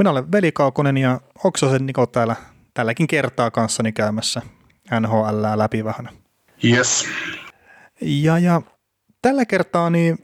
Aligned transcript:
Minä 0.00 0.10
olen 0.10 0.32
Veli 0.32 0.52
Kaukonen 0.52 0.96
ja 0.96 1.20
Oksasen 1.44 1.86
Niko 1.86 2.06
täällä 2.06 2.36
tälläkin 2.74 3.06
kertaa 3.06 3.50
kanssani 3.50 3.92
käymässä 3.92 4.42
NHL 5.00 5.42
läpi 5.56 5.84
vähän. 5.84 6.08
Yes. 6.64 7.08
Ja, 8.00 8.38
ja 8.38 8.62
tällä 9.22 9.44
kertaa 9.44 9.90
niin 9.90 10.18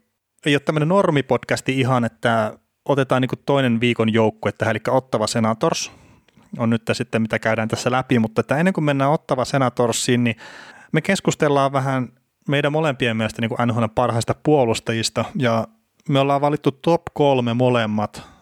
ei 0.47 0.55
ole 0.55 0.61
tämmöinen 0.61 0.89
normipodcasti 0.89 1.81
ihan, 1.81 2.05
että 2.05 2.59
otetaan 2.85 3.23
niin 3.23 3.31
toinen 3.47 3.81
viikon 3.81 4.13
joukkue 4.13 4.53
tähän, 4.53 4.77
eli 4.77 4.97
Ottava 4.97 5.27
Senators 5.27 5.93
on 6.59 6.71
nyt 6.71 6.83
sitten, 6.93 7.23
mitä 7.23 7.39
käydään 7.39 7.69
tässä 7.69 7.91
läpi, 7.91 8.19
mutta 8.19 8.41
että 8.41 8.57
ennen 8.57 8.75
kuin 8.75 8.85
mennään 8.85 9.11
Ottava 9.11 9.45
Senatorsiin, 9.45 10.25
niin 10.25 10.37
me 10.93 11.01
keskustellaan 11.01 11.73
vähän 11.73 12.09
meidän 12.49 12.73
molempien 12.73 13.17
mielestä 13.17 13.43
niin 13.43 13.67
NHL 13.67 13.85
parhaista 13.95 14.35
puolustajista, 14.43 15.25
ja 15.35 15.69
me 16.09 16.19
ollaan 16.19 16.41
valittu 16.41 16.73
top 16.73 17.03
kolme 17.15 17.55
molemmat 17.55 18.36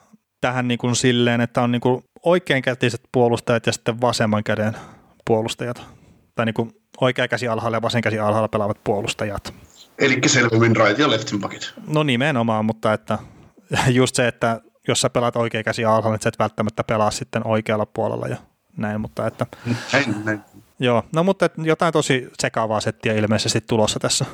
tähän 0.45 0.69
niin 0.69 0.79
kuin 0.79 0.97
silleen, 0.97 1.41
että 1.41 1.63
on 1.63 1.73
niin 1.73 1.81
kuin 1.81 2.05
oikeankätiset 2.23 3.01
puolustajat 3.13 3.67
ja 3.67 3.73
sitten 3.73 4.01
vasemman 4.01 4.45
käden 4.45 4.77
puolustajat. 5.27 5.83
Tai 6.35 6.47
niin 6.47 6.55
kuin 6.55 6.73
oikea 7.01 7.29
käsi 7.29 7.49
alhaalla 7.49 7.77
ja 7.77 7.83
vasen 7.83 8.03
käsi 8.03 8.19
alhaalla 8.19 8.49
pelaavat 8.49 8.85
puolustajat. 8.85 9.55
Eli 9.99 10.21
selvemmin 10.27 10.77
right 10.77 10.99
ja 10.99 11.11
leftin 11.11 11.41
pakit. 11.41 11.73
No 11.87 12.03
nimenomaan, 12.03 12.65
mutta 12.65 12.93
että 12.93 13.19
just 13.99 14.15
se, 14.15 14.29
että 14.29 14.61
jos 14.89 15.01
sä 15.01 15.11
pelaat 15.11 15.37
oikea 15.37 15.63
käsi 15.63 15.85
alhaalla, 15.85 16.17
niin 16.17 16.23
sä 16.23 16.29
et 16.29 16.39
välttämättä 16.39 16.85
pelaa 16.85 17.11
sitten 17.11 17.47
oikealla 17.47 17.87
puolella 17.87 18.29
ja 18.29 18.37
näin, 18.77 19.01
mutta 19.01 19.27
että... 19.27 19.47
Näin, 19.93 20.25
näin. 20.25 20.41
Joo, 20.79 21.03
no 21.15 21.25
mutta 21.25 21.47
että 21.47 21.63
jotain 21.63 21.93
tosi 21.93 22.29
sekaavaa 22.41 22.81
settiä 22.81 23.13
ilmeisesti 23.13 23.61
tulossa 23.61 24.01
tässä. 24.01 24.25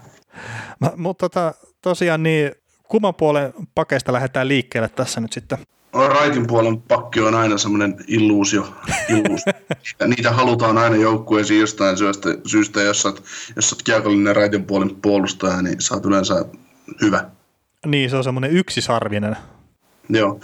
mutta 0.96 1.28
tota, 1.28 1.54
tosiaan 1.82 2.22
niin 2.22 2.52
kumman 2.88 3.14
puolen 3.14 3.54
pakeista 3.74 4.12
lähdetään 4.12 4.48
liikkeelle 4.48 4.88
tässä 4.88 5.20
nyt 5.20 5.32
sitten? 5.32 5.58
Raitin 5.92 6.46
puolen 6.46 6.82
pakki 6.82 7.20
on 7.20 7.34
aina 7.34 7.58
semmoinen 7.58 7.96
illuusio. 8.06 8.74
illuusio. 9.08 9.52
ja 10.00 10.06
niitä 10.06 10.30
halutaan 10.32 10.78
aina 10.78 10.96
joukkueisiin 10.96 11.60
jostain 11.60 11.96
syystä, 11.96 12.28
syystä 12.46 12.80
jos 12.80 13.02
sä 13.02 13.08
oot, 13.08 13.22
kiekollinen 13.84 14.36
raitin 14.36 14.64
puolen 14.64 14.96
puolustaja, 15.02 15.62
niin 15.62 15.80
sä 15.80 15.94
oot 15.94 16.04
yleensä 16.04 16.44
hyvä. 17.00 17.24
Niin, 17.86 18.10
se 18.10 18.16
on 18.16 18.24
semmoinen 18.24 18.50
yksisarvinen. 18.50 19.36
Joo. 20.08 20.40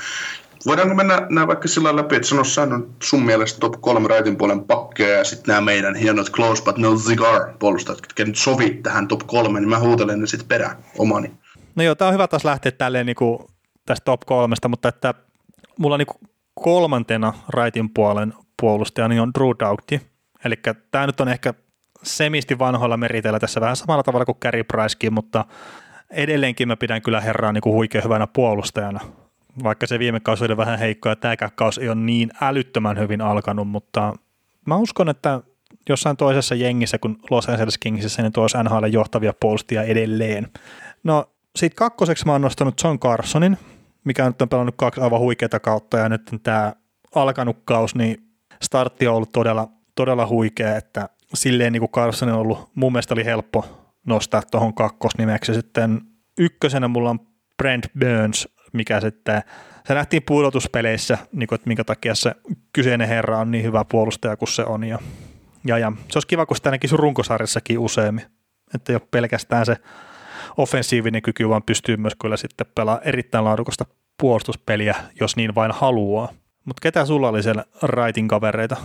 Voidaanko 0.66 0.94
mennä 0.94 1.26
nämä 1.30 1.46
vaikka 1.46 1.68
sillä 1.68 1.96
läpi, 1.96 2.16
että 2.16 2.28
sano 2.28 2.44
sä 2.44 2.62
on 2.62 2.94
sun 3.02 3.22
mielestä 3.22 3.60
top 3.60 3.80
kolme 3.80 4.08
raitin 4.08 4.36
puolen 4.36 4.64
pakkeja 4.64 5.18
ja 5.18 5.24
sitten 5.24 5.52
nämä 5.52 5.60
meidän 5.60 5.94
hienot 5.94 6.30
close 6.30 6.64
but 6.64 6.78
no 6.78 6.96
cigar 6.96 7.52
puolustajat, 7.58 7.98
jotka 8.02 8.24
nyt 8.24 8.36
sovit 8.36 8.82
tähän 8.82 9.08
top 9.08 9.20
kolme, 9.26 9.60
niin 9.60 9.68
mä 9.68 9.78
huutelen 9.78 10.20
ne 10.20 10.26
sitten 10.26 10.48
perään 10.48 10.76
omani. 10.98 11.30
No 11.74 11.82
joo, 11.82 11.94
tää 11.94 12.08
on 12.08 12.14
hyvä 12.14 12.28
taas 12.28 12.44
lähteä 12.44 12.72
tälleen 12.72 13.06
niin 13.06 13.16
kuin 13.16 13.38
tästä 13.86 14.04
top 14.04 14.20
kolmesta, 14.26 14.68
mutta 14.68 14.88
että 14.88 15.14
mulla 15.78 15.98
niin 15.98 16.06
kuin 16.06 16.30
kolmantena 16.54 17.32
raitin 17.48 17.90
puolen 17.90 18.34
puolustaja 18.60 19.08
niin 19.08 19.20
on 19.20 19.32
Drew 19.38 19.50
Doughty. 19.58 20.00
Eli 20.44 20.54
tämä 20.90 21.06
nyt 21.06 21.20
on 21.20 21.28
ehkä 21.28 21.54
semisti 22.02 22.58
vanhoilla 22.58 22.96
meriteillä 22.96 23.38
tässä 23.38 23.60
vähän 23.60 23.76
samalla 23.76 24.02
tavalla 24.02 24.24
kuin 24.24 24.38
Carey 24.38 24.64
Pricekin, 24.64 25.14
mutta 25.14 25.44
edelleenkin 26.10 26.68
mä 26.68 26.76
pidän 26.76 27.02
kyllä 27.02 27.20
herraa 27.20 27.52
niin 27.52 27.62
kuin 27.62 27.74
huikean 27.74 28.04
hyvänä 28.04 28.26
puolustajana. 28.26 29.00
Vaikka 29.62 29.86
se 29.86 29.98
viime 29.98 30.20
kausi 30.20 30.44
oli 30.44 30.56
vähän 30.56 30.78
heikko 30.78 31.08
ja 31.08 31.16
tämäkään 31.16 31.50
kausi 31.54 31.80
ei 31.80 31.88
ole 31.88 31.96
niin 31.96 32.30
älyttömän 32.40 32.98
hyvin 32.98 33.20
alkanut, 33.20 33.68
mutta 33.68 34.12
mä 34.66 34.76
uskon, 34.76 35.08
että 35.08 35.40
jossain 35.88 36.16
toisessa 36.16 36.54
jengissä 36.54 36.98
kuin 36.98 37.16
Los 37.30 37.48
Angeles 37.48 37.78
Kingsissä, 37.78 38.22
niin 38.22 38.32
tuossa 38.32 38.62
NHL 38.62 38.84
johtavia 38.84 39.32
puolustajia 39.40 39.82
edelleen. 39.82 40.48
No 41.04 41.30
sitten 41.56 41.76
kakkoseksi 41.76 42.26
mä 42.26 42.32
oon 42.32 42.40
nostanut 42.40 42.82
John 42.84 42.98
Carsonin, 42.98 43.58
mikä 44.04 44.26
nyt 44.26 44.42
on 44.42 44.48
pelannut 44.48 44.74
kaksi 44.78 45.00
aivan 45.00 45.20
huikeaa 45.20 45.60
kautta 45.62 45.98
ja 45.98 46.08
nyt 46.08 46.30
tämä 46.42 46.72
alkanut 47.14 47.56
kaus, 47.64 47.94
niin 47.94 48.30
startti 48.62 49.06
on 49.06 49.14
ollut 49.14 49.32
todella, 49.32 49.68
todella 49.94 50.26
huikea, 50.26 50.76
että 50.76 51.08
silleen 51.34 51.72
niin 51.72 51.80
kuin 51.80 51.90
Carson 51.90 52.28
on 52.28 52.38
ollut, 52.38 52.70
mun 52.74 52.92
mielestä 52.92 53.14
oli 53.14 53.24
helppo 53.24 53.80
nostaa 54.06 54.42
tuohon 54.50 54.74
kakkosnimeksi. 54.74 55.54
Sitten 55.54 56.00
ykkösenä 56.38 56.88
mulla 56.88 57.10
on 57.10 57.20
Brent 57.56 57.86
Burns, 58.00 58.48
mikä 58.72 59.00
sitten, 59.00 59.42
se 59.86 59.94
nähtiin 59.94 60.22
pudotuspeleissä, 60.26 61.18
niin 61.32 61.46
kuin, 61.46 61.56
että 61.56 61.68
minkä 61.68 61.84
takia 61.84 62.14
se 62.14 62.34
kyseinen 62.72 63.08
herra 63.08 63.38
on 63.38 63.50
niin 63.50 63.64
hyvä 63.64 63.84
puolustaja 63.84 64.36
kuin 64.36 64.48
se 64.48 64.62
on. 64.62 64.84
Ja, 64.84 64.98
ja, 65.66 65.78
ja 65.78 65.92
se 65.96 66.16
olisi 66.16 66.28
kiva, 66.28 66.46
kun 66.46 66.56
sitä 66.56 66.70
näkisi 66.70 66.96
runkosarjassakin 66.96 67.78
useammin, 67.78 68.24
että 68.74 68.92
ei 68.92 68.96
ole 68.96 69.08
pelkästään 69.10 69.66
se 69.66 69.76
offensiivinen 70.56 71.22
kyky, 71.22 71.48
vaan 71.48 71.62
pystyy 71.62 71.96
myös 71.96 72.14
kyllä 72.22 72.36
sitten 72.36 72.66
pelaamaan 72.74 73.08
erittäin 73.08 73.44
laadukasta 73.44 73.84
puolustuspeliä, 74.18 74.94
jos 75.20 75.36
niin 75.36 75.54
vain 75.54 75.72
haluaa. 75.72 76.28
Mutta 76.64 76.80
ketä 76.82 77.04
sulla 77.06 77.28
oli 77.28 77.42
siellä 77.42 77.64
Raitin 77.82 78.28
kavereita? 78.28 78.76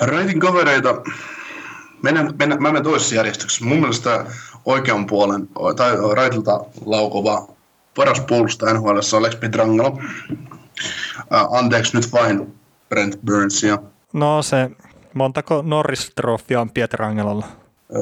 Raitin 0.00 0.40
kavereita, 0.40 1.02
mennään, 2.02 2.34
mennään, 2.38 2.62
mä 2.62 2.68
menen 2.68 2.82
toisessa 2.82 3.14
järjestyksessä. 3.14 3.64
Mun 3.64 3.78
mielestä 3.78 4.26
oikean 4.64 5.06
puolen, 5.06 5.48
tai 5.76 5.96
Raitilta 6.14 6.64
laukova 6.84 7.48
paras 7.96 8.20
puolustaja 8.20 8.74
NHL 8.74 8.88
on 8.88 9.18
Alex 9.18 9.40
Pietrangelo. 9.40 9.98
Anteeksi 11.50 11.96
nyt 11.96 12.12
vain 12.12 12.54
Brent 12.88 13.18
Burnsia. 13.26 13.78
No 14.12 14.42
se, 14.42 14.70
montako 15.14 15.62
Norris-trofia 15.62 16.60
on 16.60 16.70
Pietrangelolla? 16.70 17.46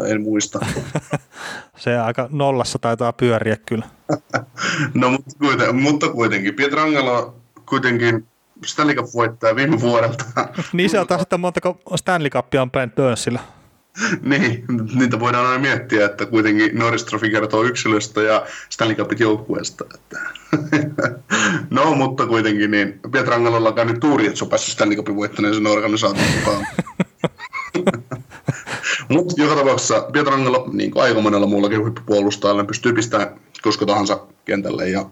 En 0.08 0.22
muista. 0.22 0.66
se 1.76 1.98
aika 1.98 2.28
nollassa 2.32 2.78
taitaa 2.78 3.12
pyöriä 3.12 3.56
kyllä. 3.56 3.84
no 4.94 5.10
mutta, 5.10 5.30
kuiten, 5.38 5.76
mutta 5.76 6.08
kuitenkin. 6.08 6.54
Pietrangelo 6.54 7.36
kuitenkin 7.68 8.26
Stanley 8.66 8.94
Cup 8.94 9.06
voittaja 9.14 9.56
viime 9.56 9.80
vuodelta. 9.80 10.24
niin 10.72 10.90
se 10.90 11.00
on 11.00 11.06
taas, 11.06 11.22
että 11.22 11.38
montako 11.38 11.80
Stanley 11.96 12.30
Cupia 12.30 12.62
on 12.62 12.70
Brent 12.70 12.94
Burnsilla. 12.94 13.40
niin, 14.22 14.64
niitä 14.94 15.20
voidaan 15.20 15.46
aina 15.46 15.58
miettiä, 15.58 16.06
että 16.06 16.26
kuitenkin 16.26 16.78
Norris 16.78 17.04
Trophy 17.04 17.30
kertoo 17.30 17.62
yksilöstä 17.62 18.22
ja 18.22 18.46
Stanley 18.70 18.96
Cupit 18.96 19.20
joukkueesta. 19.20 19.84
Että. 19.94 20.20
no, 21.70 21.94
mutta 21.94 22.26
kuitenkin 22.26 22.70
niin 22.70 23.00
Pietrangelolla 23.12 23.68
on 23.68 23.74
käynyt 23.74 24.00
tuuri, 24.00 24.26
että 24.26 24.38
se 24.38 24.44
on 24.44 24.50
päässyt 24.50 24.72
Stanley 24.72 24.96
Cupin 24.96 25.16
voittaneeseen 25.16 25.66
organisaation 25.66 26.26
mukaan. 26.36 26.66
Mutta 29.12 29.42
joka 29.42 29.56
tapauksessa 29.56 30.00
Pietrangelo, 30.12 30.68
niin 30.72 30.90
kuin 30.90 31.02
aika 31.02 31.20
monella 31.20 31.46
muullakin 31.46 31.80
huippupuolustajalla, 31.80 32.64
pystyy 32.64 32.92
pistämään 32.92 33.40
koska 33.62 33.86
tahansa 33.86 34.20
kentälle. 34.44 34.88
Ja, 34.88 35.06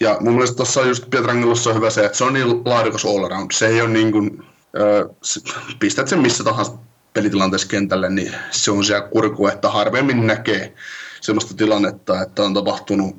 ja 0.00 0.16
mun 0.20 0.32
mielestä 0.32 0.56
tuossa 0.56 0.86
just 0.86 1.10
Pietrangelossa 1.10 1.70
on 1.70 1.76
hyvä 1.76 1.90
se, 1.90 2.04
että 2.04 2.18
se 2.18 2.24
on 2.24 2.32
niin 2.32 2.62
laadukas 2.64 3.04
all 3.04 3.24
around. 3.24 3.50
Se 3.52 3.66
ei 3.66 3.80
ole 3.80 3.90
niin 3.90 4.12
kuin, 4.12 4.44
äh, 4.62 5.16
pistät 5.78 6.08
sen 6.08 6.18
missä 6.18 6.44
tahansa 6.44 6.72
pelitilanteessa 7.14 7.68
kentälle, 7.68 8.10
niin 8.10 8.34
se 8.50 8.70
on 8.70 8.84
siellä 8.84 9.08
kurku, 9.08 9.46
että 9.46 9.70
harvemmin 9.70 10.26
näkee 10.26 10.74
sellaista 11.20 11.54
tilannetta, 11.54 12.22
että 12.22 12.42
on 12.42 12.54
tapahtunut, 12.54 13.16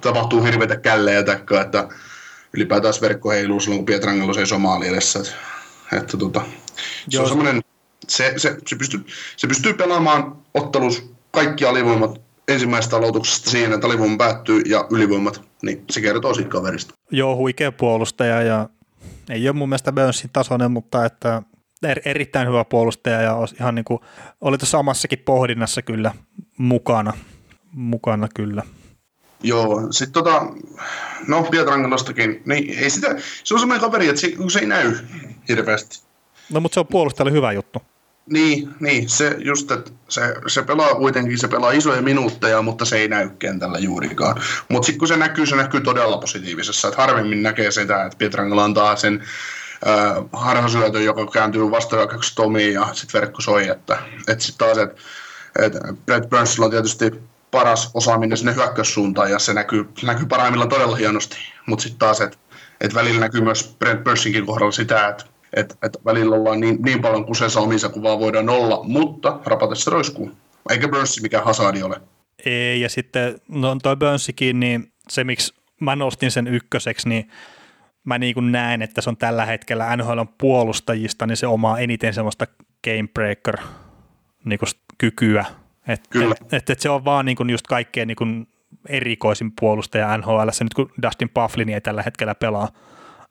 tapahtuu 0.00 0.42
hirveitä 0.42 0.76
källejä 0.76 1.22
taikka, 1.22 1.60
että 1.60 1.88
ylipäätään 2.52 2.94
verkko 3.00 3.30
heiluu 3.30 3.60
silloin, 3.60 3.78
kun 3.78 3.86
Pietrangelo 3.86 4.32
seisoo 4.32 4.58
maali 4.58 4.88
edessä. 4.88 5.18
Että, 5.18 5.32
että 5.96 6.16
tota, 6.16 6.40
se 7.08 7.20
on 7.20 7.28
semmoinen 7.28 7.62
se, 8.08 8.34
se, 8.36 8.56
se, 8.66 8.76
pystyy, 8.76 9.06
se 9.36 9.46
pystyy 9.46 9.74
pelaamaan 9.74 10.36
ottelus 10.54 11.12
kaikki 11.30 11.64
alivoimat 11.64 12.20
ensimmäisestä 12.48 12.96
aloituksesta 12.96 13.50
siihen, 13.50 13.72
että 13.72 13.86
alivoima 13.86 14.16
päättyy 14.16 14.62
ja 14.66 14.86
ylivoimat, 14.90 15.42
niin 15.62 15.84
se 15.90 16.00
kertoo 16.00 16.34
siitä 16.34 16.50
kaverista. 16.50 16.94
Joo, 17.10 17.36
huikea 17.36 17.72
puolustaja 17.72 18.42
ja 18.42 18.68
ei 19.30 19.48
ole 19.48 19.56
mun 19.56 19.68
mielestä 19.68 19.92
Burnsin 19.92 20.30
tasoinen, 20.32 20.70
mutta 20.70 21.04
että 21.04 21.42
er, 21.82 22.00
erittäin 22.04 22.48
hyvä 22.48 22.64
puolustaja 22.64 23.22
ja 23.22 23.36
ihan 23.60 23.74
niin 23.74 23.84
kuin, 23.84 24.00
oli 24.40 24.58
tuossa 24.58 24.78
omassakin 24.78 25.18
pohdinnassa 25.18 25.82
kyllä 25.82 26.14
mukana, 26.58 27.12
mukana 27.72 28.28
kyllä. 28.34 28.62
Joo, 29.42 29.92
sitten 29.92 30.12
tota, 30.12 30.46
no 31.28 31.42
Pietrangelostakin, 31.42 32.42
niin 32.46 32.78
ei 32.78 32.90
sitä, 32.90 33.16
se 33.44 33.54
on 33.54 33.60
semmoinen 33.60 33.80
kaveri, 33.80 34.08
että 34.08 34.20
se, 34.20 34.32
se 34.52 34.58
ei 34.58 34.66
näy 34.66 34.96
hirveästi. 35.48 36.02
No 36.52 36.60
mutta 36.60 36.74
se 36.74 36.80
on 36.80 36.86
puolustajalle 36.86 37.32
hyvä 37.32 37.52
juttu. 37.52 37.82
Niin, 38.30 38.74
niin, 38.80 39.08
se 39.08 39.36
just, 39.38 39.70
että 39.70 39.90
se, 40.08 40.34
se 40.46 40.62
pelaa 40.62 40.94
kuitenkin, 40.94 41.38
se 41.38 41.48
pelaa 41.48 41.72
isoja 41.72 42.02
minuutteja, 42.02 42.62
mutta 42.62 42.84
se 42.84 42.96
ei 42.96 43.08
näy 43.08 43.30
kentällä 43.38 43.78
juurikaan. 43.78 44.42
Mutta 44.68 44.86
sitten 44.86 44.98
kun 44.98 45.08
se 45.08 45.16
näkyy, 45.16 45.46
se 45.46 45.56
näkyy 45.56 45.80
todella 45.80 46.18
positiivisessa, 46.18 46.88
että 46.88 47.02
harvemmin 47.02 47.42
näkee 47.42 47.70
sitä, 47.70 48.04
että 48.04 48.18
Pietrangelo 48.18 48.62
antaa 48.62 48.96
sen 48.96 49.22
äh, 49.86 50.24
harhasyötön, 50.32 51.04
joka 51.04 51.26
kääntyy 51.26 51.70
vastaavaksi 51.70 52.34
Tomiin 52.34 52.74
ja 52.74 52.88
sitten 52.92 53.20
verkko 53.20 53.40
soi, 53.40 53.68
että, 53.68 53.98
että 54.28 54.44
sitten 54.44 54.66
taas, 54.66 54.78
että 54.78 55.02
et 55.58 55.72
Brett 56.06 56.30
Burnsilla 56.30 56.64
on 56.64 56.70
tietysti 56.70 57.10
paras 57.50 57.90
osaaminen 57.94 58.38
sinne 58.38 58.54
hyökkäyssuuntaan 58.54 59.30
ja 59.30 59.38
se 59.38 59.54
näkyy, 59.54 59.88
näkyy 60.02 60.26
parhaimmillaan 60.26 60.68
todella 60.68 60.96
hienosti, 60.96 61.36
mutta 61.66 61.82
sitten 61.82 61.98
taas, 61.98 62.20
että 62.20 62.38
et 62.80 62.94
välillä 62.94 63.20
näkyy 63.20 63.40
myös 63.40 63.76
Brent 63.78 64.04
Burnsinkin 64.04 64.46
kohdalla 64.46 64.72
sitä, 64.72 65.08
että 65.08 65.24
että 65.56 65.74
et 65.82 65.98
välillä 66.04 66.36
ollaan 66.36 66.60
niin, 66.60 66.78
niin 66.82 67.00
paljon 67.00 67.24
kuseessa 67.24 67.60
omissa 67.60 67.88
kuin 67.88 68.02
vaan 68.02 68.18
voidaan 68.18 68.48
olla, 68.48 68.80
mutta 68.84 69.40
rapatessa 69.44 69.90
roiskuu. 69.90 70.32
Eikä 70.70 70.88
Burnsi 70.88 71.22
mikään 71.22 71.44
hasadi 71.44 71.82
ole. 71.82 72.00
Ei, 72.44 72.80
ja 72.80 72.88
sitten 72.88 73.40
no 73.48 73.76
toi 73.82 73.96
Burnsikin, 73.96 74.60
niin 74.60 74.92
se 75.08 75.24
miksi 75.24 75.54
mä 75.80 75.96
nostin 75.96 76.30
sen 76.30 76.46
ykköseksi, 76.46 77.08
niin 77.08 77.30
mä 78.04 78.18
niin 78.18 78.34
kuin 78.34 78.52
näen, 78.52 78.82
että 78.82 79.00
se 79.00 79.10
on 79.10 79.16
tällä 79.16 79.46
hetkellä 79.46 79.96
NHL 79.96 80.20
puolustajista, 80.38 81.26
niin 81.26 81.36
se 81.36 81.46
omaa 81.46 81.78
eniten 81.78 82.14
semmoista 82.14 82.46
game 82.84 83.08
breaker 83.14 83.56
niin 84.44 84.58
kuin 84.58 84.68
kykyä. 84.98 85.44
Että 85.88 86.18
et, 86.30 86.52
et, 86.52 86.70
et 86.70 86.80
se 86.80 86.90
on 86.90 87.04
vaan 87.04 87.26
niin 87.26 87.36
kuin 87.36 87.50
just 87.50 87.66
kaikkein 87.66 88.08
niin 88.08 88.16
kuin 88.16 88.48
erikoisin 88.88 89.52
puolustaja 89.60 90.18
NHL, 90.18 90.48
nyt 90.60 90.74
kun 90.74 90.92
Dustin 91.02 91.28
Pufflin 91.28 91.68
ei 91.68 91.80
tällä 91.80 92.02
hetkellä 92.02 92.34
pelaa. 92.34 92.68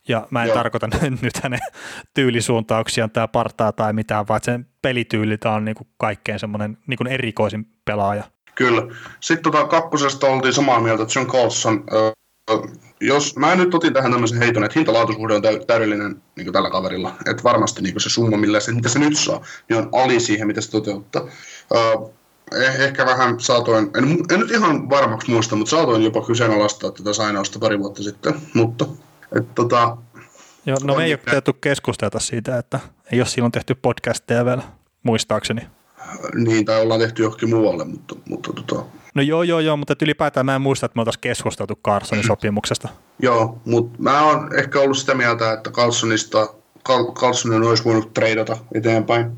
Ja 0.07 0.27
mä 0.31 0.43
en 0.43 0.47
Joo. 0.47 0.57
tarkoita 0.57 0.87
nyt 1.21 1.43
hänen 1.43 1.59
tyylisuuntauksiaan 2.13 3.11
tai 3.11 3.27
partaa 3.27 3.71
tai 3.71 3.93
mitään, 3.93 4.27
vaan 4.27 4.39
sen 4.43 4.67
pelityyli 4.81 5.37
on 5.55 5.65
niin 5.65 5.75
kuin 5.75 5.87
kaikkein 5.97 6.39
semmoinen 6.39 6.77
niin 6.87 6.97
kuin 6.97 7.07
erikoisin 7.07 7.67
pelaaja. 7.85 8.23
Kyllä. 8.55 8.95
Sitten 9.19 9.51
tota, 9.51 9.67
kakkosesta 9.67 10.27
oltiin 10.27 10.53
samaa 10.53 10.79
mieltä, 10.79 11.03
että 11.03 11.19
John 11.19 11.31
Carlson, 11.31 11.83
äh, 11.93 12.13
jos 13.01 13.35
mä 13.35 13.55
nyt 13.55 13.73
otin 13.73 13.93
tähän 13.93 14.11
tämmöisen 14.11 14.37
heiton, 14.37 14.63
että 14.63 14.79
hintalaatuisuhde 14.79 15.33
on 15.33 15.41
täydellinen 15.67 16.21
niin 16.35 16.53
tällä 16.53 16.69
kaverilla, 16.69 17.15
että 17.31 17.43
varmasti 17.43 17.81
niin 17.81 18.01
se 18.01 18.09
summa, 18.09 18.37
millä 18.37 18.59
se, 18.59 18.71
mitä 18.71 18.89
se 18.89 18.99
nyt 18.99 19.17
saa, 19.17 19.41
niin 19.69 19.77
on 19.77 19.89
ali 19.91 20.19
siihen, 20.19 20.47
mitä 20.47 20.61
se 20.61 20.71
toteuttaa. 20.71 21.21
Äh, 21.75 22.09
eh, 22.61 22.81
ehkä 22.81 23.05
vähän 23.05 23.39
saatoin, 23.39 23.89
en, 23.97 24.17
en 24.33 24.39
nyt 24.39 24.51
ihan 24.51 24.89
varmaksi 24.89 25.31
muista, 25.31 25.55
mutta 25.55 25.69
saatoin 25.69 26.03
jopa 26.03 26.25
kyseenalaistaa 26.25 26.91
tätä 26.91 27.13
sainausta 27.13 27.59
pari 27.59 27.79
vuotta 27.79 28.03
sitten, 28.03 28.33
mutta 28.53 28.85
et, 29.35 29.55
tota, 29.55 29.97
Joo, 30.67 30.77
no 30.83 30.95
me 30.95 31.05
ei 31.05 31.13
ole 31.13 31.19
tehty 31.31 31.53
keskustella 31.53 32.19
siitä, 32.19 32.57
että 32.57 32.79
ei 33.11 33.19
ole 33.19 33.27
silloin 33.27 33.51
tehty 33.51 33.75
podcasteja 33.75 34.45
vielä, 34.45 34.61
muistaakseni. 35.03 35.61
Niin, 36.35 36.65
tai 36.65 36.81
ollaan 36.81 36.99
tehty 36.99 37.23
johonkin 37.23 37.49
muualle, 37.49 37.85
mutta, 37.85 38.15
mutta 38.29 38.53
tota... 38.53 38.83
No 39.15 39.21
joo, 39.21 39.43
joo, 39.43 39.59
joo, 39.59 39.77
mutta 39.77 39.95
ylipäätään 40.01 40.45
mä 40.45 40.55
en 40.55 40.61
muista, 40.61 40.85
että 40.85 40.97
me 40.97 41.01
oltaisiin 41.01 41.21
keskusteltu 41.21 41.75
Carsonin 41.75 42.27
sopimuksesta. 42.27 42.89
joo, 43.19 43.61
mutta 43.65 44.01
mä 44.01 44.21
oon 44.21 44.59
ehkä 44.59 44.79
ollut 44.79 44.97
sitä 44.97 45.15
mieltä, 45.15 45.53
että 45.53 45.71
Carlsonista, 45.71 46.53
Carlsonin 47.13 47.63
olisi 47.63 47.83
voinut 47.83 48.13
treidata 48.13 48.57
eteenpäin, 48.73 49.31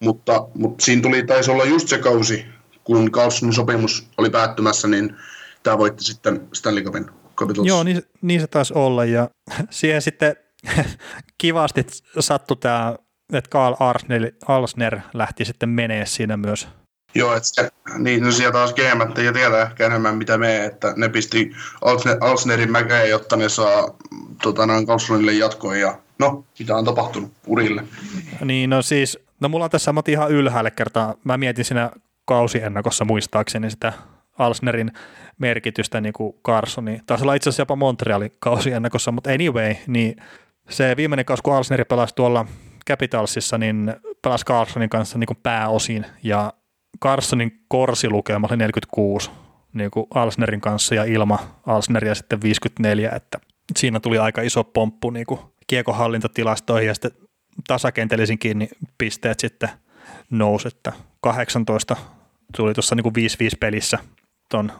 mutta, 0.00 0.48
mutta 0.54 0.84
siinä 0.84 1.02
tuli, 1.02 1.22
taisi 1.22 1.50
olla 1.50 1.64
just 1.64 1.88
se 1.88 1.98
kausi, 1.98 2.46
kun 2.84 3.12
Carlsonin 3.12 3.52
sopimus 3.52 4.08
oli 4.18 4.30
päättymässä, 4.30 4.88
niin 4.88 5.16
tämä 5.62 5.78
voitti 5.78 6.04
sitten 6.04 6.48
Stanley 6.52 6.84
Cupin 6.84 7.06
Capitals. 7.36 7.66
Joo, 7.66 7.82
niin, 7.82 8.02
niin 8.22 8.40
se 8.40 8.46
taisi 8.46 8.74
olla 8.74 9.04
ja 9.04 9.30
siihen 9.70 10.02
sitten 10.02 10.36
kivasti 11.38 11.86
sattui 12.20 12.56
tämä, 12.56 12.96
että 13.32 13.50
Karl 13.50 13.74
Arsner, 13.80 14.32
Alsner 14.48 15.00
lähti 15.14 15.44
sitten 15.44 15.68
menee 15.68 16.06
siinä 16.06 16.36
myös. 16.36 16.68
Joo, 17.14 17.34
että 17.34 17.48
se, 17.52 17.70
niin, 17.98 18.22
no 18.22 18.32
siellä 18.32 18.52
taas 18.52 18.74
GM 18.74 19.20
ja 19.22 19.32
tietää 19.32 19.62
ehkä 19.62 19.86
enemmän 19.86 20.16
mitä 20.16 20.38
me, 20.38 20.64
että 20.64 20.94
ne 20.96 21.08
pisti 21.08 21.52
Alsner, 21.82 22.16
Alsnerin 22.20 22.72
mäkeen, 22.72 23.10
jotta 23.10 23.36
ne 23.36 23.48
saa 23.48 23.96
tota, 24.42 24.66
noin 24.66 24.86
Carlsonille 24.86 25.32
jatkoa 25.32 25.76
ja 25.76 25.98
no, 26.18 26.44
mitä 26.58 26.76
on 26.76 26.84
tapahtunut 26.84 27.32
urille. 27.46 27.84
Niin, 28.44 28.70
no 28.70 28.82
siis, 28.82 29.18
no 29.40 29.48
mulla 29.48 29.64
on 29.64 29.70
tässä, 29.70 29.92
mä 29.92 30.02
ihan 30.08 30.30
ylhäälle 30.30 30.70
kertaa, 30.70 31.14
mä 31.24 31.38
mietin 31.38 31.64
siinä 31.64 31.90
kausiennakossa 32.24 33.04
muistaakseni 33.04 33.70
sitä 33.70 33.92
Alsnerin 34.38 34.92
merkitystä 35.38 36.00
niin 36.00 36.12
kuin 36.12 36.34
Carsoni. 36.46 37.00
Taisi 37.06 37.24
olla 37.24 37.34
itse 37.34 37.48
asiassa 37.48 37.60
jopa 37.60 37.76
Montrealin 37.76 38.32
kausiennakossa, 38.40 39.12
mutta 39.12 39.30
anyway, 39.30 39.74
niin 39.86 40.16
se 40.68 40.94
viimeinen 40.96 41.24
kausi, 41.24 41.42
kun 41.42 41.54
Alsneri 41.54 41.84
pelasi 41.84 42.14
tuolla 42.14 42.46
Capitalsissa, 42.88 43.58
niin 43.58 43.94
pelasi 44.22 44.44
Carsonin 44.44 44.88
kanssa 44.88 45.18
niin 45.18 45.26
kuin 45.26 45.38
pääosin, 45.42 46.06
ja 46.22 46.52
Carsonin 47.02 47.60
korsilukema 47.68 48.48
oli 48.50 48.56
46 48.56 49.30
niin 49.72 49.90
kuin 49.90 50.06
Alsnerin 50.14 50.60
kanssa, 50.60 50.94
ja 50.94 51.04
ilma 51.04 51.38
Alsneria 51.66 52.14
sitten 52.14 52.42
54, 52.42 53.10
että 53.10 53.38
siinä 53.76 54.00
tuli 54.00 54.18
aika 54.18 54.42
iso 54.42 54.64
pomppu 54.64 55.10
niin 55.10 55.26
kuin 55.26 55.40
kiekohallintatilastoihin, 55.66 56.86
ja 56.86 56.94
sitten 56.94 57.10
tasakentelisinkin 57.68 58.58
niin 58.58 58.70
pisteet 58.98 59.40
sitten 59.40 59.68
nousi, 60.30 60.68
että 60.68 60.92
18 61.20 61.96
tuli 62.56 62.74
tuossa 62.74 62.94
niin 62.94 63.04
5-5 63.54 63.56
pelissä 63.60 63.98
ton 64.48 64.72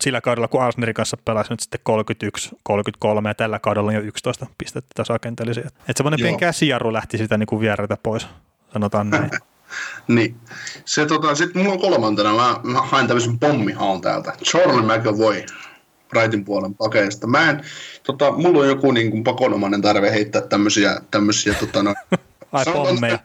sillä 0.00 0.20
kaudella, 0.20 0.48
kun 0.48 0.62
Alsnerin 0.62 0.94
kanssa 0.94 1.16
pelasi 1.24 1.52
nyt 1.52 1.60
sitten 1.60 1.80
31, 1.82 2.50
33 2.62 3.30
ja 3.30 3.34
tällä 3.34 3.58
kaudella 3.58 3.88
on 3.88 3.94
jo 3.94 4.00
11 4.00 4.46
pistettä 4.58 4.90
tasakentelisiä. 4.94 5.64
Että 5.66 5.92
semmoinen 5.96 6.20
pieni 6.20 6.38
käsijarru 6.38 6.92
lähti 6.92 7.18
sitä 7.18 7.38
niin 7.38 7.46
kuin 7.46 7.66
pois, 8.02 8.26
sanotaan 8.72 9.10
näin. 9.10 9.30
niin. 10.08 10.36
Se, 10.84 11.06
tota, 11.06 11.34
sitten 11.34 11.62
mulla 11.62 11.74
on 11.74 11.80
kolmantena, 11.80 12.34
mä, 12.34 12.60
mä 12.62 12.82
hain 12.82 13.06
tämmöisen 13.06 13.38
pommihaun 13.38 14.00
täältä. 14.00 14.32
Charlie 14.44 14.98
McAvoy 14.98 15.42
raitin 16.12 16.44
puolen 16.44 16.74
pakeista. 16.74 17.26
Mä 17.26 17.50
en, 17.50 17.62
tota, 18.02 18.32
mulla 18.32 18.60
on 18.60 18.68
joku 18.68 18.92
niin 18.92 19.10
kuin 19.10 19.24
pakonomainen 19.24 19.82
tarve 19.82 20.10
heittää 20.10 20.42
tämmöisiä, 20.42 21.00
tämmöisiä 21.10 21.54
tota, 21.54 21.82
no, 21.82 21.94
Ai 22.52 22.64
pommeja 22.64 23.18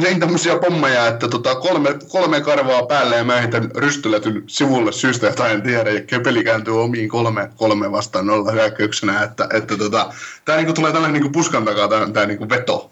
tein 0.00 0.20
tämmöisiä 0.20 0.58
pommeja, 0.58 1.06
että 1.06 1.28
tota, 1.28 1.54
kolme, 1.54 1.98
kolme 2.08 2.40
karvaa 2.40 2.86
päälle 2.86 3.16
ja 3.16 3.24
mä 3.24 3.40
heitän 3.40 3.70
rystyletyn 3.76 4.44
sivulle 4.46 4.92
syystä, 4.92 5.26
jota 5.26 5.48
en 5.48 5.62
tiedä, 5.62 5.90
ja 5.90 6.20
peli 6.24 6.44
kääntyy 6.44 6.82
omiin 6.82 7.08
kolme, 7.08 7.50
kolme 7.56 7.92
vastaan 7.92 8.26
nolla 8.26 8.52
hyökkäyksenä, 8.52 9.22
että, 9.22 9.48
että 9.52 9.76
tota, 9.76 10.12
tämä 10.44 10.58
niinku 10.58 10.72
tulee 10.72 10.92
tällainen 10.92 11.22
niinku 11.22 11.32
puskan 11.32 11.64
takaa 11.64 11.88
tämä, 11.88 12.10
tämä 12.10 12.26
niinku 12.26 12.48
veto. 12.48 12.90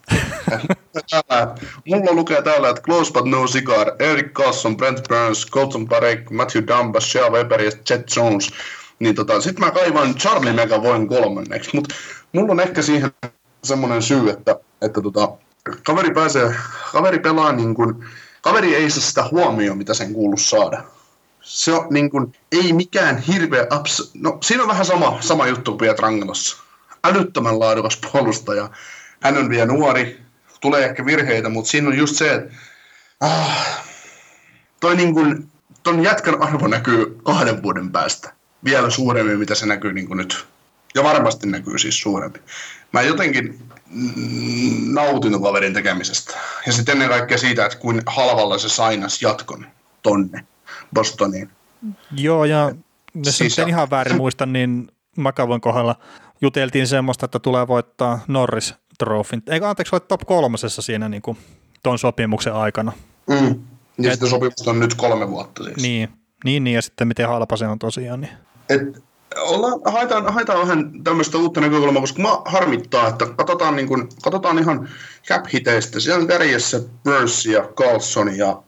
täällä, 1.11 1.55
mulla 1.89 2.13
lukee 2.13 2.43
täällä, 2.43 2.69
että 2.69 2.83
Close 2.83 3.13
but 3.13 3.25
no 3.25 3.47
cigar, 3.47 3.93
Eric 3.99 4.33
Carlson, 4.33 4.77
Brent 4.77 5.09
Burns, 5.09 5.47
Colton 5.51 5.89
Parek, 5.89 6.31
Matthew 6.31 6.65
Dumba, 6.67 7.01
Shea 7.01 7.31
Weber 7.31 7.63
ja 7.63 7.71
Chet 7.71 8.17
Jones. 8.17 8.51
Niin 8.99 9.15
tota, 9.15 9.41
sit 9.41 9.59
mä 9.59 9.71
kaivan 9.71 10.15
Charlie 10.15 10.83
voin 10.83 11.09
kolmanneksi, 11.09 11.71
mutta 11.75 11.95
mulla 12.33 12.53
on 12.53 12.61
ehkä 12.61 12.83
siihen 12.83 13.11
semmoinen 13.65 14.03
syy, 14.03 14.31
että, 14.31 14.57
että 14.83 15.03
tota, 15.03 15.29
kaveri 15.85 16.11
pääsee, 16.11 16.55
kaveri 16.93 17.19
pelaa 17.19 17.53
niin 17.53 17.75
kuin, 17.75 18.05
kaveri 18.43 18.75
ei 18.75 18.91
saa 18.91 19.03
sitä 19.03 19.25
huomioon, 19.31 19.79
mitä 19.79 19.95
sen 19.95 20.13
kuuluu 20.13 20.39
saada. 20.39 20.83
Se 21.41 21.73
on 21.73 21.87
niin 21.91 22.11
kuin, 22.11 22.33
ei 22.53 22.73
mikään 22.73 23.19
hirveä 23.19 23.67
abs... 23.71 24.11
No 24.15 24.39
siinä 24.43 24.63
on 24.63 24.69
vähän 24.69 24.85
sama, 24.85 25.19
sama 25.21 25.47
juttu 25.47 25.71
kuin 25.71 25.79
Pietrangelossa. 25.79 26.57
Älyttömän 27.05 27.61
laadukas 27.61 28.01
puolustaja. 28.13 28.71
Hän 29.23 29.37
on 29.37 29.51
vielä 29.51 29.67
nuori, 29.67 30.23
tulee 30.61 30.85
ehkä 30.85 31.07
virheitä, 31.07 31.49
mutta 31.49 31.71
siinä 31.71 31.89
on 31.89 31.99
just 31.99 32.17
se, 32.17 32.35
että 32.35 32.55
ah, 33.21 33.85
toi 34.81 34.97
niin 34.97 35.15
kuin, 35.15 35.51
ton 35.83 36.03
jätkän 36.03 36.43
arvo 36.43 36.67
näkyy 36.67 37.19
kahden 37.23 37.63
vuoden 37.63 37.93
päästä 37.93 38.33
vielä 38.65 38.91
suuremmin, 38.91 39.39
mitä 39.39 39.55
se 39.55 39.67
näkyy 39.67 39.93
niin 39.93 40.07
kuin 40.07 40.17
nyt. 40.17 40.47
Ja 40.95 41.03
varmasti 41.03 41.47
näkyy 41.47 41.79
siis 41.79 42.01
suuremmin. 42.01 42.43
Mä 42.93 43.03
jotenkin 43.03 43.59
nautinut 44.93 45.43
kaverin 45.43 45.75
tekemisestä. 45.75 46.35
Ja 46.67 46.73
sitten 46.73 46.93
ennen 46.93 47.09
kaikkea 47.09 47.39
siitä, 47.39 47.67
että 47.67 47.79
kuin 47.79 48.03
halvalla 48.07 48.59
se 48.59 48.69
sainas 48.69 49.23
jatkon 49.23 49.67
tonne 50.03 50.45
Bostoniin. 50.95 51.51
Joo, 52.17 52.45
ja 52.45 52.73
jos 53.15 53.39
siis 53.39 53.59
en 53.59 53.69
ihan 53.69 53.91
väärin 53.91 54.17
muista, 54.23 54.47
niin 54.47 54.93
Makavon 55.17 55.61
kohdalla 55.61 55.97
juteltiin 56.41 56.87
semmoista, 56.87 57.25
että 57.25 57.39
tulee 57.39 57.69
voittaa 57.69 58.25
Norris 58.29 58.75
Trophyn. 58.99 59.43
Eikö 59.47 59.69
anteeksi 59.69 59.95
ole 59.95 60.01
top 60.01 60.21
kolmosessa 60.27 60.83
siinä 60.83 61.09
niin 61.09 61.23
kuin 61.23 61.39
ton 61.83 61.99
sopimuksen 61.99 62.55
aikana? 62.55 62.93
Mm. 63.31 63.61
Ja 63.99 64.09
Et, 64.09 64.13
sitten 64.13 64.29
sopimus 64.29 64.69
on 64.69 64.81
nyt 64.81 64.95
kolme 64.95 65.29
vuotta 65.29 65.65
siis. 65.65 65.77
Niin, 65.77 66.09
niin, 66.45 66.65
niin 66.65 66.75
ja 66.75 66.83
sitten 66.83 67.09
miten 67.09 67.29
halpa 67.29 67.57
se 67.57 67.67
on 67.67 67.79
tosiaan. 67.79 68.21
Niin. 68.21 68.33
Et 68.69 69.03
ollaan, 69.37 69.81
haetaan, 69.85 70.33
haetaan 70.33 70.61
vähän 70.61 71.05
tämmöistä 71.05 71.39
uutta 71.39 71.61
näkökulmaa, 71.61 72.01
koska 72.01 72.23
mä 72.23 72.29
harmittaa, 72.45 73.09
että 73.09 73.27
katsotaan, 73.27 73.77
niin 73.77 73.89
kuin, 73.89 74.09
katsotaan 74.23 74.59
ihan 74.59 74.89
cap-hiteistä. 75.29 76.01
Siellä 76.01 76.23
on 76.23 76.29
kärjessä 76.29 76.81
Burns 77.05 77.47
ja 77.47 77.63
Carlson 77.63 78.37
ja 78.37 78.63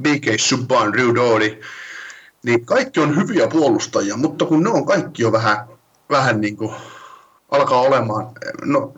BK 0.00 0.24
Subban, 0.36 0.94
Rudodi. 0.94 1.60
Niin 2.42 2.66
kaikki 2.66 3.00
on 3.00 3.16
hyviä 3.16 3.48
puolustajia, 3.48 4.16
mutta 4.16 4.44
kun 4.44 4.62
ne 4.62 4.70
on 4.70 4.86
kaikki 4.86 5.22
jo 5.22 5.32
vähän, 5.32 5.68
vähän 6.10 6.40
niin 6.40 6.56
kuin, 6.56 6.74
alkaa 7.50 7.80
olemaan, 7.80 8.26
no 8.64 8.94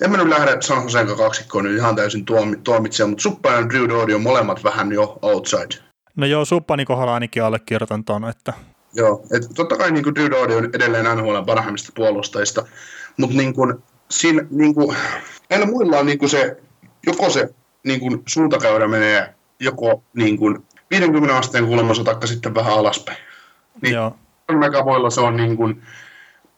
en 0.00 0.10
mä 0.10 0.16
nyt 0.16 0.28
lähde 0.28 0.56
San 0.60 0.82
Joseen 0.82 1.16
kaksikkoon 1.16 1.64
nyt 1.64 1.76
ihan 1.76 1.96
täysin 1.96 2.24
tuomi, 2.24 2.56
tuomitsemaan, 2.64 3.10
mutta 3.10 3.22
Suppa 3.22 3.50
ja 3.50 3.68
Drew 3.68 3.88
Doody 3.88 4.14
on 4.14 4.22
molemmat 4.22 4.64
vähän 4.64 4.92
jo 4.92 5.18
outside. 5.22 5.84
No 6.16 6.26
joo, 6.26 6.44
Suppani 6.44 6.84
kohdalla 6.84 7.14
ainakin 7.14 7.44
allekirjoitan 7.44 8.04
tuon, 8.04 8.28
että... 8.28 8.52
Joo, 8.94 9.22
että 9.36 9.48
totta 9.54 9.76
kai 9.76 9.92
niin 9.92 10.14
Drew 10.14 10.30
Doody 10.30 10.54
on 10.54 10.70
edelleen 10.72 11.16
NHL 11.16 11.42
parhaimmista 11.46 11.92
puolustajista, 11.94 12.66
mutta 13.16 13.36
niin 13.36 13.54
kuin, 13.54 13.74
siinä, 14.10 14.44
niin 14.50 14.74
kuin, 14.74 14.96
näillä 15.50 15.66
muilla 15.66 15.98
on 15.98 16.06
niin 16.06 16.18
kuin 16.18 16.28
se, 16.28 16.56
joko 17.06 17.30
se 17.30 17.54
niin 17.84 18.00
kuin 18.00 18.22
suuntakäyrä 18.26 18.88
menee 18.88 19.34
joko 19.60 20.02
niin 20.14 20.38
kuin 20.38 20.66
50 20.90 21.36
asteen 21.36 21.66
kulmassa 21.66 22.04
taikka 22.04 22.26
sitten 22.26 22.54
vähän 22.54 22.72
alaspäin. 22.72 23.18
Niin 23.82 23.94
Joo. 23.94 24.16
McAvoylla 24.52 25.10
se 25.10 25.20
on 25.20 25.36
niin 25.36 25.56
kuin 25.56 25.82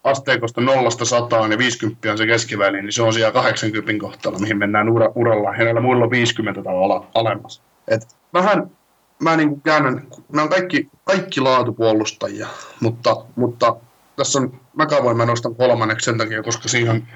asteikosta 0.03 0.61
nollasta 0.61 1.05
sataan 1.05 1.51
ja 1.51 1.57
50 1.57 2.11
on 2.11 2.17
se 2.17 2.25
keskiväli, 2.27 2.81
niin 2.81 2.91
se 2.91 3.03
on 3.03 3.13
siellä 3.13 3.31
80 3.31 3.93
kohtalla, 3.99 4.39
mihin 4.39 4.57
mennään 4.57 4.89
ura, 4.89 5.11
uralla. 5.15 5.55
Ja 5.55 5.63
näillä 5.63 5.81
muilla 5.81 6.03
on 6.03 6.11
50 6.11 6.63
tai 6.63 6.73
ala, 6.73 7.07
alemmas. 7.13 7.61
Et 7.87 8.07
vähän 8.33 8.71
mä 9.19 9.37
niin 9.37 9.49
kuin 9.49 9.61
käännän, 9.61 10.07
nämä 10.29 10.43
on 10.43 10.49
kaikki, 10.49 10.89
kaikki 11.03 11.41
laatupuolustajia, 11.41 12.47
mutta, 12.79 13.25
mutta 13.35 13.75
tässä 14.15 14.39
on 14.39 14.59
McAvoy 14.73 15.13
mä 15.13 15.25
nostan 15.25 15.55
kolmanneksi 15.55 16.05
sen 16.05 16.17
takia, 16.17 16.43
koska 16.43 16.69
siinä 16.69 16.91
on, 16.91 17.07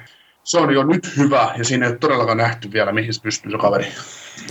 se 0.44 0.58
on 0.58 0.74
jo 0.74 0.84
nyt 0.84 1.18
hyvä 1.18 1.54
ja 1.58 1.64
siinä 1.64 1.86
ei 1.86 1.92
ole 1.92 1.98
todellakaan 1.98 2.38
nähty 2.38 2.72
vielä, 2.72 2.92
mihin 2.92 3.14
se 3.14 3.22
pystyy 3.22 3.52
se 3.52 3.58
kaveri. 3.58 3.88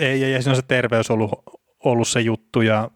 Ei, 0.00 0.24
ei, 0.24 0.34
ei 0.34 0.42
siinä 0.42 0.52
on 0.52 0.56
se 0.56 0.62
terveys 0.68 1.10
ollut, 1.10 1.30
ollut 1.84 2.08
se 2.08 2.20
juttu. 2.20 2.60
Ja, 2.60 2.90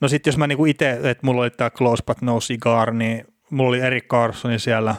no 0.00 0.08
sitten 0.08 0.30
jos 0.30 0.38
mä 0.38 0.46
niinku 0.46 0.66
itse, 0.66 0.90
että 0.90 1.26
mulla 1.26 1.42
oli 1.42 1.50
tämä 1.50 1.70
Close 1.70 2.04
But 2.04 2.22
No 2.22 2.38
Cigar, 2.38 2.92
niin 2.92 3.26
mulla 3.50 3.68
oli 3.68 3.80
Eric 3.80 4.06
Carsoni 4.06 4.58
siellä, 4.58 4.94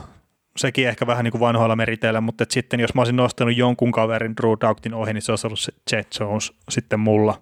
sekin 0.57 0.87
ehkä 0.87 1.07
vähän 1.07 1.23
niin 1.23 1.31
kuin 1.31 1.39
vanhoilla 1.39 1.75
meriteillä, 1.75 2.21
mutta 2.21 2.45
sitten 2.49 2.79
jos 2.79 2.93
mä 2.93 3.01
olisin 3.01 3.15
nostanut 3.15 3.57
jonkun 3.57 3.91
kaverin 3.91 4.35
Drew 4.37 4.53
Dougtin 4.61 4.93
ohi, 4.93 5.13
niin 5.13 5.21
se 5.21 5.31
olisi 5.31 5.47
ollut 5.47 5.59
se 5.59 5.71
Jet 5.91 6.07
Jones 6.19 6.53
sitten 6.69 6.99
mulla. 6.99 7.41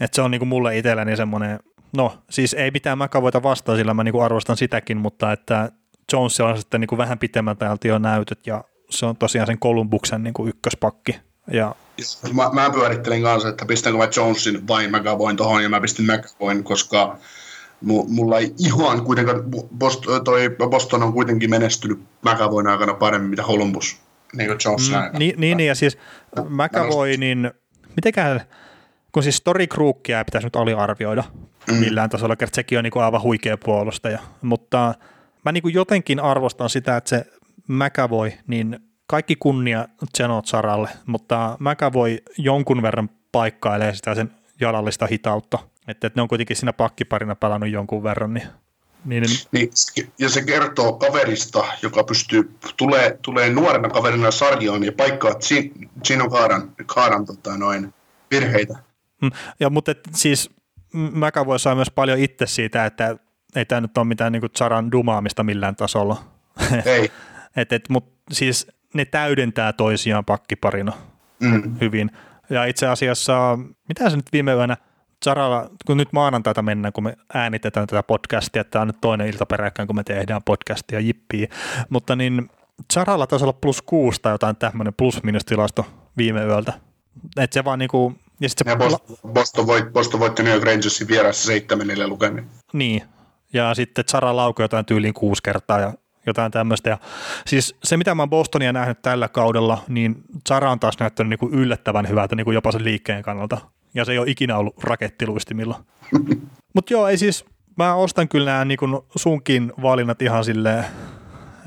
Et, 0.00 0.14
se 0.14 0.22
on 0.22 0.30
niin 0.30 0.38
kuin 0.38 0.48
mulle 0.48 0.78
itselläni 0.78 1.16
semmoinen, 1.16 1.60
no 1.96 2.18
siis 2.30 2.54
ei 2.54 2.70
mitään 2.70 2.98
McAvoyta 2.98 3.42
vastaan, 3.42 3.78
sillä 3.78 3.94
mä 3.94 4.04
niin 4.04 4.12
kuin 4.12 4.24
arvostan 4.24 4.56
sitäkin, 4.56 4.96
mutta 4.96 5.32
että 5.32 5.72
Jones 6.12 6.40
on 6.40 6.58
sitten 6.58 6.80
niin 6.80 6.88
kuin 6.88 6.96
vähän 6.98 7.18
pitemmältä 7.18 7.64
ajalta 7.64 7.88
jo 7.88 7.98
näytöt 7.98 8.46
ja 8.46 8.64
se 8.90 9.06
on 9.06 9.16
tosiaan 9.16 9.46
sen 9.46 9.58
Columbuksen 9.58 10.22
niin 10.22 10.34
kuin 10.34 10.48
ykköspakki. 10.48 11.18
Ja 11.52 11.74
Mä, 12.32 12.50
mä 12.52 12.70
pyörittelin 12.70 13.22
kanssa, 13.22 13.48
että 13.48 13.66
pistänkö 13.66 13.98
mä 13.98 14.08
Jonesin 14.16 14.68
vai 14.68 14.88
McAvoyn 14.88 15.36
tohon, 15.36 15.62
ja 15.62 15.68
mä 15.68 15.80
pistin 15.80 16.06
McAvoyn, 16.06 16.64
koska 16.64 17.16
mu, 17.80 18.04
mulla 18.08 18.38
ei 18.38 18.54
ihan 18.58 19.04
kuitenkaan, 19.04 19.42
Bost, 19.78 20.04
toi 20.24 20.56
Boston 20.70 21.02
on 21.02 21.12
kuitenkin 21.12 21.50
menestynyt 21.50 22.00
McAvoyn 22.22 22.66
aikana 22.66 22.94
paremmin, 22.94 23.30
mitä 23.30 23.42
Columbus, 23.42 24.00
niin 24.36 24.48
kuin 24.48 24.58
Jonesin 24.64 24.94
Mm, 24.94 25.00
aikana. 25.00 25.18
niin, 25.18 25.34
niin, 25.40 25.56
niin, 25.56 25.68
ja 25.68 25.74
siis 25.74 25.98
McAvoy, 26.48 27.16
niin 27.16 27.50
mitenkään, 27.96 28.40
kun 29.12 29.22
siis 29.22 29.36
Story 29.36 29.66
Crookia 29.66 30.18
ei 30.18 30.24
pitäisi 30.24 30.46
nyt 30.46 30.56
aliarvioida 30.56 31.24
mm. 31.70 31.74
millään 31.74 32.10
tasolla, 32.10 32.36
kerta 32.36 32.54
sekin 32.54 32.78
on 32.78 32.84
niin 32.84 32.92
kuin 32.92 33.02
aivan 33.02 33.22
huikea 33.22 33.56
puolustaja, 33.56 34.18
mutta 34.42 34.94
mä 35.44 35.52
niin 35.52 35.62
kuin 35.62 35.74
jotenkin 35.74 36.20
arvostan 36.20 36.70
sitä, 36.70 36.96
että 36.96 37.10
se 37.10 37.24
McAvoy, 37.68 38.32
niin 38.46 38.80
kaikki 39.06 39.36
kunnia 39.36 39.88
Zenot 40.16 40.46
Saralle, 40.46 40.88
mutta 41.06 41.56
McAvoy 41.60 42.18
jonkun 42.38 42.82
verran 42.82 43.10
paikkailee 43.32 43.94
sitä 43.94 44.14
sen 44.14 44.30
jalallista 44.60 45.06
hitautta, 45.06 45.58
että, 45.88 46.06
että 46.06 46.18
ne 46.18 46.22
on 46.22 46.28
kuitenkin 46.28 46.56
siinä 46.56 46.72
pakkiparina 46.72 47.34
pelannut 47.34 47.70
jonkun 47.70 48.02
verran, 48.02 48.34
niin, 48.34 48.48
niin 49.04 49.24
Niin, 49.52 49.70
ja 50.18 50.28
se 50.28 50.42
kertoo 50.42 50.92
kaverista, 50.92 51.64
joka 51.82 52.04
pystyy, 52.04 52.54
tulee, 52.76 53.18
tulee 53.22 53.50
nuorena 53.50 53.88
kaverina 53.88 54.30
sarjaan 54.30 54.84
ja 54.84 54.92
paikkaa 54.92 55.30
Gin- 55.30 55.88
Gino 56.06 56.30
Kaaran, 56.30 56.72
Kaaran 56.86 57.26
tota, 57.26 57.56
noin, 57.56 57.94
virheitä. 58.30 58.78
Mm, 59.22 59.30
Ja, 59.60 59.70
mutta 59.70 59.90
et, 59.90 60.00
siis 60.14 60.50
McAvoy 60.92 61.58
saa 61.58 61.74
myös 61.74 61.90
paljon 61.90 62.18
itse 62.18 62.46
siitä, 62.46 62.86
että 62.86 63.16
ei 63.56 63.64
tämä 63.64 63.80
nyt 63.80 63.98
ole 63.98 64.06
mitään 64.06 64.32
niin 64.32 64.42
Saran 64.56 64.92
dumaamista 64.92 65.42
millään 65.44 65.76
tasolla. 65.76 66.22
Ei. 66.84 67.10
et, 67.56 67.72
et, 67.72 67.88
mut, 67.88 68.12
siis 68.32 68.66
ne 68.94 69.04
täydentää 69.04 69.72
toisiaan 69.72 70.24
pakkiparina 70.24 70.92
Mm. 71.40 71.76
hyvin. 71.80 72.10
Ja 72.50 72.64
itse 72.64 72.86
asiassa, 72.86 73.58
mitä 73.88 74.10
se 74.10 74.16
nyt 74.16 74.26
viime 74.32 74.52
yönä 74.52 74.76
Saralla, 75.24 75.70
kun 75.86 75.96
nyt 75.96 76.12
maanantaita 76.12 76.62
mennään, 76.62 76.92
kun 76.92 77.04
me 77.04 77.16
äänitetään 77.34 77.86
tätä 77.86 78.02
podcastia, 78.02 78.64
tämä 78.64 78.80
on 78.80 78.86
nyt 78.86 79.00
toinen 79.00 79.26
ilta 79.26 79.46
peräkkäin, 79.46 79.86
kun 79.86 79.96
me 79.96 80.04
tehdään 80.04 80.40
podcastia, 80.44 81.00
jippii, 81.00 81.48
mutta 81.88 82.16
niin 82.16 82.50
Saralla 82.92 83.26
taisi 83.26 83.44
olla 83.44 83.52
plus 83.60 83.82
kuusi 83.82 84.22
tai 84.22 84.32
jotain 84.34 84.56
tämmöinen 84.56 84.94
plus-minus 84.94 85.44
tilasto 85.44 85.86
viime 86.16 86.44
yöltä. 86.44 86.72
Et 87.36 87.52
se 87.52 87.64
vaan 87.64 87.78
niinku, 87.78 88.14
ja 88.40 88.48
sit 88.48 88.58
se 88.58 88.70
Ja 88.70 88.76
Boston, 88.76 89.16
Boston, 89.32 89.66
voit, 89.66 89.92
Boston 89.92 90.20
voitti 90.20 90.42
New 90.42 90.52
York 90.52 90.64
Rangersin 90.64 91.08
vieressä 91.08 91.46
seitsemänille 91.46 92.06
lukemin. 92.06 92.46
Niin, 92.72 93.02
ja 93.52 93.74
sitten 93.74 94.04
Zara 94.10 94.36
laukoi 94.36 94.64
jotain 94.64 94.86
tyyliin 94.86 95.14
kuusi 95.14 95.42
kertaa 95.42 95.80
ja 95.80 95.94
jotain 96.26 96.52
tämmöistä. 96.52 96.90
Ja 96.90 96.98
siis 97.46 97.76
se, 97.84 97.96
mitä 97.96 98.14
mä 98.14 98.22
oon 98.22 98.30
Bostonia 98.30 98.72
nähnyt 98.72 99.02
tällä 99.02 99.28
kaudella, 99.28 99.84
niin 99.88 100.16
Zara 100.48 100.70
on 100.70 100.80
taas 100.80 100.98
näyttänyt 101.00 101.28
niin 101.28 101.38
kuin 101.38 101.54
yllättävän 101.54 102.08
hyvältä 102.08 102.36
niin 102.36 102.44
kuin 102.44 102.54
jopa 102.54 102.72
sen 102.72 102.84
liikkeen 102.84 103.22
kannalta. 103.22 103.58
Ja 103.94 104.04
se 104.04 104.12
ei 104.12 104.18
ole 104.18 104.30
ikinä 104.30 104.56
ollut 104.56 104.84
rakettiluistimilla. 104.84 105.84
Mutta 106.74 106.92
joo, 106.92 107.08
ei 107.08 107.18
siis, 107.18 107.44
mä 107.76 107.94
ostan 107.94 108.28
kyllä 108.28 108.50
nämä 108.50 108.64
niin 108.64 108.78
kuin 108.78 108.98
sunkin 109.16 109.72
valinnat 109.82 110.22
ihan 110.22 110.44
silleen, 110.44 110.84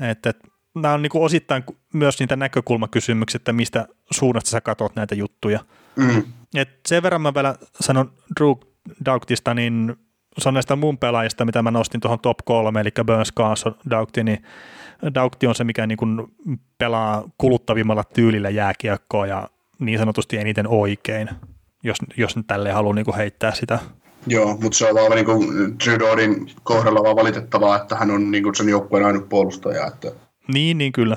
että, 0.00 0.30
että 0.30 0.48
nämä 0.74 0.94
on 0.94 1.02
niin 1.02 1.10
kuin 1.10 1.24
osittain 1.24 1.64
myös 1.92 2.20
niitä 2.20 2.36
näkökulmakysymyksiä, 2.36 3.36
että 3.36 3.52
mistä 3.52 3.88
suunnasta 4.10 4.50
sä 4.50 4.60
katot 4.60 4.96
näitä 4.96 5.14
juttuja. 5.14 5.60
Mm. 5.96 6.22
Et 6.54 6.68
sen 6.88 7.02
verran 7.02 7.20
mä 7.20 7.34
vielä 7.34 7.54
sanon 7.80 8.12
Drew 8.40 8.52
Doughtista, 9.04 9.54
niin 9.54 9.96
se 10.38 10.48
on 10.48 10.54
näistä 10.54 10.76
mun 10.76 10.98
pelaajista, 10.98 11.44
mitä 11.44 11.62
mä 11.62 11.70
nostin 11.70 12.00
tuohon 12.00 12.20
top 12.20 12.38
kolme, 12.44 12.80
eli 12.80 12.90
Burns, 13.06 13.32
Carson, 13.32 13.74
Dougty, 13.90 14.24
niin 14.24 14.42
Dougty 15.14 15.46
on 15.46 15.54
se, 15.54 15.64
mikä 15.64 15.86
niin 15.86 15.98
kuin 15.98 16.22
pelaa 16.78 17.30
kuluttavimmalla 17.38 18.04
tyylillä 18.04 18.50
jääkiekkoa 18.50 19.26
ja 19.26 19.48
niin 19.78 19.98
sanotusti 19.98 20.36
eniten 20.36 20.68
oikein, 20.68 21.30
jos, 21.82 21.96
jos 22.16 22.36
nyt 22.36 22.46
tälleen 22.46 22.74
haluaa 22.74 22.94
niin 22.94 23.14
heittää 23.16 23.54
sitä. 23.54 23.78
Joo, 24.26 24.56
mutta 24.62 24.78
se 24.78 24.88
on 24.88 24.94
vaan 24.94 25.10
niin 25.10 25.26
kuin 25.26 26.46
kohdalla 26.62 27.02
vaan 27.02 27.16
valitettavaa, 27.16 27.76
että 27.76 27.96
hän 27.96 28.10
on 28.10 28.30
niin 28.30 28.42
kuin 28.42 28.54
sen 28.54 28.68
joukkueen 28.68 29.06
ainut 29.06 29.28
puolustaja. 29.28 29.86
Että, 29.86 30.12
Niin, 30.54 30.78
niin 30.78 30.92
kyllä. 30.92 31.16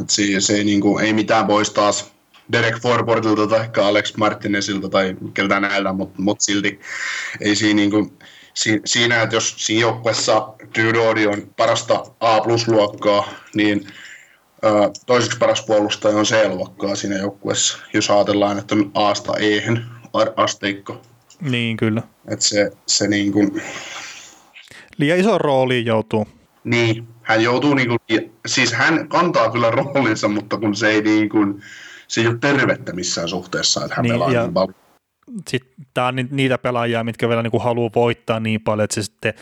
että 0.00 0.12
se, 0.12 0.22
se 0.38 0.54
ei, 0.54 0.64
niin 0.64 0.80
kuin, 0.80 1.04
ei 1.04 1.12
mitään 1.12 1.46
pois 1.46 1.70
taas 1.70 2.12
Derek 2.52 2.80
Forbortilta 2.82 3.46
tai 3.46 3.68
Alex 3.84 4.16
Martinezilta 4.16 4.88
tai 4.88 5.16
keltään 5.34 5.62
näiltä, 5.62 5.92
mutta 5.92 6.22
mut 6.22 6.40
silti 6.40 6.80
ei 7.40 7.56
siinä, 7.56 7.76
niin 7.76 7.90
kuin, 7.90 8.18
si, 8.54 8.80
siinä, 8.84 9.22
että 9.22 9.36
jos 9.36 9.54
siinä 9.66 9.80
joukkueessa 9.80 10.48
Drew 10.74 10.94
Doody 10.94 11.26
on 11.26 11.54
parasta 11.56 12.02
A-plus-luokkaa, 12.20 13.28
niin 13.54 13.86
ö, 14.64 14.68
toiseksi 15.06 15.38
paras 15.38 15.62
puolustaja 15.66 16.16
on 16.16 16.24
C-luokkaa 16.24 16.94
siinä 16.96 17.16
joukkueessa, 17.16 17.78
jos 17.94 18.10
ajatellaan, 18.10 18.58
että 18.58 18.74
on 18.74 18.90
A-sta 18.94 19.32
E-hen 19.38 19.84
asteikko. 20.36 21.02
Niin, 21.40 21.76
kyllä. 21.76 22.02
Että 22.28 22.44
se, 22.44 22.70
se 22.86 23.08
niin 23.08 23.32
kuin, 23.32 23.62
Liian 24.96 25.18
iso 25.18 25.38
rooli 25.38 25.84
joutuu. 25.84 26.26
niin, 26.64 27.08
hän 27.22 27.42
joutuu 27.42 27.74
niin 27.74 27.88
kuin, 27.88 28.30
siis 28.46 28.72
hän 28.72 29.08
kantaa 29.08 29.50
kyllä 29.50 29.70
roolinsa, 29.70 30.28
mutta 30.28 30.56
kun 30.56 30.76
se 30.76 30.88
ei 30.88 31.02
niin 31.02 31.28
kuin, 31.28 31.62
se 32.08 32.20
ei 32.20 32.26
ole 32.26 32.38
tervettä 32.40 32.92
missään 32.92 33.28
suhteessa, 33.28 33.84
että 33.84 33.94
hän 33.96 34.02
Niin, 34.02 34.10
niin, 34.12 34.18
pelaa 34.20 34.32
ja- 34.32 34.42
niin 34.42 34.54
paljon. 34.54 34.74
Sitten 35.48 35.86
tämä 35.94 36.06
on 36.06 36.16
ni- 36.16 36.28
niitä 36.30 36.58
pelaajia, 36.58 37.04
mitkä 37.04 37.28
vielä 37.28 37.42
niinku 37.42 37.58
haluaa 37.58 37.90
voittaa 37.94 38.40
niin 38.40 38.60
paljon, 38.60 38.84
että 38.84 38.94
se 38.94 39.02
sitten, 39.02 39.34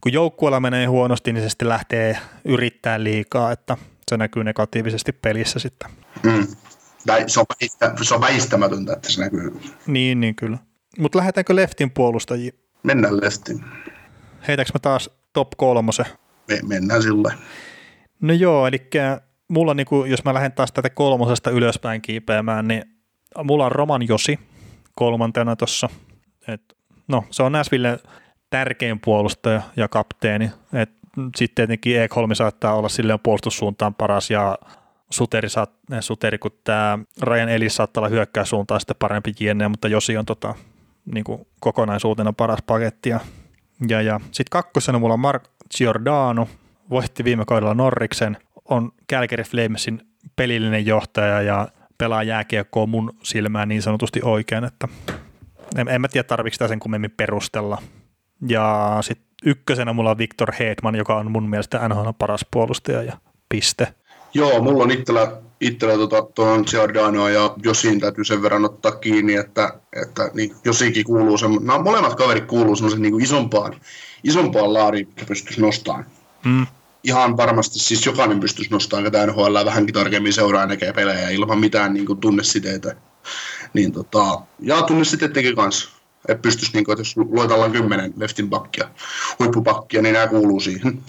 kun 0.00 0.12
joukkueella 0.12 0.60
menee 0.60 0.86
huonosti, 0.86 1.32
niin 1.32 1.42
se 1.44 1.48
sitten 1.48 1.68
lähtee 1.68 2.18
yrittää 2.44 3.02
liikaa, 3.04 3.52
että 3.52 3.76
se 4.10 4.16
näkyy 4.16 4.44
negatiivisesti 4.44 5.12
pelissä 5.12 5.58
sitten. 5.58 5.90
Mm. 6.22 6.46
Tai 7.06 7.24
se 7.26 7.40
on, 7.40 7.46
se 8.02 8.14
on 8.14 8.20
väistämätöntä, 8.20 8.92
että 8.92 9.12
se 9.12 9.20
näkyy. 9.20 9.60
Niin, 9.86 10.20
niin 10.20 10.34
kyllä. 10.34 10.58
Mutta 10.98 11.18
lähdetäänkö 11.18 11.56
leftin 11.56 11.90
puolustajiin? 11.90 12.54
Mennään 12.82 13.20
lestiin. 13.20 13.64
Heitäks 14.48 14.74
mä 14.74 14.78
taas 14.80 15.10
top 15.32 15.48
kolmosen? 15.56 16.06
Me, 16.48 16.58
mennään 16.66 17.02
sillä. 17.02 17.34
No 18.20 18.34
joo, 18.34 18.66
eli 18.66 18.88
mulla 19.54 19.74
niinku, 19.74 20.04
jos 20.04 20.24
mä 20.24 20.34
lähden 20.34 20.52
taas 20.52 20.72
tätä 20.72 20.90
kolmosesta 20.90 21.50
ylöspäin 21.50 22.02
kiipeämään, 22.02 22.68
niin 22.68 22.84
mulla 23.44 23.66
on 23.66 23.72
Roman 23.72 24.08
Josi 24.08 24.38
kolmantena 24.94 25.56
tossa. 25.56 25.88
Et, 26.48 26.62
no, 27.08 27.24
se 27.30 27.42
on 27.42 27.52
Näsville 27.52 27.98
tärkein 28.50 29.00
puolustaja 29.00 29.62
ja 29.76 29.88
kapteeni. 29.88 30.50
Et, 30.72 30.90
sitten 31.36 31.54
tietenkin 31.54 32.00
Ekholmi 32.00 32.34
saattaa 32.34 32.74
olla 32.74 32.88
silleen 32.88 33.20
puolustussuuntaan 33.20 33.94
paras 33.94 34.30
ja 34.30 34.58
Suteri, 35.10 35.48
saat, 35.48 35.70
eh, 35.92 36.00
Suteri 36.00 36.38
kun 36.38 36.50
tämä 36.64 36.98
Ryan 37.22 37.48
Ellis 37.48 37.76
saattaa 37.76 38.00
olla 38.00 38.08
hyökkäyssuuntaan 38.08 38.80
sitten 38.80 38.96
parempi 38.98 39.32
jne, 39.40 39.68
mutta 39.68 39.88
Josi 39.88 40.16
on 40.16 40.26
tota, 40.26 40.54
niin 41.14 41.24
kuin 41.24 41.46
kokonaisuutena 41.60 42.32
paras 42.32 42.58
paketti. 42.66 43.08
Ja, 43.08 43.20
ja, 43.88 44.02
ja. 44.02 44.20
sitten 44.24 44.50
kakkosena 44.50 44.98
mulla 44.98 45.14
on 45.14 45.20
Mark 45.20 45.48
Giordano, 45.76 46.48
voitti 46.90 47.24
viime 47.24 47.44
kaudella 47.44 47.74
Norriksen, 47.74 48.36
on 48.68 48.92
Calgary 49.12 49.44
Flamesin 49.44 50.00
pelillinen 50.36 50.86
johtaja 50.86 51.42
ja 51.42 51.68
pelaa 51.98 52.22
jääkiekkoa 52.22 52.86
mun 52.86 53.16
silmään 53.22 53.68
niin 53.68 53.82
sanotusti 53.82 54.20
oikein, 54.22 54.64
että 54.64 54.88
en, 55.76 55.88
en 55.88 56.00
mä 56.00 56.08
tiedä 56.08 56.26
tarvitsetko 56.26 56.64
sitä 56.64 56.68
sen 56.68 56.80
kummemmin 56.80 57.10
perustella. 57.16 57.82
Ja 58.48 58.98
sitten 59.00 59.26
ykkösenä 59.44 59.92
mulla 59.92 60.10
on 60.10 60.18
Victor 60.18 60.52
Hedman, 60.52 60.94
joka 60.94 61.16
on 61.16 61.30
mun 61.30 61.48
mielestä 61.48 61.88
NHL 61.88 62.08
paras 62.18 62.46
puolustaja 62.50 63.02
ja 63.02 63.18
piste. 63.48 63.94
Joo, 64.34 64.62
mulla 64.62 64.84
on 64.84 64.90
itsellä, 64.90 65.32
itsellä 65.60 65.94
tota, 65.94 66.22
tuon 66.34 66.64
Giordanoa 66.70 67.30
ja 67.30 67.54
Josin 67.62 68.00
täytyy 68.00 68.24
sen 68.24 68.42
verran 68.42 68.64
ottaa 68.64 68.92
kiinni, 68.92 69.34
että, 69.34 69.80
että 70.02 70.30
niin, 70.34 70.54
Josikin 70.64 71.04
kuuluu, 71.04 71.38
semmo, 71.38 71.60
nämä 71.60 71.78
molemmat 71.78 72.14
kaverit 72.14 72.44
kuuluu 72.44 72.76
semmoisen 72.76 73.02
niin 73.02 73.22
isompaan, 73.22 73.80
isompaan 74.24 74.74
laariin, 74.74 75.08
mikä 75.08 75.24
pystyisi 75.24 75.60
nostamaan. 75.60 76.06
Mm. 76.44 76.66
Ihan 77.04 77.36
varmasti 77.36 77.78
siis 77.78 78.06
jokainen 78.06 78.40
pystyisi 78.40 78.70
nostamaan, 78.70 79.04
ketä 79.04 79.26
NHL 79.26 79.64
vähänkin 79.64 79.94
tarkemmin 79.94 80.32
seuraa 80.32 80.66
näkee 80.66 80.92
pelejä 80.92 81.28
ilman 81.28 81.58
mitään 81.58 81.94
niin 81.94 82.06
kuin, 82.06 82.20
tunnesiteitä. 82.20 82.96
Niin, 83.74 83.92
tota, 83.92 84.40
ja 84.60 84.82
tunnesiteet 84.82 85.32
teki 85.32 85.54
kanssa. 85.54 85.90
Että 86.28 86.42
pystyisi, 86.42 86.72
niin 86.72 86.84
kuin, 86.84 86.92
että 86.92 87.00
jos 87.00 87.16
luetellaan 87.16 87.72
kymmenen 87.72 88.14
leftin 88.16 88.50
pakkia, 88.50 88.88
huippupakkia, 89.38 90.02
niin 90.02 90.12
nämä 90.12 90.26
kuuluu 90.26 90.60
siihen. 90.60 91.02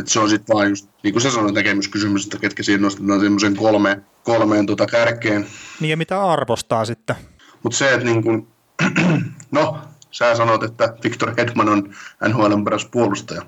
Et 0.00 0.08
se 0.08 0.20
on 0.20 0.30
sitten 0.30 0.54
vaan 0.54 0.68
just, 0.68 0.88
niin 1.02 1.14
kuin 1.14 1.22
sä 1.22 1.30
sanoit, 1.30 1.54
näkemyskysymys, 1.54 2.24
että 2.24 2.38
ketkä 2.38 2.62
siinä 2.62 2.82
nostetaan 2.82 3.20
semmoisen 3.20 3.56
kolme, 3.56 4.00
kolmeen 4.22 4.66
tota 4.66 4.86
kärkeen. 4.86 5.46
Niin 5.80 5.90
ja 5.90 5.96
mitä 5.96 6.22
arvostaa 6.22 6.84
sitten? 6.84 7.16
Mutta 7.62 7.78
se, 7.78 7.92
että 7.92 8.04
niin 8.04 8.22
kun, 8.22 8.48
no, 9.50 9.78
sä 10.10 10.36
sanoit, 10.36 10.62
että 10.62 10.96
Victor 11.04 11.34
Hedman 11.38 11.68
on 11.68 11.94
NHLn 12.28 12.64
paras 12.64 12.84
puolustaja, 12.84 13.42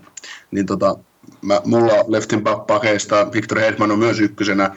niin 0.51 0.67
tota, 0.67 0.97
mulla 1.65 1.93
leftin 2.09 2.43
pakeista 2.67 3.33
Victor 3.33 3.59
Hedman 3.59 3.91
on 3.91 3.99
myös 3.99 4.21
ykkösenä, 4.21 4.71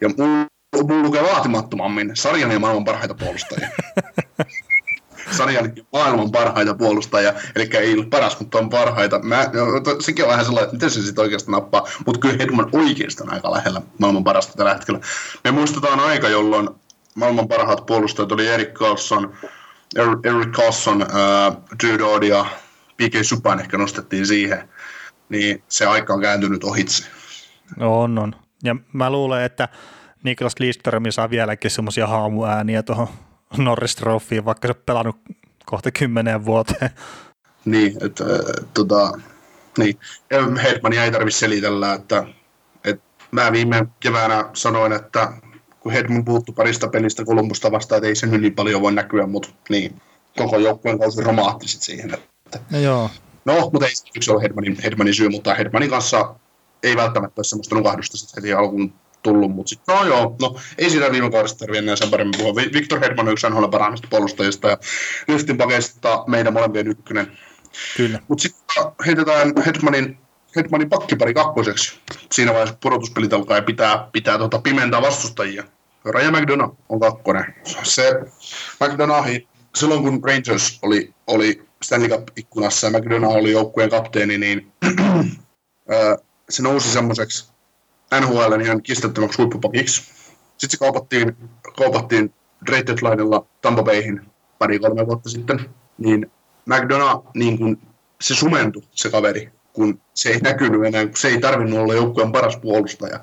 ja 0.00 0.08
mulla, 0.18 0.46
mulla 0.88 1.02
lukee 1.02 1.22
vaatimattomammin 1.22 2.10
sarjan 2.14 2.50
ja 2.50 2.58
maailman 2.58 2.84
parhaita 2.84 3.14
puolustajia. 3.14 3.68
sarjan 5.36 5.72
maailman 5.92 6.32
parhaita 6.32 6.74
puolustajia, 6.74 7.34
eli 7.56 7.70
ei 7.72 7.94
ole 7.94 8.06
paras, 8.06 8.40
mutta 8.40 8.58
on 8.58 8.70
parhaita. 8.70 9.18
Mä, 9.18 9.50
no, 9.52 10.00
sekin 10.00 10.24
on 10.24 10.30
vähän 10.30 10.44
sellainen, 10.44 10.64
että 10.64 10.76
miten 10.76 10.90
se 10.90 11.02
sitten 11.02 11.22
oikeasti 11.22 11.50
nappaa, 11.50 11.88
mutta 12.06 12.20
kyllä 12.20 12.36
Hedman 12.38 12.68
oikeasti 12.72 13.22
on 13.22 13.32
aika 13.32 13.52
lähellä 13.52 13.82
maailman 13.98 14.24
parasta 14.24 14.56
tällä 14.56 14.74
hetkellä. 14.74 15.00
Me 15.44 15.50
muistetaan 15.50 16.00
aika, 16.00 16.28
jolloin 16.28 16.68
maailman 17.14 17.48
parhaat 17.48 17.86
puolustajat 17.86 18.32
oli 18.32 18.48
Erik 18.48 18.72
Carlson, 18.72 19.34
Eric 20.24 20.50
Carlson, 20.50 21.02
uh, 21.02 21.56
Drew 21.82 21.98
Dodd 21.98 22.22
ja 22.22 22.46
P.K. 22.96 23.14
Subban 23.22 23.60
ehkä 23.60 23.78
nostettiin 23.78 24.26
siihen, 24.26 24.68
niin 25.32 25.62
se 25.68 25.86
aika 25.86 26.14
on 26.14 26.20
kääntynyt 26.20 26.64
ohitse. 26.64 27.04
No 27.76 28.00
on, 28.00 28.18
on. 28.18 28.34
Ja 28.64 28.76
mä 28.92 29.10
luulen, 29.10 29.44
että 29.44 29.68
Niklas 30.22 30.54
Lidström 30.58 31.02
saa 31.10 31.30
vieläkin 31.30 31.70
semmoisia 31.70 32.06
haamuääniä 32.06 32.82
tuohon 32.82 33.08
Norris 33.56 33.96
Trophyyn, 33.96 34.44
vaikka 34.44 34.68
se 34.68 34.74
on 34.76 34.82
pelannut 34.86 35.16
kohta 35.66 35.90
kymmeneen 35.90 36.44
vuoteen. 36.44 36.90
Niin, 37.64 37.96
että 38.04 38.24
äh, 38.24 38.68
tota, 38.74 39.18
niin. 39.78 39.98
Hedmania 40.62 41.04
ei 41.04 41.12
tarvitse 41.12 41.38
selitellä, 41.38 41.92
että, 41.92 42.26
että 42.84 43.04
mä 43.30 43.52
viime 43.52 43.86
keväänä 44.00 44.44
sanoin, 44.52 44.92
että 44.92 45.32
kun 45.80 45.92
Hedman 45.92 46.24
puuttu 46.24 46.52
parista 46.52 46.88
pelistä 46.88 47.24
Kolumbusta 47.24 47.72
vastaan, 47.72 47.96
että 47.96 48.08
ei 48.08 48.14
se 48.14 48.26
niin 48.26 48.54
paljon 48.54 48.82
voi 48.82 48.92
näkyä, 48.92 49.26
mutta 49.26 49.48
niin, 49.68 50.00
koko 50.36 50.58
joukkueen 50.58 50.98
kausi 50.98 51.22
romaatti 51.22 51.68
siihen. 51.68 52.14
Että. 52.14 52.58
No 52.70 52.78
joo. 52.78 53.10
No, 53.44 53.70
mutta 53.72 53.86
ei 53.86 53.92
se 54.20 54.32
ole 54.32 54.42
Hedmanin, 54.42 54.76
Hedmanin 54.84 55.14
syy, 55.14 55.28
mutta 55.28 55.54
Hedmanin 55.54 55.90
kanssa 55.90 56.34
ei 56.82 56.96
välttämättä 56.96 57.38
ole 57.38 57.44
semmoista 57.44 57.74
nukahdusta 57.74 58.16
heti 58.36 58.52
alkuun 58.52 58.94
tullut, 59.22 59.50
mutta 59.50 59.70
sitten, 59.70 59.94
no 59.94 60.04
joo, 60.04 60.36
no 60.40 60.56
ei 60.78 60.90
siinä 60.90 61.12
viime 61.12 61.30
kaudesta 61.30 61.58
tarvitse 61.58 61.78
enää 61.78 61.96
sen 61.96 62.10
paremmin 62.10 62.38
puhua. 62.38 62.54
Victor 62.54 63.00
Hedman 63.00 63.26
on 63.26 63.32
yksi 63.32 63.50
NHL 63.50 63.66
parhaimmista 63.66 64.08
puolustajista 64.10 64.68
ja 64.68 64.78
Liftin 65.28 65.58
pakeista 65.58 66.24
meidän 66.26 66.52
molempien 66.52 66.86
ykkönen. 66.86 67.38
Kyllä. 67.96 68.20
Mutta 68.28 68.42
sitten 68.42 68.84
heitetään 69.06 69.52
Hedmanin, 69.66 70.18
Hedmanin 70.56 70.88
pakkipari 70.88 71.34
kakkoseksi. 71.34 71.98
Siinä 72.32 72.52
vaiheessa 72.52 72.76
pudotuspelit 72.80 73.32
alkaa 73.32 73.56
ja 73.56 73.62
pitää, 73.62 74.08
pitää 74.12 74.38
tota 74.38 74.58
pimentää 74.58 75.02
vastustajia. 75.02 75.64
Raja 76.04 76.30
McDonough 76.30 76.76
on 76.88 77.00
kakkonen. 77.00 77.54
Se 77.82 78.20
McDonough, 78.80 79.28
silloin 79.74 80.02
kun 80.02 80.20
Rangers 80.24 80.78
oli, 80.82 81.14
oli 81.26 81.62
Stanley 81.82 82.08
Cup-ikkunassa 82.08 82.86
ja 82.86 82.90
McDonough 82.90 83.36
oli 83.36 83.52
joukkueen 83.52 83.90
kapteeni, 83.90 84.38
niin 84.38 84.72
se 86.50 86.62
nousi 86.62 86.92
semmoiseksi 86.92 87.52
NHL 88.20 88.60
ihan 88.60 88.82
kistettäväksi 88.82 89.38
huippupakiksi. 89.38 90.02
Sitten 90.58 90.70
se 90.70 90.76
kaupattiin, 90.76 91.36
kaupattiin 91.76 92.34
trade 92.66 92.86
deadlinella 92.86 93.46
Tampa 93.62 93.82
Bayhin 93.82 94.20
pari-kolme 94.58 95.06
vuotta 95.06 95.30
sitten. 95.30 95.60
Niin 95.98 96.30
McDonough, 96.66 97.26
niin 97.34 97.58
kun 97.58 97.78
se 98.20 98.34
sumentui, 98.34 98.82
se 98.90 99.10
kaveri, 99.10 99.50
kun 99.72 100.00
se 100.14 100.30
ei 100.30 100.40
näkynyt 100.40 100.84
enää, 100.84 101.06
kun 101.06 101.16
se 101.16 101.28
ei 101.28 101.40
tarvinnut 101.40 101.78
olla 101.78 101.94
joukkueen 101.94 102.32
paras 102.32 102.56
puolustaja. 102.56 103.20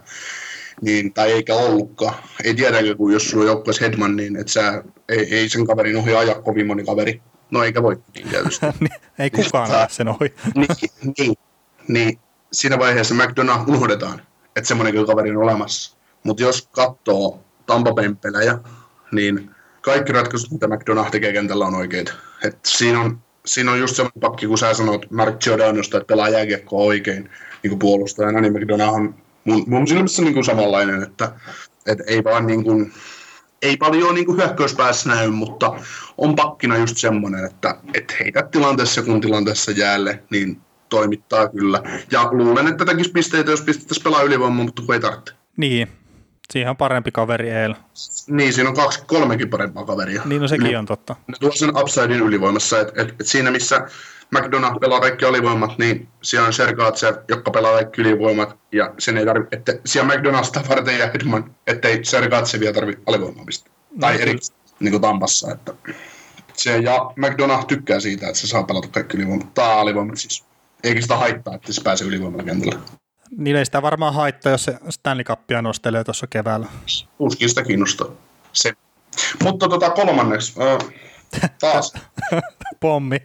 Niin, 0.81 1.13
tai 1.13 1.31
eikä 1.31 1.55
ollutkaan. 1.55 2.15
Ei 2.43 2.55
tiedäkö, 2.55 2.95
kun 2.95 3.13
jos 3.13 3.29
sulla 3.29 3.43
on 3.43 3.47
joukkueessa 3.47 3.85
Hedman, 3.85 4.15
niin 4.15 4.35
et 4.35 4.47
sä, 4.47 4.83
ei, 5.09 5.35
ei 5.35 5.49
sen 5.49 5.67
kaverin 5.67 5.97
ohi 5.97 6.15
aja 6.15 6.35
kovin 6.35 6.67
moni 6.67 6.83
kaveri. 6.83 7.21
No 7.51 7.63
eikä 7.63 7.83
voi 7.83 7.97
tietysti. 8.13 8.65
ei 9.19 9.29
kukaan 9.29 9.69
niin, 9.69 9.87
sen 9.89 10.07
ohi. 10.07 10.33
niin, 10.55 10.67
niin, 11.17 11.37
niin, 11.87 12.19
siinä 12.51 12.79
vaiheessa 12.79 13.15
McDonough 13.15 13.69
unohdetaan 13.69 14.21
että 14.59 14.67
semmoinenkin 14.67 15.05
kaveri 15.05 15.29
on 15.31 15.43
olemassa. 15.43 15.97
Mutta 16.23 16.43
jos 16.43 16.67
katsoo 16.71 17.39
Tampa 17.65 17.93
Bayn 17.93 18.17
pelejä, 18.17 18.59
niin 19.11 19.51
kaikki 19.81 20.13
ratkaisut, 20.13 20.51
mitä 20.51 20.67
McDonough 20.67 21.11
tekee 21.11 21.33
kentällä, 21.33 21.65
on 21.65 21.75
oikeita. 21.75 22.13
Et 22.43 22.57
siinä, 22.65 22.99
on, 22.99 23.19
siinä 23.45 23.71
on 23.71 23.79
just 23.79 23.95
semmoinen 23.95 24.19
pakki, 24.19 24.47
kun 24.47 24.57
sä 24.57 24.73
sanot 24.73 25.11
Mark 25.11 25.39
Giordanosta, 25.39 25.97
että 25.97 26.07
pelaa 26.07 26.29
jääkiekkoa 26.29 26.83
oikein 26.83 27.29
niin 27.63 27.69
kuin 27.69 27.79
puolustajana, 27.79 28.41
niin 28.41 28.53
McDonough 28.53 28.95
on 28.95 29.15
mun, 29.43 29.63
mun 29.67 29.87
silmissä 29.87 30.21
niin 30.21 30.33
kuin 30.33 30.45
samanlainen, 30.45 31.03
että, 31.03 31.31
että 31.87 32.03
ei 32.07 32.23
vaan 32.23 32.47
niin 32.47 32.63
kuin, 32.63 32.93
ei 33.61 33.77
paljon 33.77 34.15
niin 34.15 34.37
hyökkäyspäässä 34.37 35.09
näy, 35.09 35.29
mutta 35.29 35.79
on 36.17 36.35
pakkina 36.35 36.77
just 36.77 36.97
semmoinen, 36.97 37.45
että, 37.45 37.75
että 37.93 38.13
heitä 38.19 38.43
tilanteessa 38.51 39.01
kun 39.01 39.21
tilanteessa 39.21 39.71
jäälle, 39.71 40.23
niin 40.29 40.61
toimittaa 40.89 41.47
kyllä. 41.49 41.81
Ja 42.11 42.29
luulen, 42.31 42.67
että 42.67 42.85
tekisi 42.85 43.11
pisteitä, 43.11 43.51
jos 43.51 43.61
pistettäisiin 43.61 44.03
pelaa 44.03 44.21
ylivoimaa, 44.21 44.63
mutta 44.63 44.81
kun 44.81 44.95
ei 44.95 45.01
tarvitse. 45.01 45.33
Niin, 45.57 45.87
siihen 46.53 46.69
on 46.69 46.77
parempi 46.77 47.11
kaveri 47.11 47.49
Eil. 47.49 47.73
Niin, 48.27 48.53
siinä 48.53 48.69
on 48.69 48.75
kaksi, 48.75 49.03
kolmekin 49.07 49.49
parempaa 49.49 49.85
kaveria. 49.85 50.21
Niin, 50.25 50.41
no 50.41 50.47
sekin 50.47 50.67
Yli, 50.67 50.75
on 50.75 50.85
totta. 50.85 51.15
Ne 51.27 51.33
tuo 51.39 51.51
sen 51.51 51.77
upsidein 51.77 52.11
ylivoimassa, 52.11 52.79
että 52.79 53.01
et, 53.01 53.15
et 53.19 53.27
siinä 53.27 53.51
missä 53.51 53.87
McDonough 54.31 54.79
pelaa 54.79 54.99
kaikki 54.99 55.25
alivoimat, 55.25 55.77
niin 55.77 56.07
siellä 56.21 56.47
on 56.47 56.53
Sergaatsev, 56.53 57.15
joka 57.27 57.51
pelaa 57.51 57.73
kaikki 57.73 58.01
ylivoimat, 58.01 58.57
ja 58.71 58.93
sen 58.99 59.17
ei 59.17 59.25
tarvitse, 59.25 59.55
että 59.55 59.73
siellä 59.85 60.15
McDonaldsta 60.15 60.61
varten 60.69 60.99
ja 60.99 61.11
Edman, 61.11 61.55
ettei 61.67 62.05
Sergaatsevia 62.05 62.73
tarvitse 62.73 63.03
alivoimamista. 63.05 63.69
No, 63.91 63.97
tai 63.99 64.21
eri, 64.21 64.35
niin 64.79 64.91
kuin 64.91 65.01
Tampassa, 65.01 65.51
että 65.51 65.73
se, 66.53 66.77
ja 66.77 67.11
McDonough 67.15 67.65
tykkää 67.65 67.99
siitä, 67.99 68.27
että 68.27 68.39
se 68.39 68.47
saa 68.47 68.63
pelata 68.63 68.87
kaikki 68.87 69.17
ylivoimat, 69.17 69.53
tai 69.53 69.71
alivoimat 69.71 70.17
siis 70.17 70.43
eikä 70.83 71.01
sitä 71.01 71.17
haittaa, 71.17 71.55
että 71.55 71.73
se 71.73 71.81
pääsee 71.83 72.07
ylivoimalla 72.07 72.43
kentällä. 72.43 72.79
Niin 73.37 73.55
ei 73.55 73.65
sitä 73.65 73.81
varmaan 73.81 74.13
haittaa, 74.13 74.51
jos 74.51 74.63
se 74.63 74.77
Stanley 74.89 75.23
Cupia 75.23 75.61
nostelee 75.61 76.03
tuossa 76.03 76.27
keväällä. 76.27 76.67
Uskin 77.19 77.49
sitä 77.49 77.63
kiinnostaa. 77.63 78.07
Se. 78.53 78.73
Mutta 79.43 79.69
tota, 79.69 79.89
kolmanneksi, 79.89 80.53
äh, 80.61 81.49
taas. 81.61 81.93
Pommi. 82.79 83.17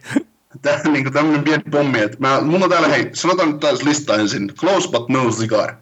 Tää, 0.61 0.81
niin 0.83 1.13
tämmöinen 1.13 1.43
pieni 1.43 1.63
pommi, 1.71 1.99
että 1.99 2.17
mä, 2.19 2.41
mun 2.41 2.63
on 2.63 2.69
täällä, 2.69 2.87
hei, 2.87 3.09
sanotaan 3.13 3.49
nyt 3.51 3.59
taas 3.59 3.83
lista 3.83 4.15
ensin. 4.15 4.51
Close 4.55 4.91
but 4.91 5.09
no 5.09 5.31
cigar. 5.31 5.75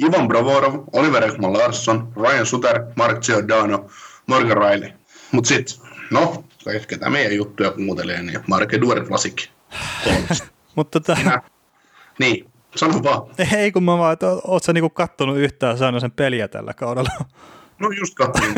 Ivan 0.00 0.28
Bravorov, 0.28 0.84
Oliver 0.92 1.24
Ekman 1.24 1.52
Larsson, 1.52 2.12
Ryan 2.16 2.46
Suter, 2.46 2.84
Mark 2.96 3.20
Giordano, 3.20 3.86
Morgan 4.26 4.56
Riley. 4.56 4.90
Mut 5.32 5.46
sit, 5.46 5.80
no, 6.10 6.44
ketä 6.88 7.10
meidän 7.10 7.36
juttuja 7.36 7.70
kuuntelee, 7.70 8.22
niin 8.22 8.40
Mark 8.46 8.74
Eduard 8.74 9.08
Vlasik. 9.08 9.42
Mutta 10.76 11.00
tota... 11.00 11.40
Niin, 12.18 12.50
sano 12.76 13.02
vaan. 13.02 13.22
Ei 13.56 13.72
kun 13.72 13.82
mä 13.82 13.98
vaan, 13.98 14.12
että 14.12 14.26
oot 14.44 14.62
sä 14.62 14.72
niinku 14.72 14.90
kattonut 14.90 15.38
yhtään 15.38 15.78
sen 15.78 16.12
peliä 16.16 16.48
tällä 16.48 16.74
kaudella? 16.74 17.10
No 17.78 17.90
just 17.90 18.14
katsoin 18.14 18.54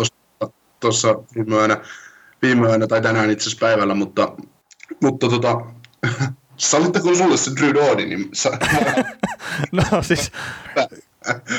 tuossa 0.80 1.14
viime 1.34 1.56
yönä, 1.56 1.76
viime 2.42 2.68
yönä 2.68 2.86
tai 2.86 3.02
tänään 3.02 3.30
itse 3.30 3.42
asiassa 3.42 3.66
päivällä, 3.66 3.94
mutta, 3.94 4.32
mutta 5.02 5.28
tota, 5.28 5.60
sallittako 6.56 7.14
sulle 7.14 7.36
se 7.36 7.50
Drew 7.60 7.74
Doody, 7.74 8.06
niin 8.06 8.28
sä... 8.32 8.50
no 9.72 10.02
siis, 10.02 10.32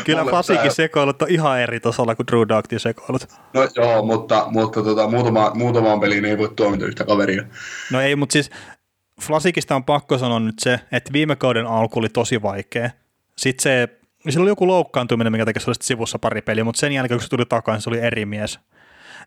Kyllä 0.05 0.25
Fasikin 0.31 0.71
sekoilut 0.71 1.21
on 1.21 1.29
ihan 1.29 1.59
eri 1.59 1.79
tasolla 1.79 2.15
kuin 2.15 2.27
Drew 2.27 2.47
Doughtin 2.49 2.79
sekoilut. 2.79 3.27
No 3.53 3.67
joo, 3.75 4.05
mutta, 4.05 4.45
mutta 4.49 4.83
tota, 4.83 5.07
muutama, 5.07 5.51
muutamaan 5.53 5.99
peliin 5.99 6.25
ei 6.25 6.37
voi 6.37 6.53
tuomita 6.55 6.85
yhtä 6.85 7.05
kaveria. 7.05 7.43
No 7.91 8.01
ei, 8.01 8.15
mutta 8.15 8.33
siis 8.33 8.49
Flasikista 9.21 9.75
on 9.75 9.83
pakko 9.83 10.17
sanoa 10.17 10.39
nyt 10.39 10.59
se, 10.59 10.79
että 10.91 11.13
viime 11.13 11.35
kauden 11.35 11.67
alku 11.67 11.99
oli 11.99 12.09
tosi 12.09 12.41
vaikea. 12.41 12.89
Sitten 13.37 13.63
se 13.63 14.01
Sillä 14.29 14.43
oli 14.43 14.51
joku 14.51 14.67
loukkaantuminen, 14.67 15.31
mikä 15.31 15.45
teki 15.45 15.59
sivussa 15.81 16.19
pari 16.19 16.41
peliä, 16.41 16.63
mutta 16.63 16.79
sen 16.79 16.91
jälkeen, 16.91 17.17
kun 17.17 17.23
se 17.23 17.29
tuli 17.29 17.45
takaisin, 17.45 17.81
se 17.81 17.89
oli 17.89 17.99
eri 17.99 18.25
mies. 18.25 18.59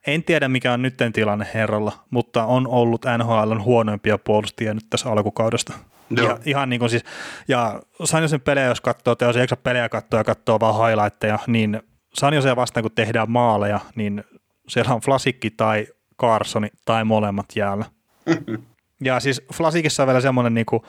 En 0.06 0.24
tiedä, 0.24 0.48
mikä 0.48 0.72
on 0.72 0.82
nytten 0.82 1.12
tilanne 1.12 1.46
herralla, 1.54 1.92
mutta 2.10 2.44
on 2.44 2.68
ollut 2.68 3.02
NHL 3.18 3.58
huonoimpia 3.64 4.18
puolustajia 4.18 4.74
nyt 4.74 4.86
tässä 4.90 5.10
alkukaudesta. 5.10 5.72
Joo. 6.10 6.28
Ja, 6.28 6.38
ihan 6.44 6.68
niin 6.68 6.80
kuin 6.80 6.90
siis, 6.90 7.04
ja 7.48 7.82
Sanjosen 8.04 8.40
pelejä, 8.40 8.66
jos 8.66 8.80
katsoo, 8.80 9.14
tai 9.14 9.28
jos 9.28 9.36
ei 9.36 9.46
pelejä 9.62 9.88
katsoa 9.88 10.20
ja 10.20 10.24
katsoo 10.24 10.60
vaan 10.60 10.88
highlightteja, 10.88 11.38
niin 11.46 11.82
Sanjosen 12.14 12.56
vastaan, 12.56 12.84
kun 12.84 12.92
tehdään 12.94 13.30
maaleja, 13.30 13.80
niin 13.94 14.24
siellä 14.68 14.94
on 14.94 15.00
Flasikki 15.00 15.50
tai 15.50 15.86
Carsoni 16.20 16.68
tai 16.84 17.04
molemmat 17.04 17.46
jäällä. 17.56 17.84
ja 19.04 19.20
siis 19.20 19.42
Flasikissa 19.54 20.02
on 20.02 20.06
vielä 20.06 20.20
semmoinen 20.20 20.54
niin 20.54 20.66
kuin 20.66 20.82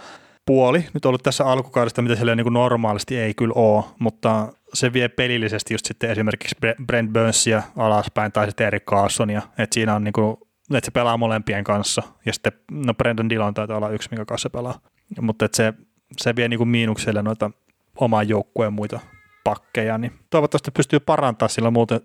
puoli 0.46 0.86
nyt 0.94 1.06
ollut 1.06 1.24
tässä 1.24 1.46
alkukaudesta, 1.46 2.02
mitä 2.02 2.16
siellä 2.16 2.36
niin 2.36 2.46
kuin 2.46 2.54
normaalisti 2.54 3.18
ei 3.18 3.34
kyllä 3.34 3.54
ole, 3.56 3.84
mutta 4.00 4.54
se 4.76 4.94
vie 4.94 5.10
pelillisesti 5.10 5.74
just 5.74 5.86
sitten 5.86 6.10
esimerkiksi 6.10 6.56
Brent 6.88 7.14
Burnsia 7.14 7.64
alaspäin 7.78 8.32
tai 8.32 8.48
sitten 8.48 8.68
Erik 8.68 8.86
Carsonia, 8.86 9.42
että 9.58 9.74
siinä 9.74 9.96
on 9.96 10.04
niin 10.04 10.14
kuin, 10.14 10.38
että 10.74 10.86
se 10.86 10.92
pelaa 10.92 11.18
molempien 11.18 11.64
kanssa. 11.64 12.04
Ja 12.26 12.34
sitten 12.34 12.54
no 12.72 12.94
Brendan 12.94 13.30
Dillon 13.30 13.54
taitaa 13.54 13.78
olla 13.78 13.90
yksi, 13.90 14.10
minkä 14.12 14.26
kanssa 14.26 14.50
se 14.50 14.50
pelaa, 14.50 14.80
mutta 15.22 15.46
että 15.46 15.56
se, 15.56 15.74
se 16.18 16.36
vie 16.36 16.48
niin 16.48 16.58
kuin 16.58 16.68
miinukselle 16.68 17.22
noita 17.22 17.52
oman 18.00 18.30
joukkueen 18.30 18.74
muita 18.74 19.00
pakkeja, 19.44 19.98
niin 19.98 20.12
toivottavasti 20.30 20.72
pystyy 20.72 21.00
parantaa, 21.00 21.48
sillä 21.48 21.72
muuten 21.72 22.02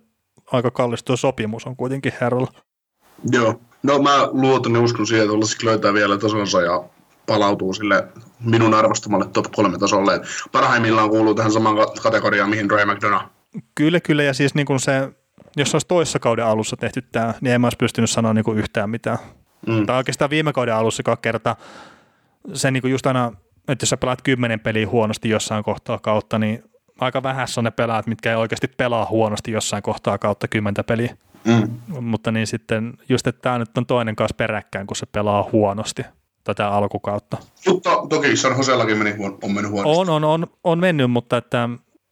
aika 0.52 0.70
kallis 0.70 1.04
tuo 1.04 1.16
sopimus 1.16 1.66
on 1.66 1.76
kuitenkin 1.76 2.12
herralla. 2.20 2.52
Joo, 3.32 3.60
no 3.82 3.98
mä 4.02 4.28
luotan 4.30 4.74
ja 4.74 4.80
uskon 4.80 5.06
siihen, 5.06 5.24
että 5.24 5.66
löytää 5.66 5.94
vielä 5.94 6.18
tasonsa 6.18 6.60
ja 6.60 6.84
palautuu 7.30 7.72
sille 7.72 8.08
minun 8.40 8.74
arvostamalle 8.74 9.26
top 9.32 9.46
3 9.56 9.78
tasolle. 9.78 10.20
Parhaimmillaan 10.52 11.10
kuuluu 11.10 11.34
tähän 11.34 11.52
samaan 11.52 11.76
kategoriaan, 12.02 12.50
mihin 12.50 12.70
Roy 12.70 12.84
McDonough. 12.84 13.24
Kyllä, 13.74 14.00
kyllä, 14.00 14.22
ja 14.22 14.34
siis 14.34 14.54
niin 14.54 14.66
kuin 14.66 14.80
se, 14.80 15.08
jos 15.56 15.74
olisi 15.74 15.86
toissa 15.86 16.18
kauden 16.18 16.44
alussa 16.44 16.76
tehty 16.76 17.02
tämä, 17.02 17.34
niin 17.40 17.54
en 17.54 17.60
mä 17.60 17.66
olisi 17.66 17.76
pystynyt 17.76 18.10
sanoa 18.10 18.34
niin 18.34 18.44
kuin 18.44 18.58
yhtään 18.58 18.90
mitään. 18.90 19.18
Mm. 19.66 19.86
Tai 19.86 19.96
oikeastaan 19.96 20.30
viime 20.30 20.52
kauden 20.52 20.74
alussa 20.74 21.02
kerta 21.22 21.56
se 22.52 22.70
niin 22.70 22.80
kuin 22.80 22.90
just 22.90 23.06
aina, 23.06 23.32
että 23.68 23.82
jos 23.82 23.90
sä 23.90 23.96
pelaat 23.96 24.22
kymmenen 24.22 24.60
peliä 24.60 24.88
huonosti 24.88 25.28
jossain 25.28 25.64
kohtaa 25.64 25.98
kautta, 25.98 26.38
niin 26.38 26.64
aika 27.00 27.22
vähässä 27.22 27.60
on 27.60 27.64
ne 27.64 27.70
pelaat, 27.70 28.06
mitkä 28.06 28.30
ei 28.30 28.36
oikeasti 28.36 28.68
pelaa 28.76 29.06
huonosti 29.10 29.52
jossain 29.52 29.82
kohtaa 29.82 30.18
kautta 30.18 30.48
kymmentä 30.48 30.84
peliä. 30.84 31.16
Mm. 31.44 31.70
Mutta 32.00 32.32
niin 32.32 32.46
sitten 32.46 32.94
just, 33.08 33.26
että 33.26 33.42
tämä 33.42 33.58
nyt 33.58 33.78
on 33.78 33.86
toinen 33.86 34.16
kanssa 34.16 34.34
peräkkäin, 34.34 34.86
kun 34.86 34.96
se 34.96 35.06
pelaa 35.06 35.48
huonosti 35.52 36.02
tätä 36.44 36.68
alkukautta. 36.68 37.36
Mutta 37.68 37.90
toki 38.08 38.36
San 38.36 38.56
Josellakin 38.56 38.98
meni 38.98 39.16
huon, 39.16 39.38
on 39.42 39.52
mennyt 39.52 39.72
huonosti. 39.72 40.00
On, 40.00 40.10
on, 40.10 40.24
on, 40.24 40.46
on 40.64 40.78
mennyt, 40.78 41.10
mutta 41.10 41.36
että 41.36 41.68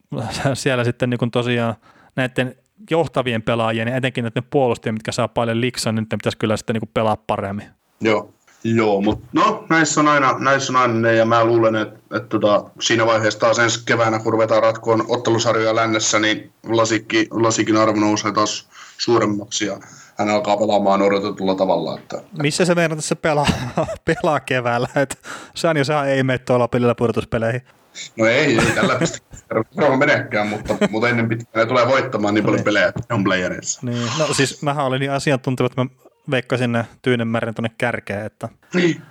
siellä 0.55 0.85
sitten 0.85 1.11
niin 1.11 1.31
tosiaan 1.31 1.75
näiden 2.17 2.55
johtavien 2.91 3.43
pelaajien, 3.43 3.89
etenkin 3.89 4.25
näiden 4.25 4.45
puolustajien, 4.51 4.95
mitkä 4.95 5.13
saa 5.13 5.29
paljon 5.29 5.61
liksaa, 5.61 5.93
niin 5.93 6.07
pitäisi 6.07 6.39
kyllä 6.39 6.57
sitten 6.57 6.75
niin 6.75 6.91
pelaa 6.95 7.17
paremmin. 7.17 7.67
Joo. 8.01 8.35
Joo, 8.75 9.01
mutta 9.01 9.27
no 9.33 9.65
näissä 9.69 10.01
on 10.01 10.09
aina, 10.09 10.39
näissä 10.39 10.73
on 10.73 10.77
aina 10.77 10.95
ne, 10.95 11.15
ja 11.15 11.25
mä 11.25 11.45
luulen, 11.45 11.77
että, 11.77 11.99
että 12.17 12.29
tota, 12.29 12.65
siinä 12.81 13.07
vaiheessa 13.07 13.41
taas 13.41 13.59
ensi 13.59 13.83
keväänä, 13.87 14.19
kun 14.19 14.33
ruvetaan 14.33 14.63
ratkoon 14.63 15.05
ottelusarjoja 15.09 15.77
lännessä, 15.77 16.19
niin 16.19 16.53
Lasikki, 16.69 17.29
Lasikin 17.31 17.77
arvo 17.77 18.01
nousee 18.01 18.33
taas 18.33 18.69
suuremmaksi, 18.99 19.67
ja 19.67 19.79
hän 20.19 20.29
alkaa 20.29 20.57
pelaamaan 20.57 21.03
odotetulla 21.03 21.55
tavalla. 21.55 21.99
Että, 21.99 22.23
Missä 22.43 22.65
se 22.65 22.75
meidän 22.75 22.99
tässä 22.99 23.17
pelaa, 23.17 23.47
pelaa 24.05 24.41
keväällä? 24.41 24.89
Et 24.95 25.19
Sanjo, 25.55 25.85
sehän 25.85 26.09
ei 26.09 26.23
mene 26.23 26.39
tuolla 26.39 26.69
pelillä 26.69 26.95
pudotuspeleihin. 26.95 27.63
No 28.17 28.27
ei, 28.27 28.59
ei 28.59 28.73
tällä 28.75 28.95
pisteellä 28.95 29.97
menekään, 29.97 30.47
mutta, 30.47 30.77
mutta 30.91 31.09
ennen 31.09 31.29
pitkään 31.29 31.65
ne 31.65 31.69
tulee 31.69 31.89
voittamaan 31.89 32.35
niin 32.35 32.45
paljon 32.45 32.57
niin. 32.57 32.65
pelejä 32.65 32.93
on 33.11 33.25
playereissa. 33.25 33.81
Niin. 33.83 34.11
No 34.19 34.35
siis 34.35 34.63
mähän 34.63 34.85
olin 34.85 35.01
niin 35.01 35.11
asiantunteva, 35.11 35.67
että 35.67 35.85
mä 35.85 35.91
veikkasin 36.31 36.73
ne 36.73 36.87
Tyynemärän 37.03 37.55
tuonne 37.55 37.71
kärkeen, 37.79 38.27
että, 38.27 38.49
niin. 38.75 39.03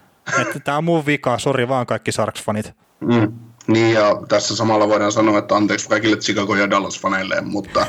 että 0.41 0.59
tämä 0.59 0.77
on 0.77 0.83
mun 0.83 1.05
vika, 1.05 1.39
sori 1.39 1.67
vaan 1.67 1.85
kaikki 1.85 2.11
Sarks-fanit. 2.11 2.71
Mm. 2.99 3.33
Niin 3.67 3.93
ja 3.93 4.21
tässä 4.27 4.55
samalla 4.55 4.87
voidaan 4.87 5.11
sanoa, 5.11 5.39
että 5.39 5.55
anteeksi 5.55 5.89
kaikille 5.89 6.17
Chicago 6.17 6.55
ja 6.55 6.67
Dallas-faneille, 6.67 7.41
mutta 7.41 7.87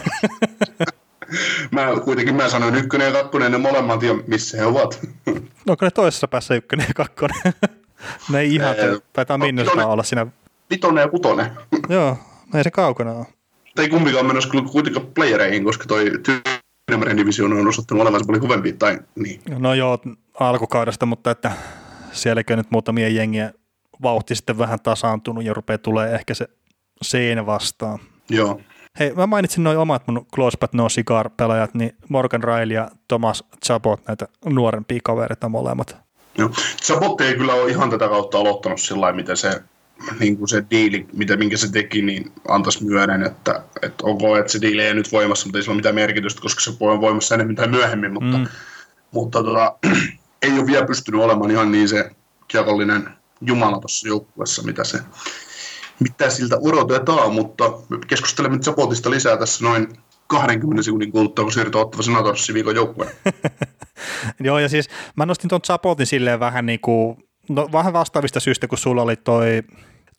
mä 1.70 2.00
kuitenkin 2.04 2.34
mä 2.34 2.48
sanoin 2.48 2.74
ykkönen 2.74 3.06
ja 3.06 3.12
kakkonen, 3.12 3.52
ne 3.52 3.58
molemmat 3.58 4.02
ja 4.02 4.14
missä 4.26 4.56
he 4.56 4.64
ovat. 4.64 5.00
no 5.66 5.76
kun 5.76 5.86
ne 5.86 5.90
toisessa 5.90 6.28
päässä 6.28 6.54
ykkönen 6.54 6.86
ja 6.88 6.94
kakkonen. 6.94 7.40
ne 8.32 8.40
ei 8.40 8.54
ihan, 8.54 8.74
ee, 8.78 8.98
taitaa 9.12 9.38
minne 9.38 9.64
olla 9.84 10.02
siinä. 10.02 10.26
Vitonen 10.70 11.02
ja 11.02 11.08
kutonen. 11.08 11.50
Joo, 11.88 12.16
ei 12.54 12.64
se 12.64 12.70
kaukana 12.70 13.12
ole. 13.12 13.26
Tai 13.74 13.88
kumpikaan 13.88 14.26
menossa 14.26 14.50
kuitenkaan 14.72 15.06
playereihin, 15.06 15.64
koska 15.64 15.86
toi 15.86 16.10
Tyynemeren 16.88 17.16
divisioon 17.16 17.52
on 17.52 17.68
osoittanut 17.68 18.02
olevansa 18.02 18.26
paljon 18.26 18.40
kovempi. 18.40 18.72
Tai, 18.72 18.98
niin. 19.14 19.40
No 19.58 19.74
joo, 19.74 19.98
alkukaudesta, 20.40 21.06
mutta 21.06 21.30
että 21.30 21.52
sielläkin 22.12 22.56
nyt 22.56 22.70
muutamia 22.70 23.08
jengiä 23.08 23.52
vauhti 24.02 24.34
sitten 24.34 24.58
vähän 24.58 24.80
tasaantunut 24.80 25.44
ja 25.44 25.54
rupeaa 25.54 25.78
tulee 25.78 26.14
ehkä 26.14 26.34
se 26.34 26.48
seinä 27.02 27.46
vastaan. 27.46 27.98
Joo. 28.30 28.60
Hei, 28.98 29.12
mä 29.14 29.26
mainitsin 29.26 29.64
noin 29.64 29.78
omat 29.78 30.02
mun 30.06 30.26
Close 30.34 30.58
But 30.58 30.72
No 30.72 30.86
Cigar-pelaajat, 30.88 31.74
niin 31.74 31.96
Morgan 32.08 32.44
Riley 32.44 32.74
ja 32.74 32.90
Thomas 33.08 33.44
Chabot, 33.66 34.06
näitä 34.06 34.28
nuorempia 34.44 35.00
kavereita 35.04 35.48
molemmat. 35.48 35.96
Joo. 36.38 36.50
Chabot 36.82 37.20
ei 37.20 37.34
kyllä 37.34 37.54
ole 37.54 37.70
ihan 37.70 37.90
tätä 37.90 38.08
kautta 38.08 38.38
aloittanut 38.38 38.80
sillä 38.80 39.12
miten 39.12 39.36
se, 39.36 39.62
niin 40.20 40.36
kuin 40.36 40.48
se 40.48 40.64
diili, 40.70 41.06
mitä, 41.12 41.36
minkä 41.36 41.56
se 41.56 41.72
teki, 41.72 42.02
niin 42.02 42.32
antaisi 42.48 42.84
myöden, 42.84 43.22
että, 43.22 43.62
että 43.82 44.04
onko, 44.06 44.36
että 44.36 44.52
se 44.52 44.60
diili 44.60 44.82
ei 44.82 44.94
nyt 44.94 45.12
voimassa, 45.12 45.46
mutta 45.46 45.58
ei 45.58 45.62
sillä 45.62 45.72
ole 45.72 45.78
mitään 45.78 45.94
merkitystä, 45.94 46.40
koska 46.40 46.60
se 46.60 46.72
on 46.80 47.00
voimassa 47.00 47.34
enemmän 47.34 47.56
tai 47.56 47.68
myöhemmin, 47.68 48.12
mutta, 48.12 48.38
mm. 48.38 48.46
mutta 49.12 49.42
tota, 49.42 49.76
ei 50.42 50.58
ole 50.58 50.66
vielä 50.66 50.86
pystynyt 50.86 51.20
olemaan 51.20 51.50
ihan 51.50 51.72
niin 51.72 51.88
se 51.88 52.10
kiekollinen 52.48 53.08
jumala 53.40 53.80
tuossa 53.80 54.08
joukkueessa, 54.08 54.62
mitä 54.62 54.84
se 54.84 54.98
mitä 56.00 56.30
siltä 56.30 56.56
odotetaan, 56.60 57.32
mutta 57.32 57.64
keskustelemme 58.06 58.58
Zapotista 58.58 59.10
lisää 59.10 59.36
tässä 59.36 59.64
noin 59.64 59.88
20 60.26 60.82
sekunnin 60.82 61.12
kuluttua, 61.12 61.44
kun 61.44 61.52
siirrytään 61.52 61.82
ottava 61.82 62.02
Senatorsin 62.02 62.54
viikon 62.54 62.74
joukkueen. 62.74 63.12
Joo, 64.40 64.58
ja 64.58 64.68
siis 64.68 64.88
mä 65.16 65.26
nostin 65.26 65.48
tuon 65.48 65.60
Zapotin 65.66 66.06
silleen 66.06 66.40
vähän 66.40 66.66
niin 66.66 66.80
kuin, 66.80 67.16
no, 67.48 67.68
vähän 67.72 67.92
vastaavista 67.92 68.40
syistä, 68.40 68.68
kun 68.68 68.78
sulla 68.78 69.02
oli 69.02 69.16
toi 69.16 69.62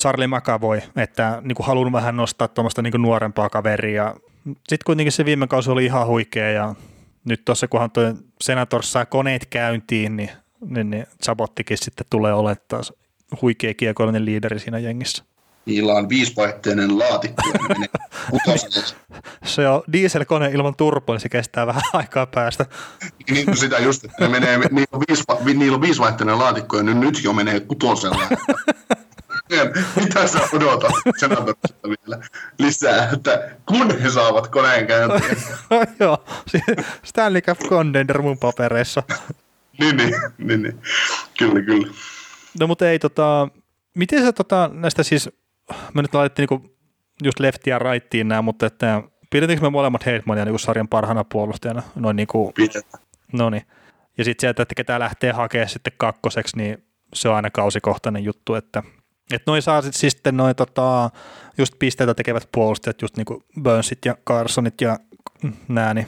Charlie 0.01 0.27
McAvoy, 0.27 0.81
että 0.95 1.41
niin 1.43 1.55
kuin 1.55 1.67
haluan 1.67 1.91
vähän 1.91 2.17
nostaa 2.17 2.47
tuommoista 2.47 2.81
niin 2.81 3.01
nuorempaa 3.01 3.49
kaveria. 3.49 4.15
Sitten 4.45 4.85
kuitenkin 4.85 5.11
se 5.11 5.25
viime 5.25 5.47
kausi 5.47 5.71
oli 5.71 5.85
ihan 5.85 6.07
huikea 6.07 6.51
ja 6.51 6.75
nyt 7.25 7.45
tuossa 7.45 7.67
kunhan 7.67 7.91
tuo 7.91 8.03
Senators 8.41 8.91
saa 8.91 9.05
koneet 9.05 9.45
käyntiin, 9.45 10.17
niin, 10.17 10.29
niin, 10.65 10.89
niin 10.89 11.05
Zabottikin 11.25 11.77
sitten 11.77 12.05
tulee 12.09 12.33
olettaa 12.33 12.81
huikea 13.41 13.73
kiekollinen 13.73 14.25
liideri 14.25 14.59
siinä 14.59 14.79
jengissä. 14.79 15.23
Niillä 15.65 15.93
on 15.93 16.09
viisivaihteinen 16.09 16.99
laatikko. 16.99 17.41
se 19.45 19.67
on 19.67 19.83
dieselkone 19.93 20.51
ilman 20.51 20.75
turpoa, 20.75 21.15
niin 21.15 21.21
se 21.21 21.29
kestää 21.29 21.67
vähän 21.67 21.81
aikaa 21.93 22.25
päästä. 22.25 22.65
niin 23.29 23.45
kuin 23.45 23.57
sitä 23.57 23.79
just, 23.79 24.05
että 24.05 24.17
ne 24.19 24.27
menee, 24.27 24.57
niillä, 24.57 24.85
on 24.91 25.01
viisi, 25.07 25.23
niillä 25.57 25.75
on 25.75 25.81
viisivaihteinen 25.81 26.39
laatikko 26.39 26.77
ja 26.77 26.83
nyt 26.83 27.23
jo 27.23 27.33
menee 27.33 27.59
kutosella. 27.59 28.27
Mitä 29.95 30.27
sä 30.27 30.39
odotat 30.53 30.91
senatorista 31.19 31.89
vielä 31.89 32.23
lisää, 32.59 33.09
että 33.13 33.49
kun 33.65 33.99
he 33.99 34.09
saavat 34.09 34.47
koneen 34.47 34.87
käyntiin? 34.87 35.37
Joo, 35.99 36.25
Stanley 37.03 37.41
Cup 37.41 37.59
Contender 37.59 38.21
mun 38.21 38.37
papereissa. 38.37 39.03
niin, 39.79 39.97
niin, 39.97 40.13
niin, 40.37 40.63
niin, 40.63 40.81
kyllä, 41.39 41.61
kyllä. 41.61 41.93
No 42.59 42.67
mutta 42.67 42.89
ei 42.89 42.99
tota, 42.99 43.47
miten 43.95 44.23
sä 44.23 44.33
tota, 44.33 44.69
näistä 44.73 45.03
siis 45.03 45.29
me 45.93 46.01
nyt 46.01 46.13
laitettiin 46.13 46.47
niinku 46.51 46.75
just 47.23 47.39
leftiä 47.39 47.75
ja 47.75 47.79
raittiin 47.79 48.27
nämä, 48.27 48.41
mutta 48.41 48.65
että 48.65 49.03
pidetäänkö 49.29 49.65
me 49.65 49.69
molemmat 49.69 50.05
Heidmania 50.05 50.45
niinku 50.45 50.57
sarjan 50.57 50.87
parhaana 50.87 51.23
puolustajana? 51.23 51.83
Noin 51.95 52.15
niinku, 52.15 52.53
No 53.33 53.49
niin. 53.49 53.63
Ja 54.17 54.23
sitten 54.23 54.41
sieltä, 54.41 54.61
että 54.61 54.75
ketä 54.75 54.99
lähtee 54.99 55.31
hakemaan 55.31 55.69
sitten 55.69 55.93
kakkoseksi, 55.97 56.57
niin 56.57 56.83
se 57.13 57.29
on 57.29 57.35
aina 57.35 57.49
kausikohtainen 57.49 58.23
juttu, 58.23 58.55
että 58.55 58.83
että 59.33 59.51
noin 59.51 59.61
saa 59.61 59.81
siis 59.81 59.99
sitten 59.99 60.37
noin 60.37 60.55
tota, 60.55 61.09
just 61.57 61.73
pisteitä 61.79 62.13
tekevät 62.13 62.49
puolustajat, 62.51 63.01
just 63.01 63.17
niinku 63.17 63.43
Burnsit 63.61 64.05
ja 64.05 64.15
Carsonit 64.27 64.81
ja 64.81 64.97
nää, 65.67 65.93
niin 65.93 66.07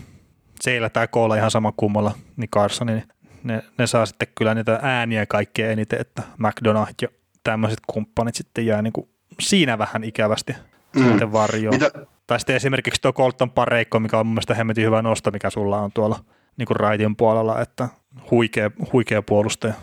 Seillä 0.61 0.89
tai 0.89 1.07
Koolla 1.07 1.35
ihan 1.35 1.51
sama 1.51 1.73
kummalla, 1.77 2.11
niin 2.37 2.49
Carson, 2.49 2.87
niin 2.87 3.03
ne, 3.43 3.63
ne, 3.77 3.87
saa 3.87 4.05
sitten 4.05 4.27
kyllä 4.35 4.55
niitä 4.55 4.79
ääniä 4.81 5.25
kaikkein 5.25 5.71
eniten, 5.71 6.01
että 6.01 6.23
McDonald 6.37 6.93
ja 7.01 7.07
tämmöiset 7.43 7.79
kumppanit 7.87 8.35
sitten 8.35 8.65
jää 8.65 8.81
niinku 8.81 9.09
siinä 9.39 9.77
vähän 9.77 10.03
ikävästi 10.03 10.55
mm. 10.95 11.03
sitten 11.03 11.31
varjoon. 11.31 11.75
Mitä? 11.75 11.91
Tai 12.27 12.39
sitten 12.39 12.55
esimerkiksi 12.55 13.01
tuo 13.01 13.13
Colton 13.13 13.51
Pareikko, 13.51 13.99
mikä 13.99 14.19
on 14.19 14.25
mun 14.25 14.33
mielestä 14.33 14.55
hemmetin 14.55 14.85
hyvä 14.85 15.01
nosto, 15.01 15.31
mikä 15.31 15.49
sulla 15.49 15.79
on 15.79 15.91
tuolla 15.91 16.19
niin 16.57 16.67
kuin 16.67 16.77
raitin 16.77 17.15
puolella, 17.15 17.61
että 17.61 17.89
huikea, 18.31 18.71
huikea 18.93 19.21
puolustaja. 19.21 19.73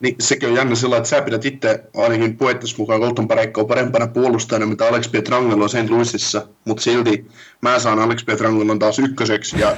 Niin 0.00 0.16
sekin 0.20 0.48
on 0.48 0.54
jännä 0.54 0.74
sillä, 0.74 0.96
että 0.96 1.08
sä 1.08 1.22
pidät 1.22 1.44
itse 1.44 1.84
ainakin 1.96 2.36
puettasi 2.36 2.74
mukaan 2.78 3.00
Colton 3.00 3.28
Parekkoa 3.28 3.64
parempana 3.64 4.06
puolustajana, 4.06 4.66
mitä 4.66 4.88
Alex 4.88 5.10
Pietrangelo 5.10 5.62
on 5.62 5.68
St. 5.70 5.90
Louisissa, 5.90 6.46
mutta 6.64 6.82
silti 6.82 7.26
mä 7.62 7.78
saan 7.78 7.98
Alex 7.98 8.24
Pietrangelon 8.24 8.78
taas 8.78 8.98
ykköseksi 8.98 9.60
ja 9.60 9.76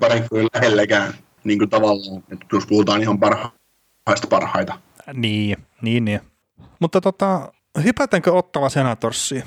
Parekko 0.00 0.38
ei 0.38 0.46
lähelläkään 0.54 1.14
niin 1.44 1.58
kuin 1.58 1.70
tavallaan, 1.70 2.22
että 2.32 2.46
jos 2.52 2.66
puhutaan 2.66 3.02
ihan 3.02 3.20
parhaista 3.20 4.26
parhaita. 4.28 4.78
Niin, 5.12 5.56
niin, 5.82 6.04
niin. 6.04 6.20
Mutta 6.80 7.00
tota, 7.00 7.52
hypätäänkö 7.84 8.32
Ottava 8.32 8.68
Senatorsiin? 8.68 9.42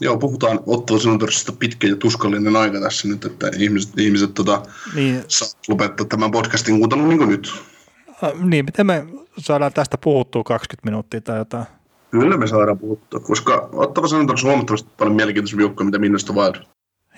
Joo, 0.00 0.18
puhutaan 0.18 0.60
Ottava 0.66 0.98
Senatorsista 0.98 1.52
pitkä 1.52 1.86
ja 1.86 1.96
tuskallinen 1.96 2.56
aika 2.56 2.80
tässä 2.80 3.08
nyt, 3.08 3.24
että 3.24 3.50
ihmiset, 3.58 3.98
ihmiset 3.98 4.34
tota, 4.34 4.62
niin. 4.94 5.24
saa 5.28 5.48
lopettaa 5.68 6.06
tämän 6.06 6.30
podcastin 6.30 6.78
kuuntelun 6.78 7.08
niin 7.08 7.18
kuin 7.18 7.30
nyt. 7.30 7.52
Äh, 8.24 8.32
niin, 8.42 8.64
miten 8.64 8.86
me 8.86 9.06
saadaan 9.38 9.72
tästä 9.72 9.98
puhuttua 9.98 10.44
20 10.44 10.90
minuuttia 10.90 11.20
tai 11.20 11.38
jotain? 11.38 11.64
Kyllä 12.10 12.36
me 12.36 12.46
saadaan 12.46 12.78
puhuttua, 12.78 13.20
koska 13.20 13.68
Ottava 13.72 14.08
Senators 14.08 14.44
on 14.44 14.50
huomattavasti 14.50 14.90
paljon 14.98 15.16
mielenkiintoisempi 15.16 15.62
joukkue, 15.62 15.86
mitä 15.86 15.98
Minnesota 15.98 16.32
Wild. 16.32 16.54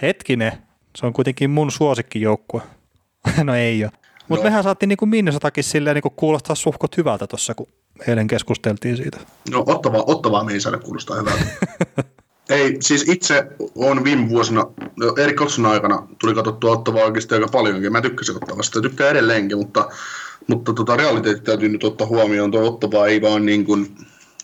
Hetkinen, 0.03 0.53
se 0.97 1.07
on 1.07 1.13
kuitenkin 1.13 1.51
mun 1.51 1.71
suosikkijoukkue. 1.71 2.63
no 3.45 3.55
ei 3.55 3.85
ole. 3.85 3.93
Mutta 4.29 4.45
no. 4.45 4.51
mehän 4.51 4.63
saatiin 4.63 4.89
niin 4.89 5.09
Minnesotakin 5.09 5.65
silleen 5.65 5.95
niin 5.95 6.13
kuulostaa 6.17 6.57
suhkot 6.57 6.97
hyvältä 6.97 7.27
tuossa, 7.27 7.55
kun 7.55 7.67
eilen 8.09 8.27
keskusteltiin 8.27 8.97
siitä. 8.97 9.19
No 9.51 9.65
ottavaa, 9.67 10.05
ottavaa 10.07 10.45
me 10.45 10.53
ei 10.53 10.61
saada 10.61 10.79
kuulostaa 10.79 11.17
hyvältä. 11.17 11.45
ei, 12.51 12.77
siis 12.81 13.09
itse 13.09 13.47
on 13.75 14.05
viime 14.05 14.29
vuosina, 14.29 14.65
no, 14.97 15.15
Erik 15.19 15.41
aikana 15.71 16.09
tuli 16.21 16.35
katsottua 16.35 16.73
ottavaa 16.73 17.05
oikeasti 17.05 17.35
aika 17.35 17.49
paljonkin. 17.49 17.93
Mä 17.93 18.01
tykkäsin 18.01 18.37
ottavasta 18.37 18.81
tykkään 18.81 19.11
edelleenkin, 19.11 19.59
mutta, 19.59 19.89
mutta 20.49 20.73
tota, 20.73 20.97
realiteetti 20.97 21.45
täytyy 21.45 21.69
nyt 21.69 21.85
ottaa 21.85 22.07
huomioon. 22.07 22.51
Tuo 22.51 22.69
ottavaa 22.69 23.07
ei 23.07 23.23
vaan 23.23 23.47
niin 23.47 23.65
kuin, 23.65 23.97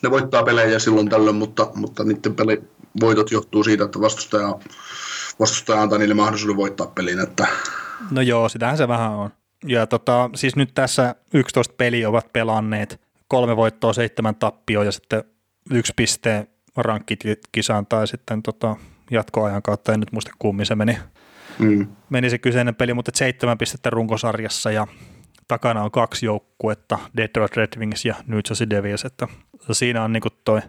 ne 0.03 0.11
voittaa 0.11 0.43
pelejä 0.43 0.79
silloin 0.79 1.09
tällöin, 1.09 1.37
mutta, 1.37 1.71
mutta 1.75 2.05
niiden 2.05 2.35
peli, 2.35 2.62
voitot 3.01 3.31
johtuu 3.31 3.64
siitä, 3.64 3.85
että 3.85 4.01
vastustaja, 4.01 4.59
vastustaja 5.40 5.83
antaa 5.83 5.99
niille 5.99 6.14
mahdollisuuden 6.14 6.57
voittaa 6.57 6.87
pelin. 6.87 7.21
Että... 7.21 7.47
No 8.11 8.21
joo, 8.21 8.49
sitähän 8.49 8.77
se 8.77 8.88
vähän 8.88 9.12
on. 9.12 9.31
Ja 9.67 9.87
tota, 9.87 10.31
siis 10.35 10.57
nyt 10.57 10.71
tässä 10.75 11.14
11 11.35 11.75
peli 11.77 12.07
ovat 12.07 12.33
pelanneet, 12.33 13.01
kolme 13.29 13.57
voittoa, 13.57 13.93
seitsemän 13.93 14.35
tappioa 14.35 14.85
ja 14.85 14.93
sitten 14.93 15.25
yksi 15.71 15.93
piste 15.97 16.47
rankkikisaan 16.77 17.87
tai 17.87 18.07
sitten 18.07 18.43
tota, 18.43 18.77
jatkoajan 19.11 19.62
kautta, 19.62 19.93
en 19.93 20.01
nyt 20.01 20.12
muista 20.12 20.31
kummin 20.38 20.67
se 20.67 20.75
meni. 20.75 20.99
Mm. 21.59 21.87
Meni 22.11 22.31
se 22.31 22.38
kyseinen 22.38 22.75
peli, 22.75 22.95
mutta 22.95 23.11
seitsemän 23.14 23.59
pistettä 23.59 23.90
runkosarjassa 23.90 24.71
ja 24.71 24.87
takana 25.48 25.83
on 25.83 25.90
kaksi 25.90 26.26
joukkuetta, 26.26 26.98
Detroit 27.16 27.57
Red 27.57 27.78
Wings 27.78 28.04
ja 28.04 28.14
New 28.26 28.40
Jersey 28.48 28.70
Devils, 28.70 29.04
että 29.04 29.28
siinä 29.72 30.04
on 30.04 30.12
niinku 30.12 30.28
toi 30.44 30.61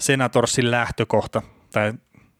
Senatorsin 0.00 0.70
lähtökohta 0.70 1.42
tai 1.72 1.92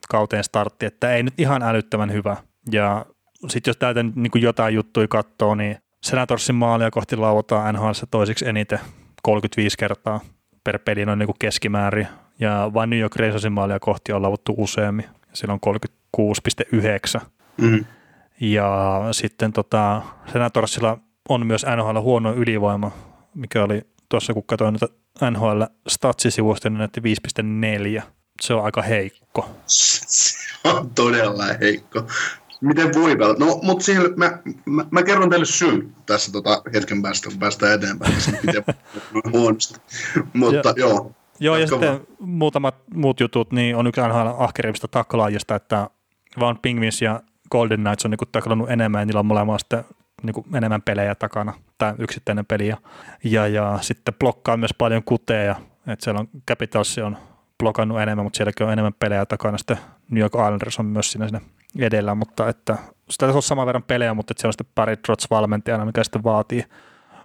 kauteen 0.09 0.45
startti, 0.45 0.87
että 0.87 1.13
ei 1.13 1.23
nyt 1.23 1.35
ihan 1.39 1.63
älyttömän 1.63 2.13
hyvä. 2.13 2.37
Ja 2.73 3.07
sitten 3.49 3.71
jos 3.71 3.77
täältä 3.77 4.03
niin 4.03 4.43
jotain 4.43 4.75
juttuja 4.75 5.09
katsoo, 5.09 5.55
niin 5.55 5.79
Senatorsin 6.03 6.55
maalia 6.55 6.91
kohti 6.91 7.17
lauataan 7.17 7.75
NHL 7.75 7.91
toisiksi 8.11 8.49
eniten 8.49 8.79
35 9.23 9.79
kertaa 9.79 10.21
per 10.65 10.79
peli 10.79 11.07
noin 11.07 11.19
niin 11.19 11.27
kuin 11.27 11.37
keskimäärin. 11.39 12.09
Ja 12.41 12.71
vain 12.75 12.91
New 12.91 12.99
York 12.99 13.17
Rangersin 13.17 13.53
maalia 13.53 13.81
kohti 13.81 14.13
on 14.13 14.23
laavuttu 14.23 14.55
useammin. 14.59 15.07
Sillä 15.33 15.55
on 15.55 15.61
36,9. 17.21 17.27
Mm. 17.61 17.85
Ja 18.41 19.01
sitten 19.13 19.53
tota, 19.53 20.03
Senatorsilla 20.33 20.99
on 21.29 21.47
myös 21.47 21.67
NHL 21.77 21.99
huono 22.01 22.33
ylivoima, 22.35 22.91
mikä 23.35 23.65
oli 23.65 23.83
tuossa 24.09 24.35
kun 24.35 24.45
katsoin 24.47 24.77
noita 24.81 24.95
NHL 25.31 25.63
statsisivuista, 25.89 26.71
niin 26.71 26.79
näytti 26.79 27.01
5,4. 27.99 28.03
Se 28.41 28.55
on 28.55 28.65
aika 28.65 28.83
heikko. 28.83 29.51
Se 29.67 30.69
on 30.69 30.91
todella 30.91 31.45
heikko 31.61 32.03
miten 32.61 32.95
voi 32.95 33.17
pelata. 33.17 33.45
No, 33.45 33.61
mutta 33.63 33.85
siihen, 33.85 34.03
mä, 34.17 34.39
mä, 34.65 34.85
mä, 34.91 35.03
kerron 35.03 35.31
teille 35.31 35.47
syyn 35.47 35.95
tässä 36.07 36.33
tota, 36.33 36.63
hetken 36.75 37.03
päästä, 37.03 37.29
kun 37.29 37.39
päästään 37.39 37.73
eteenpäin, 37.73 38.15
miten 38.47 38.65
huonosti. 39.33 39.81
Mutta 40.33 40.75
joo. 40.77 40.91
joo. 40.91 41.13
Joo, 41.41 41.57
ja 41.57 41.67
sitten 41.67 42.07
muutamat 42.19 42.75
muut 42.95 43.21
jutut, 43.21 43.53
niin 43.53 43.77
on 43.77 43.87
yksi 43.87 44.01
NHL 44.01 44.29
ahkerimmista 44.39 44.89
taklaajista, 44.89 45.55
että 45.55 45.91
vaan 46.41 46.59
Penguins 46.63 47.03
ja 47.03 47.23
Golden 47.51 47.81
Knights 47.81 48.05
on 48.05 48.11
niin 48.11 48.29
taklannut 48.33 48.71
enemmän, 48.71 49.01
ja 49.01 49.07
niillä 49.07 49.21
on 49.21 49.27
molemmat 49.27 49.61
sitten 49.61 49.85
niin 50.27 50.35
kuin 50.35 50.57
enemmän 50.57 50.83
pelejä 50.83 51.15
takana, 51.15 51.53
tai 51.79 51.95
yksittäinen 51.99 52.47
peli. 52.47 52.69
Ja, 52.69 52.77
ja, 53.25 53.47
ja 53.47 53.79
sitten 53.81 54.15
blokkaa 54.15 54.57
myös 54.57 54.75
paljon 54.79 55.03
kuteja, 55.05 55.57
että 55.87 56.05
siellä 56.05 56.21
on 56.21 56.29
Capitals 56.49 56.99
on 56.99 57.17
blokannut 57.59 58.01
enemmän, 58.01 58.25
mutta 58.25 58.37
sielläkin 58.37 58.67
on 58.67 58.73
enemmän 58.73 58.95
pelejä 58.99 59.27
takana. 59.27 59.59
Sitten 59.59 59.79
New 60.11 60.21
York 60.21 60.35
Islanders 60.35 60.79
on 60.79 60.87
myös 60.87 61.13
siinä, 61.13 61.29
siinä 61.29 61.41
edellä, 61.79 62.15
mutta 62.15 62.49
että 62.49 62.79
sitä 63.11 63.27
on 63.27 63.43
saman 63.43 63.67
verran 63.67 63.83
pelejä, 63.83 64.15
mutta 64.15 64.33
että 64.33 64.41
se 64.41 64.47
on 64.47 64.53
sitten 64.53 64.73
pari 64.75 64.97
Trots 64.97 65.31
valmentajana, 65.31 65.85
mikä 65.85 66.05
sitten 66.05 66.25
vaatii 66.25 66.65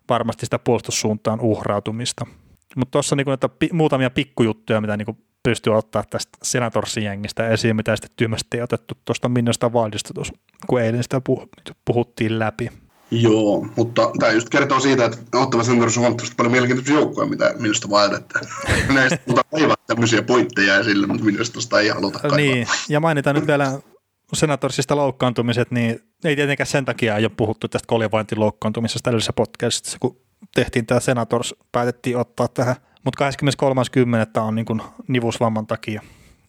varmasti 0.10 0.46
sitä 0.46 0.60
puolustussuuntaan 0.60 1.40
uhrautumista. 1.40 2.26
Mutta 2.76 2.92
tuossa 2.92 3.16
niin 3.16 3.28
näitä 3.28 3.50
pi- 3.50 3.70
muutamia 3.74 4.10
pikkujuttuja, 4.10 4.82
mitä 4.82 4.98
niin 4.98 5.18
pystyy 5.44 5.78
ottaa 5.78 6.04
tästä 6.10 6.38
Senatorsin 6.44 7.04
jengistä 7.04 7.48
esiin, 7.48 7.76
mitä 7.76 7.96
sitten 7.96 8.12
tyhmästi 8.16 8.62
otettu 8.62 8.94
tuosta 9.06 9.30
Minnosta 9.30 9.70
Wildista 9.70 10.14
kun 10.68 10.82
eilen 10.82 11.04
sitä 11.04 11.22
puh- 11.30 11.74
puhuttiin 11.86 12.40
läpi. 12.40 12.70
Joo, 13.12 13.68
mutta 13.76 14.12
tämä 14.20 14.32
just 14.32 14.50
kertoo 14.50 14.80
siitä, 14.80 15.06
että 15.06 15.38
ottava 15.38 15.64
Senators 15.64 15.98
on 15.98 16.02
huomattavasti 16.02 16.36
paljon 16.36 16.52
mielenkiintoisia 16.52 16.96
joukkoja, 16.96 17.30
mitä 17.30 17.54
minusta 17.60 17.90
vaadetta. 17.90 18.40
Näistä 18.94 19.20
mutta 19.26 19.44
kaivaa 19.44 19.76
tämmöisiä 19.88 20.22
pointteja 20.22 20.78
esille, 20.78 21.08
mutta 21.08 21.24
minusta 21.24 21.80
ei 21.80 21.90
haluta 21.90 22.20
kaivaa. 22.20 22.38
Niin, 22.38 22.68
ja 22.90 23.00
mainitaan 23.00 23.36
nyt 23.36 23.48
vielä 23.48 23.80
senatorsista 24.34 24.96
loukkaantumiset, 24.96 25.72
niin 25.72 26.00
ei 26.24 26.36
tietenkään 26.36 26.68
sen 26.68 26.86
takia 26.86 27.16
ole 27.16 27.30
puhuttu 27.30 27.68
tästä 27.68 27.88
koljevointin 27.88 28.40
loukkaantumisesta 28.40 29.10
edellisessä 29.10 29.34
podcastissa, 29.34 29.98
kun 30.00 30.22
tehtiin 30.56 30.86
tämä 30.86 31.00
Senators, 31.00 31.56
päätettiin 31.72 32.18
ottaa 32.18 32.48
tähän, 32.48 32.76
mutta 33.04 33.30
23.10. 34.40 34.42
on 34.42 34.56
niin 34.56 34.82
nivusvamman 35.08 35.68
takia 35.68 36.02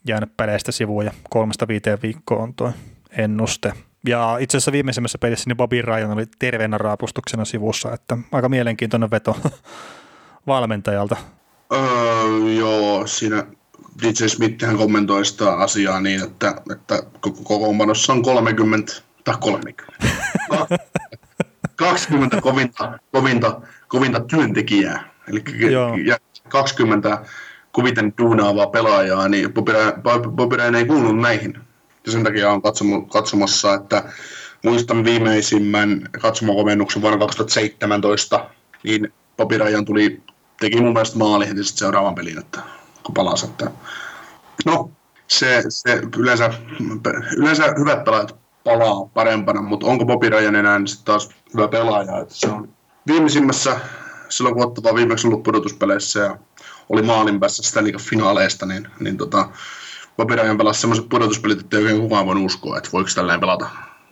jäänyt 0.07 0.37
peleistä 0.37 0.73
sivuun 0.73 1.05
ja 1.05 1.13
kolmesta 1.31 1.69
viiteen 1.69 1.99
viikkoa 2.03 2.43
on 2.43 2.55
tuo 2.55 2.73
ennuste. 3.11 3.73
Ja 4.07 4.37
itse 4.41 4.57
asiassa 4.57 4.73
viimeisimmässä 4.73 5.19
pelissä 5.19 5.51
niin 5.51 5.57
Bobby 5.57 5.83
Ryan 5.83 6.11
oli 6.11 6.27
terveenä 6.39 6.79
raapustuksena 6.79 7.45
sivussa, 7.45 7.93
että 7.93 8.19
aika 8.33 8.49
mielenkiintoinen 8.49 9.11
veto 9.11 9.37
valmentajalta. 10.47 11.17
Öö, 11.73 12.53
joo, 12.59 13.07
siinä 13.07 13.47
DJ 14.03 14.27
Smithhän 14.27 14.77
kommentoi 14.77 15.25
sitä 15.25 15.55
asiaa 15.55 16.01
niin, 16.01 16.23
että, 16.23 16.55
että 16.73 17.03
kokoonpanossa 17.21 18.13
on 18.13 18.23
30 18.23 18.93
tai 19.25 19.35
30. 19.41 19.95
20 21.77 22.41
kovinta, 22.43 22.99
kovinta, 23.13 23.61
kovinta 23.89 24.21
työntekijää, 24.21 25.11
eli 25.29 25.43
ja 26.05 26.19
20 26.49 27.25
koviten 27.73 28.15
duunaavaa 28.19 28.67
pelaajaa, 28.67 29.29
niin 29.29 29.53
Bobby 30.37 30.57
Ryan 30.57 30.75
ei 30.75 30.85
kuulu 30.85 31.13
näihin. 31.13 31.59
Ja 32.07 32.13
sen 32.13 32.25
takia 32.25 32.51
on 32.51 32.63
katsomassa, 33.09 33.75
että 33.75 34.05
muistan 34.65 35.05
viimeisimmän 35.05 36.09
katsomakomennuksen 36.21 37.03
vuonna 37.03 37.19
2017, 37.19 38.51
niin 38.85 39.13
Bobby 39.37 39.59
Ryan 39.59 39.85
tuli, 39.85 40.23
teki 40.61 40.81
mun 40.81 40.93
mielestä 40.93 41.19
maali 41.19 41.49
heti 41.49 41.65
seuraavan 41.65 42.15
pelin, 42.15 42.39
että 42.39 42.61
kun 43.03 43.15
palasi. 43.15 43.47
Että 43.47 43.71
no, 44.67 44.91
se, 45.29 45.63
se 45.69 46.03
yleensä, 46.19 46.55
yleensä 47.37 47.75
hyvät 47.79 48.05
pelaajat 48.05 48.37
palaa 48.65 49.07
parempana, 49.15 49.63
mutta 49.63 49.87
onko 49.87 50.05
Bobby 50.05 50.29
Ryan 50.29 50.57
enää 50.57 50.79
niin 50.79 50.89
sitten 50.89 51.05
taas 51.05 51.29
hyvä 51.55 51.69
pelaaja? 51.69 52.19
Että 52.19 52.35
se 52.35 52.49
on 52.49 52.69
viimeisimmässä, 53.07 53.81
silloin 54.29 54.55
kun 54.55 54.65
ottava 54.65 54.95
viimeksi 54.95 55.27
ollut 55.27 55.43
pudotuspeleissä 55.43 56.21
ja 56.21 56.39
oli 56.89 57.03
maalin 57.03 57.41
päässä 57.41 57.63
sitä 57.63 57.81
finaaleista, 57.99 58.67
niin, 58.67 58.89
niin 59.01 59.17
tota, 59.17 59.49
Ryan 60.19 60.59
pelasi 60.59 60.81
semmoiset 60.81 61.09
pudotuspelit, 61.09 61.61
että 61.61 61.77
ei 61.77 61.83
oikein 61.83 62.01
kukaan 62.01 62.27
voinut 62.27 62.45
uskoa, 62.45 62.79
että 62.79 62.91
voiko 62.93 63.11
tälleen 63.15 63.41
pelata. 63.41 63.69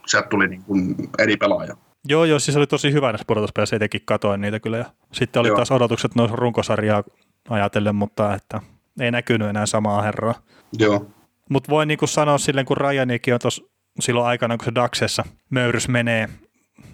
Sieltä 0.06 0.28
tuli 0.28 0.48
niin 0.48 0.62
kuin 0.62 0.96
eri 1.18 1.36
pelaaja. 1.36 1.76
Joo, 2.08 2.24
joo, 2.24 2.38
siis 2.38 2.56
oli 2.56 2.66
tosi 2.66 2.92
hyvä 2.92 3.12
näissä 3.12 3.24
pudotuspeleissä, 3.26 3.76
etenkin 3.76 4.02
katoin 4.04 4.40
niitä 4.40 4.60
kyllä. 4.60 4.78
Ja 4.78 4.84
sitten 5.12 5.40
oli 5.40 5.48
joo. 5.48 5.56
taas 5.56 5.70
odotukset 5.70 6.14
noissa 6.14 6.36
runkosarjaa 6.36 7.04
ajatellen, 7.48 7.94
mutta 7.94 8.34
että 8.34 8.60
ei 9.00 9.10
näkynyt 9.10 9.48
enää 9.48 9.66
samaa 9.66 10.02
herraa. 10.02 10.34
Joo. 10.78 11.06
Mutta 11.48 11.70
voin 11.70 11.88
niinku 11.88 12.06
sanoa 12.06 12.38
silleen, 12.38 12.66
kun 12.66 12.76
Rajanikin 12.76 13.34
on 13.34 13.40
tuossa 13.40 13.62
silloin 14.00 14.26
aikana, 14.26 14.56
kun 14.56 14.64
se 14.64 14.74
Daxessa 14.74 15.24
möyrys 15.50 15.88
menee, 15.88 16.28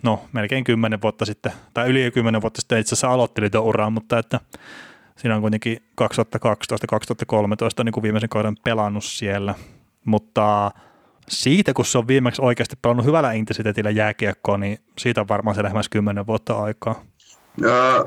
no 0.03 0.25
melkein 0.33 0.65
kymmenen 0.65 1.03
vuotta 1.03 1.25
sitten, 1.25 1.53
tai 1.75 1.89
yli 1.89 2.11
kymmenen 2.11 2.43
vuotta 2.43 2.61
sitten 2.61 2.79
itse 2.79 2.95
asiassa 2.95 3.11
aloitteli 3.11 3.51
tuon 3.51 3.65
uran, 3.65 3.93
mutta 3.93 4.19
että 4.19 4.41
siinä 5.17 5.35
on 5.35 5.41
kuitenkin 5.41 5.79
2012-2013 6.03 6.07
niin 7.85 7.93
kuin 7.93 8.03
viimeisen 8.03 8.29
kauden 8.29 8.57
pelannut 8.65 9.05
siellä, 9.05 9.55
mutta 10.05 10.71
siitä, 11.29 11.73
kun 11.75 11.85
se 11.85 11.99
on 11.99 12.09
viimeksi 12.09 12.43
oikeasti 12.43 12.77
pelannut 12.83 13.07
hyvällä 13.07 13.33
intensiteetillä 13.33 13.91
jääkiekkoa, 13.91 14.59
niin 14.59 14.79
siitä 14.99 15.21
on 15.21 15.29
varmaan 15.29 15.57
se 15.57 15.63
lähemmäs 15.63 15.89
kymmenen 15.89 16.27
vuotta 16.27 16.63
aikaa. 16.63 17.03
Ja 17.61 18.05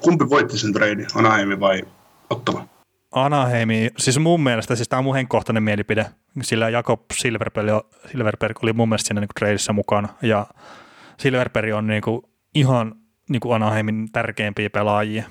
kumpi 0.00 0.30
voitti 0.30 0.58
sen 0.58 0.72
treidin, 0.72 1.06
Anaheimi 1.14 1.60
vai 1.60 1.82
Ottava? 2.30 2.66
Anaheimi, 3.12 3.90
siis 3.98 4.18
mun 4.18 4.42
mielestä, 4.42 4.76
siis 4.76 4.88
tämä 4.88 4.98
on 4.98 5.04
mun 5.04 5.14
henkkohtainen 5.14 5.62
mielipide, 5.62 6.06
sillä 6.42 6.68
Jakob 6.68 7.00
Silverberg, 7.14 7.68
Silverberg 8.12 8.62
oli 8.62 8.72
mun 8.72 8.88
mielestä 8.88 9.06
siinä 9.06 9.20
niin 9.20 9.28
treidissä 9.38 9.72
mukana, 9.72 10.08
ja 10.22 10.46
Silverberg 11.18 11.74
on 11.74 11.86
niin 11.86 12.02
kuin 12.02 12.22
ihan 12.54 12.94
niin 13.28 13.40
kuin 13.40 13.54
Anaheimin 13.54 14.12
tärkeimpiä 14.12 14.70
pelaajia. 14.70 15.24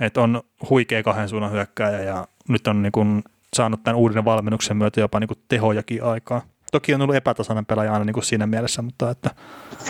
Et 0.00 0.16
on 0.16 0.42
huikea 0.70 1.02
kahden 1.02 1.28
suunnan 1.28 1.52
hyökkääjä 1.52 2.00
ja 2.00 2.26
nyt 2.48 2.66
on 2.66 2.82
niin 2.82 2.92
kuin 2.92 3.22
saanut 3.56 3.82
tämän 3.82 3.98
uuden 3.98 4.24
valmennuksen 4.24 4.76
myötä 4.76 5.00
jopa 5.00 5.20
niin 5.20 5.28
kuin 5.28 5.38
tehojakin 5.48 6.04
aikaa. 6.04 6.42
Toki 6.72 6.94
on 6.94 7.02
ollut 7.02 7.16
epätasainen 7.16 7.66
pelaaja 7.66 7.92
aina 7.92 8.04
niin 8.04 8.14
kuin 8.14 8.24
siinä 8.24 8.46
mielessä, 8.46 8.82
mutta 8.82 9.10
että... 9.10 9.30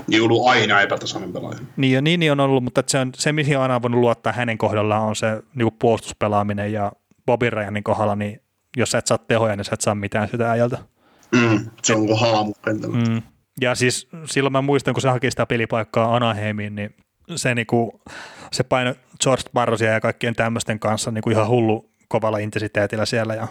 Niin 0.07 0.23
ollut 0.23 0.49
aina 0.49 0.81
epätasainen 0.81 1.33
pelaaja. 1.33 1.59
Niin, 1.77 1.92
ja 1.92 2.03
niin, 2.03 2.20
niin 2.20 2.33
on 2.33 2.40
ollut, 2.40 2.64
mutta 2.64 2.81
että 2.81 2.92
se, 2.92 2.99
on, 2.99 3.11
se, 3.14 3.33
mihin 3.33 3.57
on 3.57 3.62
aina 3.62 3.83
voinut 3.83 4.01
luottaa 4.01 4.33
hänen 4.33 4.59
kohdallaan, 4.59 5.03
on 5.03 5.16
se 5.16 5.42
niin 5.55 5.66
kuin 5.66 5.77
puolustuspelaaminen 5.79 6.73
ja 6.73 6.92
Bobby 7.27 7.51
Ryanin 7.51 7.85
kohdalla, 7.85 8.16
niin 8.16 8.40
jos 8.77 8.90
sä 8.90 8.99
et 8.99 9.07
saa 9.07 9.18
tehoja, 9.18 9.57
niin 9.57 9.64
sä 9.64 9.75
et 9.75 9.81
saa 9.81 9.94
mitään 9.94 10.29
sitä 10.29 10.51
ajalta. 10.51 10.79
Mm, 11.35 11.70
se 11.83 11.94
on 11.94 12.07
kuin 12.07 12.20
haamu. 12.20 12.53
Mm. 12.92 13.23
Ja 13.61 13.75
siis 13.75 14.09
silloin 14.25 14.53
mä 14.53 14.62
muistan, 14.62 14.94
kun 14.94 15.03
se 15.03 15.09
haki 15.09 15.31
sitä 15.31 15.46
pelipaikkaa 15.46 16.16
Anaheimiin, 16.16 16.75
niin 16.75 16.94
se, 17.37 17.55
niinku, 17.55 18.03
se 18.53 18.63
paino 18.63 18.95
George 19.23 19.43
Barrosia 19.53 19.93
ja 19.93 20.01
kaikkien 20.01 20.35
tämmöisten 20.35 20.81
kanssa 20.81 21.11
niinku 21.11 21.31
ihan 21.31 21.49
hullu 21.49 21.91
kovalla 22.09 22.39
intensiteetillä 22.39 23.07
siellä. 23.07 23.35
Ja 23.35 23.49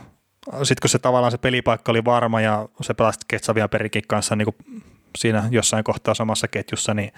sitten 0.64 0.82
kun 0.82 0.90
se 0.90 1.00
tavallaan 1.00 1.32
se 1.32 1.38
pelipaikka 1.38 1.92
oli 1.92 2.06
varma 2.06 2.42
ja 2.42 2.70
se 2.82 2.94
pelasi 2.94 3.20
Ketsavia 3.28 3.68
perikin 3.68 4.04
kanssa 4.08 4.36
niinku 4.36 4.56
siinä 5.18 5.48
jossain 5.52 5.84
kohtaa 5.84 6.14
samassa 6.14 6.48
ketjussa, 6.48 6.94
niin 6.94 7.12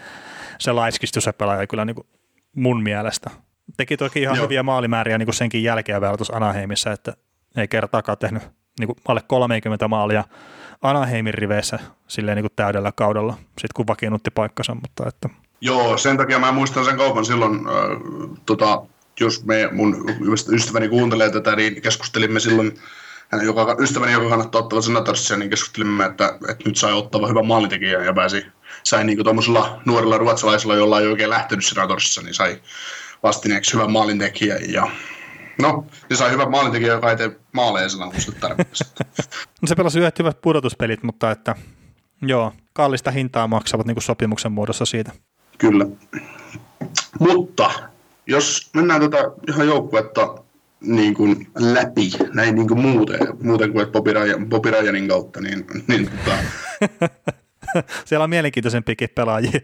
se 0.60 0.72
laiskistui 0.72 1.22
se 1.22 1.32
pelaaja 1.32 1.67
kyllä 1.67 1.86
niinku 1.86 2.08
mun 2.56 2.84
mielestä. 2.84 3.30
Teki 3.78 3.98
toki 3.98 4.22
ihan 4.22 4.36
Joo. 4.36 4.46
hyviä 4.46 4.63
maalimääriä 4.63 5.17
niinku 5.17 5.34
senkin 5.34 5.63
jälkeen 5.63 6.02
vielä 6.02 6.17
tuossa 6.17 6.38
Anaheimissa, 6.38 6.91
että 6.91 7.13
ei 7.58 7.67
kertaakaan 7.67 8.17
tehnyt 8.17 8.44
niinku 8.80 8.96
alle 9.08 9.22
30 9.28 9.88
maalia 9.88 10.24
Anaheimin 10.82 11.34
riveissä 11.34 11.80
silleen 12.08 12.36
niin 12.36 12.44
kuin 12.44 12.54
täydellä 12.56 12.91
kaudella, 12.96 13.34
sitten 13.34 13.70
kun 13.76 13.88
vakiinnutti 13.88 14.32
paikkansa, 14.32 14.76
mutta 14.76 15.08
että 15.08 15.30
Joo, 15.62 15.97
sen 15.97 16.17
takia 16.17 16.39
mä 16.39 16.52
muistan 16.52 16.86
sen 16.86 16.97
kaupan 16.97 17.26
silloin, 17.26 17.56
äh, 17.56 18.43
tota, 18.45 18.86
jos 19.19 19.45
me, 19.45 19.69
mun 19.71 20.06
ystäväni 20.52 20.89
kuuntelee 20.89 21.30
tätä, 21.30 21.56
niin 21.56 21.82
keskustelimme 21.82 22.39
silloin, 22.39 22.80
joka, 23.43 23.76
ystäväni, 23.80 24.12
joka 24.12 24.30
kannattaa 24.30 24.62
ottaa 24.62 24.82
senatorissa, 24.82 25.38
niin 25.38 25.50
keskustelimme, 25.50 26.06
että, 26.06 26.38
että 26.50 26.63
nyt 26.65 26.78
sai 26.78 26.93
ottaa 26.93 27.28
hyvän 27.28 27.45
maalintekijän 27.45 28.06
ja 28.06 28.13
pääsi, 28.13 28.45
sai 28.84 29.04
niin 29.04 29.24
tuommoisella 29.24 29.82
nuorella 29.86 30.17
ruotsalaisella, 30.17 30.76
jolla 30.76 31.00
ei 31.00 31.08
oikein 31.08 31.30
lähtenyt 31.30 31.65
senatorissa, 31.65 32.21
niin 32.21 32.34
sai 32.34 32.62
vastineeksi 33.24 33.74
hyvän 33.74 33.91
maalintekijän 33.91 34.74
ja 34.74 34.88
No, 35.62 35.86
se 36.10 36.15
sai 36.15 36.32
hyvän 36.32 36.52
maalintekijän, 36.52 36.95
joka 36.95 37.10
ei 37.10 37.17
tee 37.17 37.39
maaleja 37.52 37.88
kun 38.26 38.36
tarvitsisi. 38.36 38.91
no 39.62 39.65
se 39.65 39.76
pelasi 39.76 40.00
yhdet 40.00 40.19
hyvät 40.19 40.41
pudotuspelit, 40.41 41.04
mutta 41.04 41.32
että 41.32 41.56
joo, 42.21 42.54
kallista 42.74 43.12
hintaa 43.12 43.47
maksavat 43.47 43.88
niin 43.88 44.02
sopimuksen 44.02 44.52
muodossa 44.52 44.86
siitä. 44.86 45.12
Kyllä. 45.62 45.86
Mutta 47.19 47.71
jos 48.28 48.69
mennään 48.74 49.02
tätä 49.02 49.32
ihan 49.47 49.67
joukkuetta 49.67 50.36
niin 50.82 51.13
kuin 51.13 51.47
läpi, 51.60 52.12
näin 52.34 52.56
niin 52.56 52.67
kuin 52.67 52.80
muuten, 52.80 53.19
muuten 53.43 53.74
kuin 53.74 53.88
Bobby, 53.88 54.13
Ryan, 54.13 54.50
Bobby 54.50 54.71
Ryanin 54.71 55.08
kautta, 55.08 55.41
niin, 55.41 55.65
niin 55.88 56.10
tota... 56.10 56.38
Siellä 58.06 58.24
on 58.24 58.30
mielenkiintoisempikin 58.30 59.10
pelaajia. 59.15 59.60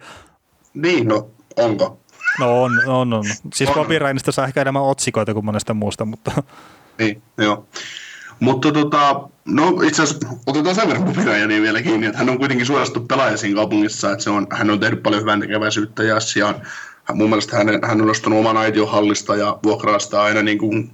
Niin, 0.74 1.08
no 1.08 1.30
onko? 1.56 2.00
No 2.40 2.64
on, 2.64 2.72
on, 2.88 3.14
on. 3.14 3.24
Siis 3.54 3.70
on. 3.70 3.76
Bobby 3.76 4.00
Ryanista 4.00 4.32
saa 4.32 4.46
ehkä 4.46 4.62
enemmän 4.62 4.84
otsikoita 4.84 5.34
kuin 5.34 5.46
monesta 5.46 5.74
muusta, 5.74 6.06
mutta... 6.06 6.44
Niin, 7.00 7.22
joo. 7.38 7.68
Mutta 8.40 8.72
tota, 8.72 9.30
no 9.46 9.82
itse 9.84 10.04
asiassa 10.04 10.28
otetaan 10.48 10.76
sen 10.76 10.88
verran 10.88 11.04
Pupirajanin 11.04 11.62
vielä 11.62 11.82
kiinni, 11.82 12.08
että 12.08 12.18
hän 12.18 12.30
on 12.30 12.38
kuitenkin 12.38 12.66
suosittu 12.66 13.00
pelaaja 13.00 13.38
siinä 13.38 13.56
kaupungissa, 13.56 14.12
että 14.12 14.24
se 14.24 14.30
on, 14.30 14.48
hän 14.52 14.70
on 14.70 14.80
tehnyt 14.80 15.04
paljon 15.04 15.22
hyvän 15.22 15.40
tekeväisyyttä 15.40 16.04
ja 16.04 16.18
on, 16.46 16.56
mun 17.14 17.30
mielestä 17.30 17.58
hän, 17.58 17.68
hän 17.84 18.02
on 18.02 18.08
nostanut 18.08 18.40
oman 18.40 18.58
aition 18.58 18.92
hallista 18.92 19.36
ja 19.36 19.60
vuokraa 19.64 20.00
sitä 20.00 20.22
aina 20.22 20.42
niin 20.42 20.58
kuin 20.58 20.92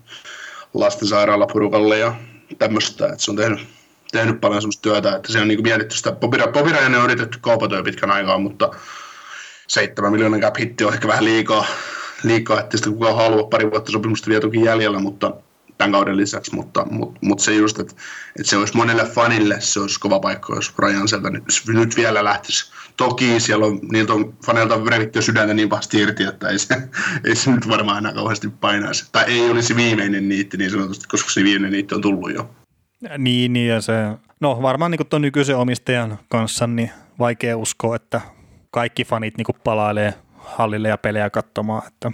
lastensairaalaporukalle 0.73 1.97
ja 1.97 2.13
tämmöistä, 2.59 3.05
että 3.05 3.23
se 3.23 3.31
on 3.31 3.37
tehnyt, 3.37 3.59
tehnyt 4.11 4.41
paljon 4.41 4.61
semmoista 4.61 4.81
työtä, 4.81 5.15
että 5.15 5.31
se 5.31 5.41
on 5.41 5.47
niin 5.47 5.57
kuin 5.57 5.67
mietitty 5.67 5.97
sitä, 5.97 6.11
Popirajanen 6.53 6.99
on 6.99 7.05
yritetty 7.05 7.37
kaupata 7.41 7.75
jo 7.75 7.83
pitkän 7.83 8.11
aikaa, 8.11 8.37
mutta 8.37 8.71
7 9.67 10.11
miljoonan 10.11 10.41
cap 10.41 10.57
hitti 10.59 10.83
on 10.83 10.93
ehkä 10.93 11.07
vähän 11.07 11.25
liikaa, 11.25 11.65
liikaa 12.23 12.59
että 12.59 12.77
sitä 12.77 12.89
kukaan 12.89 13.15
halua, 13.15 13.43
pari 13.43 13.71
vuotta 13.71 13.91
sopimusta 13.91 14.29
vielä 14.29 14.41
toki 14.41 14.61
jäljellä, 14.61 14.99
mutta 14.99 15.31
tämän 15.77 15.91
kauden 15.91 16.17
lisäksi, 16.17 16.55
mutta, 16.55 16.85
mutta, 16.89 17.19
mutta 17.21 17.43
se 17.43 17.53
just, 17.53 17.79
että, 17.79 17.93
että 18.39 18.49
se 18.49 18.57
olisi 18.57 18.77
monelle 18.77 19.05
fanille, 19.05 19.61
se 19.61 19.79
olisi 19.79 19.99
kova 19.99 20.19
paikka, 20.19 20.55
jos 20.55 20.73
Ryan 20.77 21.07
sieltä 21.07 21.29
nyt, 21.29 21.43
nyt 21.67 21.95
vielä 21.95 22.23
lähtisi. 22.23 22.71
Toki 22.97 23.39
siellä 23.39 23.65
on, 23.65 23.79
niiltä 23.91 24.13
on 24.13 24.33
faneilta 24.45 24.79
revitty 24.87 25.21
sydäntä 25.21 25.53
niin 25.53 25.69
pahasti 25.69 25.97
irti, 25.97 26.23
että 26.23 26.49
ei 26.49 26.59
se, 26.59 26.75
ei 27.27 27.35
se 27.35 27.51
nyt 27.51 27.69
varmaan 27.69 27.97
enää 27.97 28.13
kauheasti 28.13 28.49
painaisi. 28.49 29.05
Tai 29.11 29.23
ei 29.27 29.49
olisi 29.49 29.75
viimeinen 29.75 30.29
niitti 30.29 30.57
niin 30.57 30.71
sanotusti, 30.71 31.07
koska 31.07 31.29
se 31.29 31.43
viimeinen 31.43 31.71
niitti 31.71 31.95
on 31.95 32.01
tullut 32.01 32.33
jo. 32.33 32.49
Niin, 33.17 33.53
niin 33.53 33.69
ja 33.69 33.81
se, 33.81 33.93
no 34.39 34.61
varmaan 34.61 34.91
niin 34.91 35.07
tuon 35.07 35.21
nykyisen 35.21 35.57
omistajan 35.57 36.19
kanssa, 36.29 36.67
niin 36.67 36.91
vaikea 37.19 37.57
uskoa, 37.57 37.95
että 37.95 38.21
kaikki 38.71 39.05
fanit 39.05 39.37
niin 39.37 39.45
palailee 39.63 40.13
hallille 40.37 40.87
ja 40.87 40.97
pelejä 40.97 41.29
katsomaan, 41.29 41.87
että 41.87 42.11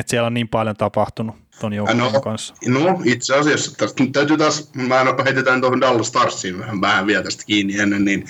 että 0.00 0.10
siellä 0.10 0.26
on 0.26 0.34
niin 0.34 0.48
paljon 0.48 0.76
tapahtunut 0.76 1.36
ton 1.60 1.72
joukkueen 1.72 2.12
no, 2.12 2.20
kanssa. 2.20 2.54
No 2.66 3.00
itse 3.04 3.34
asiassa, 3.36 3.76
tästä, 3.76 4.04
täytyy 4.12 4.36
taas, 4.36 4.70
mä 4.74 5.04
heitetään 5.24 5.60
tuohon 5.60 5.80
Dallas 5.80 6.08
Starsiin 6.08 6.58
vähän, 6.58 6.80
vähän 6.80 7.06
vielä 7.06 7.22
tästä 7.22 7.44
kiinni 7.46 7.78
ennen, 7.78 8.04
niin 8.04 8.24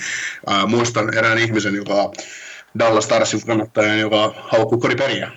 äh, 0.51 0.67
muistan 0.67 1.17
erään 1.17 1.37
ihmisen, 1.37 1.75
joka 1.75 2.11
Dallas 2.79 3.05
Starsin 3.05 3.45
kannattaja, 3.45 3.95
joka 3.95 4.33
haukkui 4.37 4.79
koriperiä 4.79 5.31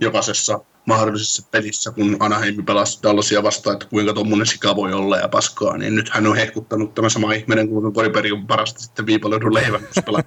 jokaisessa 0.00 0.60
mahdollisessa 0.86 1.48
pelissä, 1.50 1.90
kun 1.90 2.16
Anaheim 2.20 2.64
pelasi 2.64 2.98
Dallasia 3.02 3.42
vastaan, 3.42 3.74
että 3.74 3.86
kuinka 3.86 4.12
tuommoinen 4.12 4.46
sika 4.46 4.76
voi 4.76 4.92
olla 4.92 5.16
ja 5.16 5.28
paskaa, 5.28 5.76
niin 5.76 5.96
nyt 5.96 6.10
hän 6.10 6.26
on 6.26 6.36
hehkuttanut 6.36 6.94
tämä 6.94 7.08
sama 7.08 7.32
ihminen, 7.32 7.68
kun 7.68 7.92
Koriperi 7.92 8.32
on 8.32 8.46
parasta 8.46 8.80
sitten 8.80 9.06
viipaloidun 9.06 9.54
leivän, 9.54 9.80
kun 10.04 10.20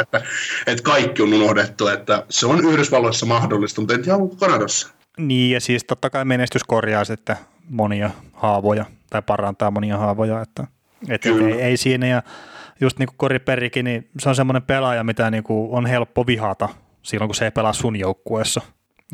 että, 0.00 0.22
että 0.66 0.82
kaikki 0.82 1.22
on 1.22 1.34
unohdettu, 1.34 1.86
että 1.86 2.26
se 2.30 2.46
on 2.46 2.64
Yhdysvalloissa 2.64 3.26
mahdollista, 3.26 3.80
mutta 3.80 3.94
en 3.94 4.02
tiedä, 4.02 4.16
onko 4.16 4.36
Kanadassa. 4.36 4.88
Niin, 5.18 5.50
ja 5.50 5.60
siis 5.60 5.84
totta 5.84 6.10
kai 6.10 6.24
menestys 6.24 6.64
korjaa 6.64 7.04
sitten 7.04 7.36
monia 7.68 8.10
haavoja, 8.32 8.84
tai 9.10 9.22
parantaa 9.22 9.70
monia 9.70 9.98
haavoja, 9.98 10.40
että, 10.40 10.66
että 11.08 11.28
ei, 11.28 11.62
ei, 11.62 11.76
siinä, 11.76 12.06
ja 12.06 12.22
just 12.80 12.98
niin 12.98 13.06
kuin 13.06 13.16
Koriperikin, 13.16 13.84
niin 13.84 14.10
se 14.18 14.28
on 14.28 14.34
semmoinen 14.34 14.62
pelaaja, 14.62 15.04
mitä 15.04 15.30
niin 15.30 15.44
kuin 15.44 15.70
on 15.72 15.86
helppo 15.86 16.26
vihata 16.26 16.68
silloin, 17.02 17.28
kun 17.28 17.34
se 17.34 17.44
ei 17.44 17.50
pelaa 17.50 17.72
sun 17.72 17.96
joukkueessa. 17.96 18.60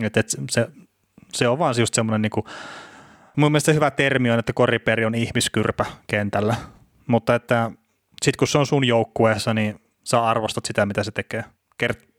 Et, 0.02 0.16
et 0.16 0.26
se, 0.50 0.68
se 1.32 1.48
on 1.48 1.58
vaan 1.58 1.74
just 1.78 1.94
semmoinen, 1.94 2.22
niin 2.22 2.30
kuin, 2.30 2.46
mun 3.36 3.52
mielestä 3.52 3.72
hyvä 3.72 3.90
termi 3.90 4.30
on, 4.30 4.38
että 4.38 4.52
koriperi 4.52 5.04
on 5.04 5.14
ihmiskyrpä 5.14 5.84
kentällä, 6.06 6.56
mutta 7.06 7.34
että 7.34 7.70
sitten 8.22 8.38
kun 8.38 8.48
se 8.48 8.58
on 8.58 8.66
sun 8.66 8.84
joukkueessa, 8.84 9.54
niin 9.54 9.80
sä 10.04 10.24
arvostat 10.24 10.64
sitä, 10.64 10.86
mitä 10.86 11.04
se 11.04 11.10
tekee. 11.10 11.44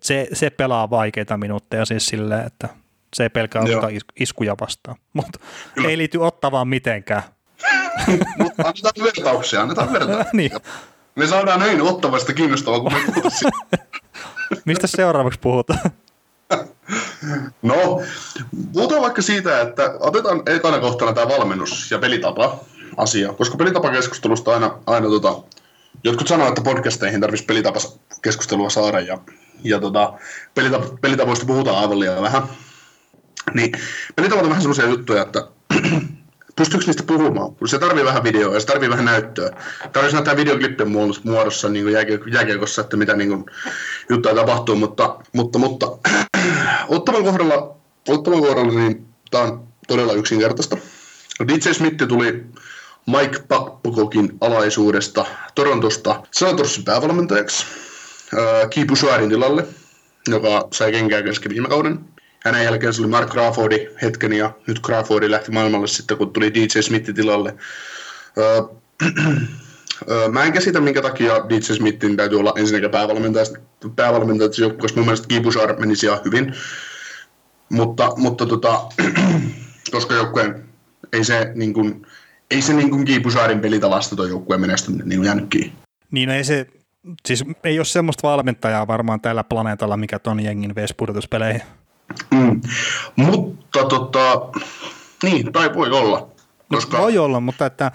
Se, 0.02 0.28
se 0.34 0.50
pelaa 0.50 0.89
vaikeita 0.89 1.38
minuutteja 1.38 1.86
siis 1.86 2.06
silleen, 2.06 2.48
että 2.48 2.70
se 3.13 3.24
ei 3.24 3.30
pelkää 3.30 3.62
ottaa 3.62 3.89
iskuja 4.19 4.56
vastaan, 4.62 4.97
mutta 5.13 5.39
ei 5.88 5.97
liity 5.97 6.17
ottavaan 6.17 6.67
mitenkään. 6.67 7.24
mutta 8.38 8.63
annetaan 8.63 9.04
vertauksia, 9.04 9.62
annetaan 9.62 9.93
vertauksia. 10.00 10.32
niin. 10.34 10.52
Me 11.15 11.28
saadaan 11.28 11.60
näin 11.60 11.82
ottavasta 11.82 12.34
kiinnostavaa, 12.34 12.80
kun 12.80 12.93
me 12.93 13.00
Mistä 14.65 14.88
seuraavaksi 14.88 15.39
puhutaan? 15.39 15.91
No, 17.62 18.02
puhutaan 18.74 19.02
vaikka 19.02 19.21
siitä, 19.21 19.62
että 19.62 19.93
otetaan 20.00 20.41
ekana 20.45 20.80
kohtana 20.80 21.13
tämä 21.13 21.28
valmennus 21.28 21.91
ja 21.91 22.00
pelitapa 22.00 22.60
asia, 22.97 23.34
koska 23.34 23.58
pelitapakeskustelusta 23.58 24.54
aina, 24.54 24.80
aina 24.88 25.08
tota, 25.08 25.43
jotkut 26.04 26.28
sanoo, 26.28 26.47
että 26.47 26.62
podcasteihin 26.62 27.21
tarvitsisi 27.21 27.45
pelitapakeskustelua 27.45 28.69
saada 28.69 29.00
ja, 29.00 29.17
ja 29.63 29.80
tota, 29.80 30.13
pelitap, 30.56 30.84
pelitapoista 31.02 31.45
puhutaan 31.45 31.78
aivan 31.78 32.00
liian 32.00 32.21
vähän. 32.21 32.43
Niin 33.54 33.71
pelitapat 34.15 34.43
on 34.43 34.49
vähän 34.49 34.62
sellaisia 34.62 34.86
juttuja, 34.86 35.21
että 35.21 35.47
pystyykö 36.56 36.86
niistä 36.86 37.04
puhumaan? 37.04 37.51
Se 37.65 37.80
tarvii 37.80 38.06
vähän 38.06 38.24
videoa 38.24 38.53
ja 38.53 38.59
se 38.59 38.68
tarvii 38.68 38.89
vähän 38.89 39.05
näyttöä. 39.05 39.49
Tarvitsisi 39.80 40.13
näyttää 40.13 40.38
videoklippien 40.38 40.91
muodossa 41.24 41.70
niin 41.70 41.86
jääkiekossa, 42.34 42.82
että 42.82 42.97
mitä 42.97 43.16
niin 43.16 43.30
kuin, 43.30 43.45
juttuja 44.09 44.36
tapahtuu, 44.36 44.76
mutta, 44.76 45.20
mutta, 45.34 45.59
mutta 45.59 45.88
ottavan 46.88 47.24
kohdalla, 47.24 47.76
ottavan 48.07 48.39
kohdalla 48.39 48.74
niin 48.74 49.05
tämä 49.32 49.43
on 49.43 49.68
todella 49.88 50.13
yksinkertaista. 50.13 50.78
DJ 51.47 51.74
Smith 51.74 52.07
tuli 52.07 52.45
Mike 53.05 53.39
Pakpokokin 53.47 54.38
alaisuudesta 54.41 55.26
Torontosta 55.55 56.24
Senatorsin 56.32 56.84
päävalmentajaksi 56.84 57.66
Kiipu 58.70 58.95
Suorin 58.95 59.30
tilalle, 59.30 59.68
joka 60.28 60.68
sai 60.74 60.91
kenkää 60.91 61.22
kesken 61.22 61.51
viime 61.51 61.70
kauden. 61.70 61.99
Hänen 62.46 62.64
jälkeen 62.64 62.94
se 62.94 63.02
oli 63.02 63.10
Mark 63.10 63.30
Crawfordi 63.30 63.88
hetken 64.02 64.34
ja 64.34 64.52
nyt 64.68 64.82
Crawfordi 64.82 65.32
lähti 65.32 65.52
maailmalle 65.52 65.88
sitten, 65.88 66.18
kun 66.18 66.34
tuli 66.34 66.54
DJ 66.54 66.82
Smith 66.82 67.14
tilalle. 67.14 67.56
Öö, 68.38 68.62
öö, 70.10 70.30
mä 70.30 70.44
en 70.44 70.54
käsitä, 70.54 70.82
minkä 70.82 71.02
takia 71.02 71.50
DJ 71.50 71.74
Smithin 71.74 72.18
täytyy 72.18 72.39
olla 72.39 72.54
ensinnäkin 72.56 72.92
päävalmentaja, 72.92 73.46
päävalmentaja 73.96 74.50
joukkueessa. 74.58 74.98
Mun 74.98 75.06
mielestä 75.06 75.28
Kibusar 75.28 75.80
menisi 75.80 76.06
ihan 76.06 76.20
hyvin, 76.26 76.54
mutta, 77.70 78.12
mutta 78.18 78.46
tota, 78.46 78.82
koska 79.92 80.14
joukkueen 80.14 80.64
ei 81.14 81.24
se, 81.24 81.52
niin 81.56 81.74
kuin, 81.74 82.08
ei 82.52 82.62
se 82.62 82.74
niin 82.74 82.89
kuin 82.89 83.06
Kiibusaarin 83.06 83.60
pelitavasta 83.60 84.16
tuo 84.16 84.26
joukkueen 84.26 84.62
menestyminen 84.62 85.10
niin 85.10 85.24
jäänyt 85.24 85.50
kiinni. 85.50 85.74
Niin 86.12 86.30
no 86.30 86.36
ei 86.36 86.44
se, 86.44 86.68
siis 87.26 87.44
ei 87.64 87.80
ole 87.80 87.86
semmoista 87.86 88.28
valmentajaa 88.28 88.88
varmaan 88.88 89.22
tällä 89.22 89.44
planeetalla, 89.44 89.98
mikä 89.98 90.20
ton 90.20 90.39
jengin 90.39 90.76
veisi 90.76 90.94
pudotuspeleihin. 90.98 91.62
Mm. 92.32 92.62
Mutta 93.16 93.86
tota, 93.86 94.41
niin, 95.24 95.51
tai 95.51 95.74
voi 95.74 95.91
olla. 95.91 96.28
Koska... 96.70 96.97
Voi 96.97 97.18
olla, 97.18 97.39
mutta 97.39 97.66
että 97.66 97.91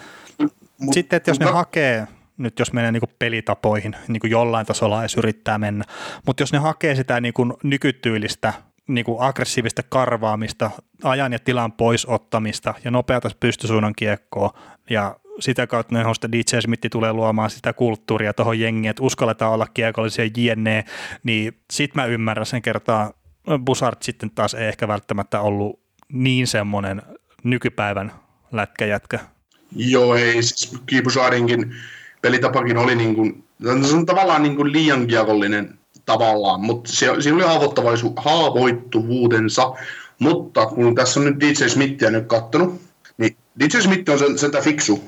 Mut, 0.81 0.95
sitten, 0.95 1.17
että 1.17 1.31
jos 1.31 1.39
mutta... 1.39 1.53
ne 1.53 1.57
hakee, 1.57 2.07
nyt 2.39 2.59
jos 2.59 2.73
menee 2.73 2.93
niin 2.93 3.03
pelitapoihin, 3.19 3.97
niin 4.09 4.21
kuin 4.21 4.31
jollain 4.31 4.67
tasolla 4.67 5.01
edes 5.01 5.17
yrittää 5.17 5.59
mennä, 5.59 5.85
mutta 6.27 6.43
jos 6.43 6.53
ne 6.53 6.59
hakee 6.59 6.95
sitä 6.95 7.21
niin 7.21 7.35
kuin 7.35 7.53
nykytyylistä 7.63 8.53
niin 8.89 9.05
kuin 9.05 9.21
aggressiivista 9.21 9.83
karvaamista, 9.89 10.71
ajan 11.05 11.33
ja 11.33 11.39
tilan 11.39 11.73
poisottamista 11.73 12.75
ja 12.85 12.91
nopeata 12.91 13.31
pystysuunnan 13.41 13.93
kiekkoa 13.97 14.59
ja 14.91 15.17
sitä 15.41 15.67
kautta 15.67 15.95
ne 15.95 16.15
sitä 16.15 16.33
DJ 16.33 16.61
Smith 16.61 16.87
tulee 16.91 17.13
luomaan 17.13 17.51
sitä 17.51 17.73
kulttuuria 17.73 18.33
tuohon 18.33 18.61
jengiin, 18.61 18.91
että 18.91 19.03
uskalletaan 19.03 19.53
olla 19.53 19.67
kiekollisia 19.75 20.25
jne, 20.37 20.85
niin 21.23 21.61
sit 21.71 21.95
mä 21.95 22.05
ymmärrän 22.05 22.47
sen 22.47 22.63
kertaa. 22.63 23.13
Busart 23.65 24.03
sitten 24.03 24.31
taas 24.31 24.55
ei 24.55 24.67
ehkä 24.67 24.89
välttämättä 24.89 25.41
ollut 25.41 25.81
niin 26.13 26.47
semmoinen 26.47 27.03
nykypäivän 27.45 28.13
lätkäjätkä. 28.53 29.19
Joo, 29.77 30.15
ei, 30.15 30.43
siis 30.43 30.73
Busardinkin 31.05 31.75
pelitapakin 32.23 32.77
oli 32.77 32.95
niin 32.95 33.15
kuin, 33.15 33.45
se 33.63 33.97
on 33.97 34.07
tavallaan 34.07 34.43
niin 34.43 34.57
kuin 34.57 34.73
liian 34.73 35.07
kiekollinen 35.07 35.79
tavallaan, 36.07 36.61
mutta 36.61 36.93
se, 36.93 37.07
siinä 37.21 37.37
oli 37.37 37.45
haavoittuvuutensa, 38.17 39.75
mutta 40.19 40.67
kun 40.67 40.95
tässä 40.95 41.21
on 41.21 41.27
nyt 41.27 41.41
DJ 41.41 41.69
Smithia 41.69 42.11
nyt 42.11 42.27
kattonut, 42.27 42.81
niin 43.19 43.37
DJ 43.61 43.81
Smith 43.81 44.11
on 44.11 44.19
sen, 44.19 44.39
sen 44.39 44.51
fiksu, 44.63 45.05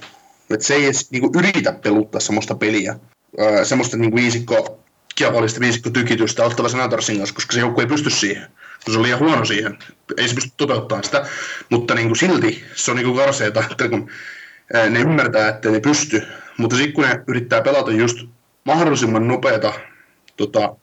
että 0.50 0.66
se 0.66 0.74
ei 0.74 0.84
edes 0.84 1.10
niin 1.10 1.20
kuin 1.20 1.44
yritä 1.44 1.72
peluttaa 1.72 2.20
semmoista 2.20 2.54
peliä, 2.54 2.98
öö, 3.40 3.64
semmoista 3.64 3.96
niin 3.96 4.10
kuin 4.10 4.22
viisikko, 4.22 4.80
kiekollista 5.18 5.60
viisikko 5.60 5.90
tykitystä 5.90 6.44
ottava 6.44 6.68
Senatorsin 6.68 7.18
kanssa, 7.18 7.34
koska 7.34 7.52
se 7.52 7.60
joukku 7.60 7.80
ei 7.80 7.86
pysty 7.86 8.10
siihen. 8.10 8.46
Se 8.90 8.98
on 8.98 9.02
liian 9.02 9.18
huono 9.18 9.44
siihen. 9.44 9.78
Ei 10.16 10.28
se 10.28 10.34
pysty 10.34 10.50
toteuttamaan 10.56 11.04
sitä, 11.04 11.26
mutta 11.70 11.94
niin 11.94 12.08
kuin 12.08 12.18
silti 12.18 12.64
se 12.74 12.90
on 12.90 12.96
niin 12.96 13.06
kuin 13.06 13.16
karseeta, 13.16 13.64
että 13.70 13.88
kun 13.88 14.10
ne 14.90 15.00
ymmärtää, 15.00 15.48
että 15.48 15.70
ne 15.70 15.80
pysty, 15.80 16.22
mutta 16.56 16.76
sitten 16.76 16.92
kun 16.92 17.04
ne 17.04 17.20
yrittää 17.26 17.62
pelata 17.62 17.90
just 17.90 18.18
mahdollisimman 18.64 19.28
nopeata 19.28 19.72
tota, 20.36 20.76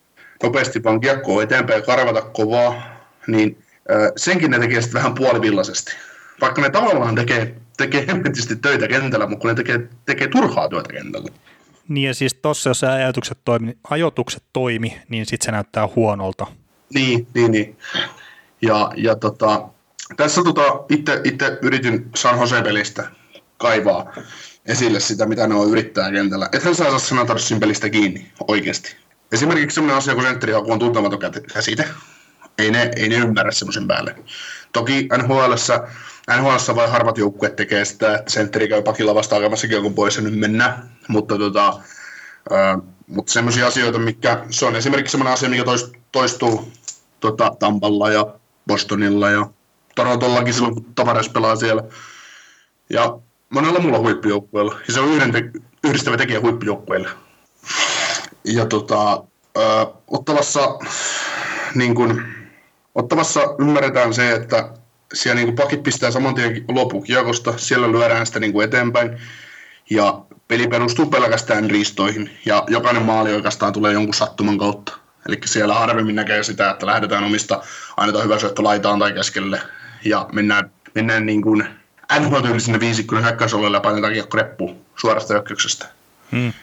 nopeasti 0.44 0.84
vaan 0.84 1.00
kiekkoa 1.02 1.44
eteenpäin 1.44 1.80
ja 1.80 1.86
karvata 1.86 2.22
kovaa, 2.22 3.06
niin 3.28 3.58
senkin 4.16 4.52
ne 4.52 4.60
tekee 4.60 4.82
sitten 4.82 5.00
vähän 5.00 5.16
puolivillaisesti. 5.16 5.96
Vaikka 6.42 6.62
ne 6.62 6.70
tavallaan 6.70 7.16
tekee, 7.16 7.56
tekee 7.78 8.06
hemmetisti 8.08 8.56
töitä 8.56 8.88
kentällä, 8.88 9.28
mutta 9.28 9.42
kun 9.42 9.50
ne 9.50 9.56
tekee, 9.56 9.88
tekee 10.06 10.28
turhaa 10.28 10.70
työtä 10.70 10.94
kentällä. 10.94 11.32
Niin 11.88 12.08
ja 12.08 12.14
siis 12.14 12.34
tossa, 12.34 12.70
jos 12.70 12.84
ajatukset 12.84 13.38
toimi, 13.46 13.78
ajoitukset 13.90 14.44
toimi, 14.54 15.02
niin 15.10 15.26
sitten 15.26 15.46
se 15.46 15.52
näyttää 15.52 15.88
huonolta. 15.96 16.48
Niin, 16.94 17.28
niin, 17.34 17.52
niin. 17.52 17.78
Ja, 18.62 18.92
ja 18.98 19.16
tota, 19.16 19.70
tässä 20.18 20.44
tota, 20.44 20.64
itse, 20.90 21.22
itse 21.24 21.60
yritin 21.62 22.10
San 22.16 22.40
Jose-pelistä 22.40 23.10
kaivaa 23.58 24.14
esille 24.66 25.00
sitä, 25.00 25.26
mitä 25.26 25.48
ne 25.48 25.56
on 25.56 25.70
yrittää 25.70 26.12
kentällä. 26.12 26.50
Ethän 26.52 26.76
saa 26.76 27.00
Sanatarsin 27.00 27.60
pelistä 27.60 27.90
kiinni 27.90 28.32
oikeasti. 28.48 28.96
Esimerkiksi 29.32 29.76
sellainen 29.76 29.98
asia, 29.98 30.16
kun 30.16 30.24
sentteri 30.24 30.54
on 30.54 30.80
tuntematon 30.80 31.20
käsite. 31.54 31.88
Ei 32.58 32.72
ne, 32.72 32.92
ei 32.96 33.10
ne 33.10 33.16
ymmärrä 33.16 33.52
semmoisen 33.52 33.88
päälle. 33.88 34.16
Toki 34.74 35.08
NHLssä, 35.18 35.88
NHLssä 36.38 36.76
vai 36.76 36.90
harvat 36.90 37.18
joukkueet 37.18 37.56
tekee 37.56 37.86
sitä, 37.86 38.16
että 38.16 38.32
sentteri 38.32 38.68
käy 38.68 38.82
pakilla 38.82 39.16
vasta 39.16 39.36
hakemassa 39.36 39.68
pois 39.96 40.16
ja 40.16 40.22
nyt 40.22 40.40
mennään. 40.40 40.90
Mutta 41.08 41.38
tota, 41.38 41.68
äh, 42.52 42.82
mutta 43.08 43.32
semmoisia 43.32 43.68
asioita, 43.68 44.00
mikä 44.00 44.46
se 44.50 44.66
on 44.66 44.76
esimerkiksi 44.76 45.12
semmoinen 45.12 45.34
asia, 45.34 45.50
mikä 45.50 45.64
toistuu 46.12 46.72
tota, 47.20 47.56
Tampalla 47.60 48.12
ja 48.12 48.36
Bostonilla 48.68 49.30
ja 49.30 49.50
Torontollakin 49.96 50.54
silloin, 50.54 50.74
kun 50.74 50.86
Tavares 50.96 51.30
pelaa 51.30 51.56
siellä. 51.56 51.84
Ja 52.90 53.18
monella 53.50 53.80
muulla 53.80 54.00
huippujoukkueella. 54.00 54.76
Ja 54.88 54.94
se 54.94 55.00
on 55.00 55.10
yhden 55.10 55.32
te- 55.32 55.52
yhdistävä 55.84 56.18
tekijä 56.18 56.42
huippujoukkueille 56.42 57.10
ja 58.46 58.66
tota, 58.66 59.24
ö, 59.58 59.62
ottavassa, 60.08 60.80
niin 61.76 61.96
kun, 61.96 62.24
ottavassa 62.96 63.42
ymmärretään 63.60 64.14
se, 64.14 64.32
että 64.32 64.70
siellä 65.14 65.42
niin 65.42 65.56
pakit 65.56 65.84
pistää 65.84 66.12
saman 66.12 66.36
tien 66.36 66.66
lopukiekosta, 66.68 67.58
siellä 67.58 67.92
lyödään 67.92 68.26
sitä 68.26 68.40
niin 68.40 68.62
eteenpäin, 68.64 69.18
ja 69.90 70.22
peli 70.48 70.68
perustuu 70.68 71.06
pelkästään 71.06 71.70
riistoihin, 71.70 72.38
ja 72.46 72.64
jokainen 72.68 73.04
maali 73.04 73.34
oikeastaan 73.34 73.74
tulee 73.74 73.94
jonkun 73.94 74.14
sattuman 74.14 74.58
kautta. 74.58 74.98
Eli 75.28 75.38
siellä 75.46 75.74
harvemmin 75.74 76.16
näkee 76.16 76.44
sitä, 76.44 76.70
että 76.70 76.86
lähdetään 76.86 77.24
omista, 77.24 77.64
annetaan 77.98 78.26
hyvä 78.26 78.40
syöttö 78.40 78.64
laitaan 78.64 79.00
tai 79.00 79.14
keskelle, 79.14 79.62
ja 80.06 80.30
mennään, 80.34 80.72
mennään 80.96 81.26
niin 81.26 81.42
kuin 81.42 81.66
NHL-tyylisinne 82.20 82.80
viisikkoinen 82.80 83.26
hyökkäysalueelle 83.26 83.78
ja 83.78 83.82
painetaan 83.82 84.14
kiekko 84.14 84.38
reppuun 84.38 84.86
suorasta 84.96 85.34
hyökkäyksestä. 85.34 85.86
Hmm. 86.32 86.54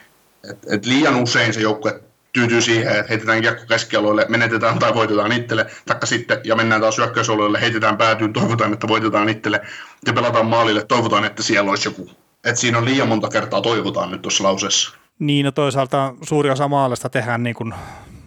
Et, 0.51 0.59
et 0.71 0.87
liian 0.87 1.17
usein 1.17 1.55
se 1.55 1.61
joukkue 1.61 2.01
tyytyy 2.33 2.61
siihen, 2.61 2.97
että 2.97 3.09
heitetään 3.09 3.41
kiekko 3.41 3.63
keskialueelle, 3.69 4.27
menetetään 4.29 4.79
tai 4.79 4.95
voitetaan 4.95 5.33
itselle, 5.33 5.67
taikka 5.87 6.07
sitten, 6.07 6.41
ja 6.45 6.57
mennään 6.57 6.81
taas 6.81 6.99
hyökkäysalueelle, 6.99 7.61
heitetään 7.61 7.97
päätyyn, 7.97 8.33
toivotaan, 8.33 8.73
että 8.73 8.89
voitetaan 8.89 9.29
itselle, 9.29 9.61
ja 10.07 10.13
pelataan 10.13 10.47
maalille, 10.47 10.85
toivotaan, 10.85 11.25
että 11.25 11.43
siellä 11.43 11.71
olisi 11.71 11.89
joku. 11.89 12.11
Et 12.45 12.57
siinä 12.57 12.79
on 12.79 12.85
liian 12.85 13.09
monta 13.09 13.29
kertaa 13.29 13.61
toivotaan 13.61 14.11
nyt 14.11 14.23
tuossa 14.23 14.45
lauseessa. 14.45 14.97
Niin, 15.19 15.45
no 15.45 15.53
toisaalta 15.53 16.15
suuri 16.23 16.51
osa 16.51 16.69
maalista 16.69 17.09
tehdään 17.09 17.43
niin 17.43 17.55
kuin 17.55 17.75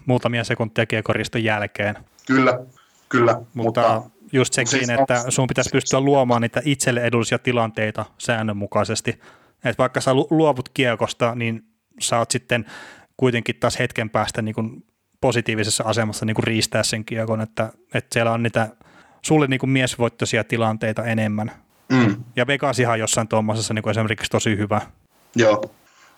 muutamia 0.05 0.43
sekuntia 0.43 0.85
kiekoriston 0.85 1.43
jälkeen. 1.43 1.95
Kyllä, 2.27 2.59
kyllä. 3.09 3.33
Mutta, 3.33 3.53
mutta 3.53 4.01
just 4.31 4.53
sekin, 4.53 4.91
että 4.91 5.31
sun 5.31 5.47
pitäisi 5.47 5.69
pystyä 5.69 5.99
luomaan 5.99 6.41
niitä 6.41 6.61
itselle 6.65 7.01
edullisia 7.01 7.39
tilanteita 7.39 8.05
säännönmukaisesti. 8.17 9.09
Että 9.55 9.77
vaikka 9.77 10.01
sä 10.01 10.13
luovut 10.13 10.69
kiekosta, 10.69 11.35
niin 11.35 11.63
sä 11.99 12.17
oot 12.17 12.31
sitten 12.31 12.65
kuitenkin 13.17 13.55
taas 13.59 13.79
hetken 13.79 14.09
päästä 14.09 14.41
niin 14.41 14.55
kuin 14.55 14.85
positiivisessa 15.21 15.83
asemassa 15.87 16.25
niin 16.25 16.35
kuin 16.35 16.43
riistää 16.43 16.83
sen 16.83 17.05
kiekon, 17.05 17.41
että, 17.41 17.71
että 17.93 18.13
siellä 18.13 18.31
on 18.31 18.43
niitä 18.43 18.69
sulle 19.21 19.47
niin 19.47 19.59
kuin 19.59 19.69
miesvoittoisia 19.69 20.43
tilanteita 20.43 21.03
enemmän. 21.03 21.51
Mm. 21.89 22.23
Ja 22.35 22.47
Vegas 22.47 22.79
ihan 22.79 22.99
jossain 22.99 23.27
tuommoisessa 23.27 23.73
niin 23.73 23.83
kuin 23.83 23.91
esimerkiksi 23.91 24.29
tosi 24.31 24.57
hyvä. 24.57 24.81
Joo. 25.35 25.63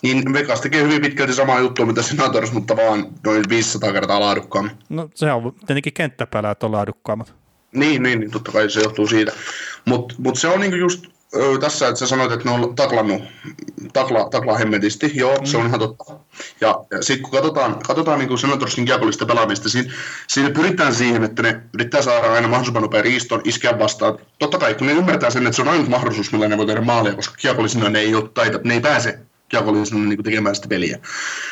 Niin 0.04 0.34
Vegas 0.34 0.62
tekee 0.62 0.84
hyvin 0.84 1.02
pitkälti 1.02 1.34
samaa 1.34 1.60
juttua, 1.60 1.86
mitä 1.86 2.02
Senators, 2.02 2.52
mutta 2.52 2.76
vaan 2.76 3.08
noin 3.26 3.44
500 3.50 3.94
kertaa 3.94 4.20
laadukkaammin. 4.20 4.72
No 4.90 5.10
se 5.16 5.32
on 5.32 5.54
tietenkin 5.68 5.94
kenttäpäällä, 5.94 6.56
on 6.64 6.72
laadukkaammat. 6.72 7.34
Niin, 7.72 8.04
niin, 8.04 8.20
niin, 8.20 8.32
totta 8.32 8.52
kai 8.52 8.70
se 8.70 8.82
johtuu 8.82 9.08
siitä. 9.08 9.32
Mutta 9.86 10.16
mut 10.18 10.40
se 10.40 10.48
on 10.48 10.60
niinku 10.60 10.76
just 10.76 11.06
tässä, 11.60 11.88
että 11.88 12.00
sä 12.00 12.08
sanoit, 12.08 12.32
että 12.32 12.46
ne 12.46 12.52
on 12.52 12.76
taklannut, 12.76 13.24
takla, 13.94 14.30
takla 14.30 14.58
hemmetisti, 14.58 15.12
joo, 15.16 15.38
mm. 15.38 15.46
se 15.46 15.58
on 15.58 15.68
ihan 15.68 15.80
totta. 15.80 16.04
Ja, 16.62 16.86
ja 16.92 17.02
sitten 17.02 17.24
kun 17.24 17.32
katsotaan, 17.32 17.80
katsotaan 17.88 18.20
niin 18.20 18.38
Senatorsin 18.38 18.86
kiekollista 18.86 19.26
pelaamista, 19.26 19.70
siinä, 19.70 19.94
siinä 20.28 20.50
pyritään 20.50 20.96
siihen, 20.96 21.24
että 21.24 21.42
ne 21.42 21.62
yrittää 21.74 22.02
saada 22.02 22.34
aina 22.34 22.48
mahdollisimman 22.48 22.82
nopea 22.82 23.02
riiston, 23.02 23.42
iskeä 23.44 23.80
vastaan. 23.80 24.18
Totta 24.40 24.58
kai, 24.58 24.74
kun 24.74 24.88
ne 24.88 24.94
ymmärtää 24.94 25.30
sen, 25.30 25.48
että 25.48 25.56
se 25.56 25.62
on 25.62 25.68
ainut 25.68 25.88
mahdollisuus, 25.88 26.32
millä 26.32 26.48
ne 26.48 26.58
voi 26.58 26.66
tehdä 26.66 26.82
maalia, 26.82 27.16
koska 27.16 27.36
kiekollisina 27.38 27.90
ne 27.90 28.00
ei 28.00 28.16
ole 28.16 28.30
taita, 28.34 28.60
ne 28.64 28.74
ei 28.74 28.82
pääse 28.82 29.20
kiekollisina 29.50 30.10
niin 30.10 30.24
tekemään 30.24 30.56
sitä 30.56 30.68
peliä. 30.68 31.00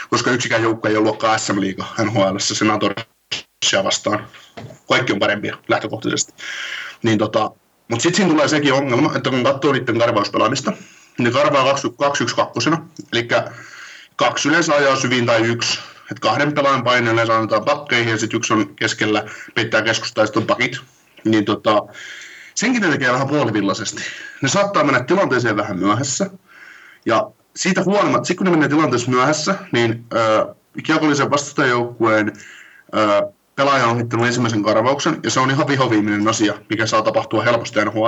Koska 0.09 0.31
yksikään 0.31 0.63
joukko 0.63 0.87
ei 0.87 0.97
ole 0.97 1.03
luokkaa 1.03 1.37
SM-liiga 1.37 1.85
NHL, 2.03 2.37
Senatorsia 2.37 3.83
vastaan. 3.83 4.27
Kaikki 4.89 5.13
on 5.13 5.19
parempia 5.19 5.57
lähtökohtaisesti. 5.67 6.33
Niin 7.03 7.17
tota, 7.17 7.51
mutta 7.89 8.03
sitten 8.03 8.15
siinä 8.15 8.31
tulee 8.31 8.47
sekin 8.47 8.73
ongelma, 8.73 9.15
että 9.15 9.29
kun 9.29 9.43
katsoo 9.43 9.71
niiden 9.71 9.99
karvauspelaamista, 9.99 10.73
niin 11.17 11.33
karvaa 11.33 11.73
2-1-2. 11.73 12.77
Eli 13.13 13.27
kaksi 14.15 14.49
yleensä 14.49 14.75
ajaa 14.75 14.95
syviin 14.95 15.25
tai 15.25 15.41
yksi. 15.41 15.79
Et 16.11 16.19
kahden 16.19 16.53
pelaajan 16.53 16.83
paine 16.83 17.11
yleensä 17.11 17.35
annetaan 17.35 17.65
pakkeihin 17.65 18.11
ja 18.11 18.17
sitten 18.17 18.37
yksi 18.37 18.53
on 18.53 18.75
keskellä, 18.75 19.23
peittää 19.55 19.81
keskustaa 19.81 20.21
ja 20.21 20.25
sitten 20.25 20.43
on 20.43 20.47
pakit. 20.47 20.79
Niin 21.23 21.45
tota, 21.45 21.83
senkin 22.55 22.81
ne 22.81 22.89
tekee 22.89 23.11
vähän 23.11 23.27
puolivillaisesti. 23.27 24.01
Ne 24.41 24.49
saattaa 24.49 24.83
mennä 24.83 25.03
tilanteeseen 25.03 25.57
vähän 25.57 25.79
myöhässä. 25.79 26.29
Ja 27.05 27.31
siitä 27.55 27.83
huolimatta, 27.83 28.27
sitten 28.27 28.37
kun 28.37 28.45
ne 28.45 28.51
menee 28.51 28.69
tilanteessa 28.69 29.11
myöhässä, 29.11 29.55
niin 29.71 30.05
äh, 30.15 30.55
kiekollisen 30.83 31.31
vastustajajoukkueen 31.31 32.33
äh, 32.95 33.33
pelaaja 33.55 33.87
on 33.87 33.97
hittanut 33.97 34.25
ensimmäisen 34.25 34.63
karvauksen, 34.63 35.19
ja 35.23 35.29
se 35.29 35.39
on 35.39 35.51
ihan 35.51 35.67
vihoviiminen 35.67 36.27
asia, 36.27 36.53
mikä 36.69 36.85
saa 36.85 37.01
tapahtua 37.01 37.43
helposti 37.43 37.85
nhl 37.85 38.05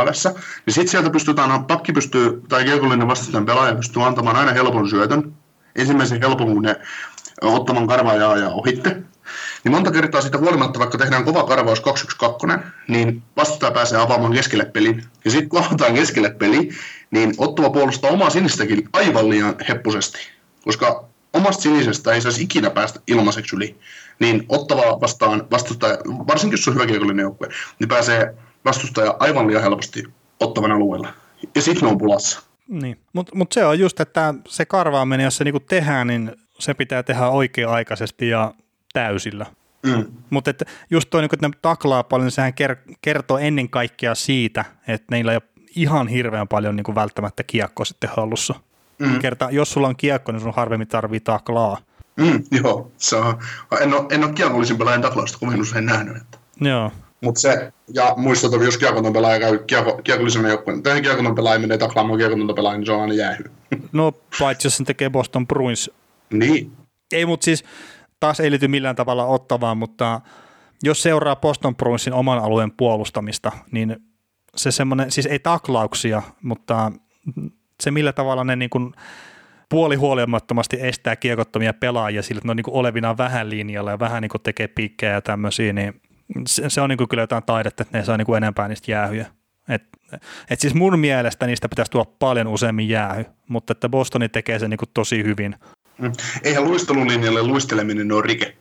niin 0.65 0.73
sitten 0.73 0.87
sieltä 0.87 1.09
pystytään, 1.09 1.65
pakki 1.65 1.93
pystyy, 1.93 2.41
tai 2.49 2.63
kiekollinen 2.63 3.07
vastustajan 3.07 3.45
pelaaja 3.45 3.75
pystyy 3.75 4.03
antamaan 4.03 4.35
aina 4.35 4.51
helpon 4.51 4.89
syötön, 4.89 5.33
ensimmäisen 5.75 6.21
helpon, 6.21 6.63
ottaman 7.41 7.87
karvaajaa 7.87 8.37
ja 8.37 8.49
ohitte. 8.49 9.03
Niin 9.63 9.71
monta 9.71 9.91
kertaa 9.91 10.21
siitä 10.21 10.37
huolimatta, 10.37 10.79
vaikka 10.79 10.97
tehdään 10.97 11.25
kova 11.25 11.43
karvaus 11.43 11.81
2-1-2, 12.55 12.59
niin 12.87 13.23
vastustaja 13.37 13.71
pääsee 13.71 13.99
avaamaan 13.99 14.33
keskelle 14.33 14.65
pelin. 14.65 15.03
Ja 15.25 15.31
sitten 15.31 15.49
kun 15.49 15.63
avataan 15.63 15.93
keskelle 15.93 16.29
peli, 16.29 16.69
niin 17.11 17.33
Ottava 17.37 17.69
puolustaa 17.69 18.11
omaa 18.11 18.29
sinistäkin 18.29 18.89
aivan 18.93 19.29
liian 19.29 19.55
heppusesti. 19.69 20.17
Koska 20.63 21.03
omasta 21.33 21.61
sinisestä 21.61 22.11
ei 22.13 22.21
saisi 22.21 22.43
ikinä 22.43 22.69
päästä 22.69 22.99
ilmaiseksi 23.07 23.55
yli. 23.55 23.75
Niin 24.19 24.45
Ottava 24.49 25.01
vastaan 25.01 25.47
vastustaja, 25.51 25.97
varsinkin 26.05 26.57
jos 26.57 26.67
on 26.67 26.73
hyvä 26.73 26.85
kiekollinen 26.85 27.23
joukkue, 27.23 27.47
niin 27.79 27.87
pääsee 27.87 28.35
vastustaja 28.65 29.15
aivan 29.19 29.47
liian 29.47 29.61
helposti 29.61 30.03
Ottavan 30.39 30.71
alueella. 30.71 31.07
Ja 31.55 31.61
sitten 31.61 31.83
ne 31.83 31.91
on 31.91 31.97
pulassa. 31.97 32.41
Niin, 32.67 32.99
mutta 33.13 33.35
mut 33.35 33.51
se 33.51 33.65
on 33.65 33.79
just, 33.79 33.99
että 33.99 34.33
se 34.47 34.65
karvaaminen, 34.65 35.23
jos 35.23 35.37
se 35.37 35.43
niinku 35.43 35.59
tehdään, 35.59 36.07
niin 36.07 36.31
se 36.59 36.73
pitää 36.73 37.03
tehdä 37.03 37.29
oikea-aikaisesti 37.29 38.29
ja 38.29 38.53
täysillä. 38.93 39.45
Mm. 39.83 40.05
Mutta 40.29 40.51
just 40.89 41.09
toi, 41.09 41.21
niin 41.21 41.29
että 41.33 41.47
ne 41.47 41.53
taklaa 41.61 42.03
paljon, 42.03 42.25
niin 42.25 42.31
sehän 42.31 42.53
kertoo 43.01 43.37
ennen 43.37 43.69
kaikkea 43.69 44.15
siitä, 44.15 44.65
että 44.87 45.07
neillä 45.11 45.31
ei 45.31 45.35
ole 45.35 45.63
ihan 45.75 46.07
hirveän 46.07 46.47
paljon 46.47 46.75
niin 46.75 46.83
kuin 46.83 46.95
välttämättä 46.95 47.43
kiekkoa 47.43 47.85
sitten 47.85 48.09
hallussa. 48.15 48.55
Mm. 48.99 49.19
Kerta, 49.19 49.49
jos 49.51 49.71
sulla 49.71 49.87
on 49.87 49.95
kiekko, 49.95 50.31
niin 50.31 50.41
sun 50.41 50.53
harvemmin 50.55 50.87
tarvii 50.87 51.19
taklaa. 51.19 51.77
Mm, 52.17 52.43
joo, 52.63 52.91
se 52.97 53.15
on, 53.15 53.37
en 53.81 53.93
ole, 53.93 54.05
en 54.11 54.23
ole 54.23 54.33
kiekollisen 54.33 54.77
pelaajan 54.77 55.01
taklausta 55.01 55.37
kovin 55.39 55.61
usein 55.61 55.85
nähnyt. 55.85 56.17
Että. 56.17 56.37
Joo. 56.61 56.91
Mutta 57.21 57.41
se, 57.41 57.73
ja 57.93 58.13
muistutan, 58.17 58.63
jos 58.63 58.77
kiekoton 58.77 59.13
pelaaja 59.13 59.39
käy 59.39 59.59
kiekollisen 60.03 60.45
joukkueen, 60.45 60.83
tai 60.83 61.01
kiekoton 61.01 61.35
pelaaja 61.35 61.59
menee 61.59 61.77
taklaamaan 61.77 62.19
kiekotonta 62.19 62.53
pelaaja, 62.53 62.77
niin 62.77 62.85
se 62.85 62.91
on 62.91 63.01
aina 63.01 63.13
jäähy. 63.13 63.43
No, 63.91 64.11
paitsi 64.39 64.67
jos 64.67 64.77
sen 64.77 64.85
tekee 64.85 65.09
Boston 65.09 65.47
Bruins. 65.47 65.91
Niin. 66.33 66.71
Ei, 67.11 67.25
mutta 67.25 67.45
siis 67.45 67.63
taas 68.19 68.39
ei 68.39 68.51
liity 68.51 68.67
millään 68.67 68.95
tavalla 68.95 69.25
ottavaan, 69.25 69.77
mutta 69.77 70.21
jos 70.83 71.03
seuraa 71.03 71.35
Boston 71.35 71.75
Bruinsin 71.75 72.13
oman 72.13 72.39
alueen 72.39 72.71
puolustamista, 72.71 73.51
niin 73.71 73.95
se 74.55 74.71
semmoinen, 74.71 75.11
siis 75.11 75.25
ei 75.25 75.39
taklauksia, 75.39 76.21
mutta 76.41 76.91
se 77.83 77.91
millä 77.91 78.13
tavalla 78.13 78.43
ne 78.43 78.55
niin 78.55 78.69
kuin 78.69 78.93
puolihuolimattomasti 79.69 80.77
estää 80.79 81.15
kiekottomia 81.15 81.73
pelaajia 81.73 82.23
sillä, 82.23 82.39
että 82.39 82.47
ne 82.47 82.51
on 82.51 82.57
niin 82.57 82.63
kuin 82.63 82.75
olevinaan 82.75 83.17
vähän 83.17 83.49
linjalla 83.49 83.91
ja 83.91 83.99
vähän 83.99 84.21
niin 84.21 84.29
kuin 84.29 84.41
tekee 84.41 84.67
piikkejä 84.67 85.13
ja 85.13 85.21
tämmöisiä, 85.21 85.73
niin 85.73 86.01
se, 86.47 86.69
se 86.69 86.81
on 86.81 86.89
niin 86.89 86.97
kuin 86.97 87.07
kyllä 87.07 87.23
jotain 87.23 87.43
taidetta, 87.43 87.83
että 87.83 87.97
ne 87.97 88.05
saa 88.05 88.17
niin 88.17 88.25
kuin 88.25 88.37
enempää 88.37 88.67
niistä 88.67 88.91
jäähyjä. 88.91 89.25
Et, 89.69 89.83
et 90.49 90.59
siis 90.59 90.73
mun 90.73 90.99
mielestä 90.99 91.47
niistä 91.47 91.69
pitäisi 91.69 91.91
tulla 91.91 92.05
paljon 92.19 92.47
useammin 92.47 92.89
jäähy, 92.89 93.25
mutta 93.47 93.71
että 93.71 93.89
Bostoni 93.89 94.29
tekee 94.29 94.59
sen 94.59 94.69
niin 94.69 94.77
kuin 94.77 94.89
tosi 94.93 95.23
hyvin. 95.23 95.55
Mm. 95.97 96.11
Eihän 96.43 96.63
luistelulinjalle 96.63 97.43
luisteleminen 97.43 98.11
ole 98.11 98.21
rike. 98.21 98.57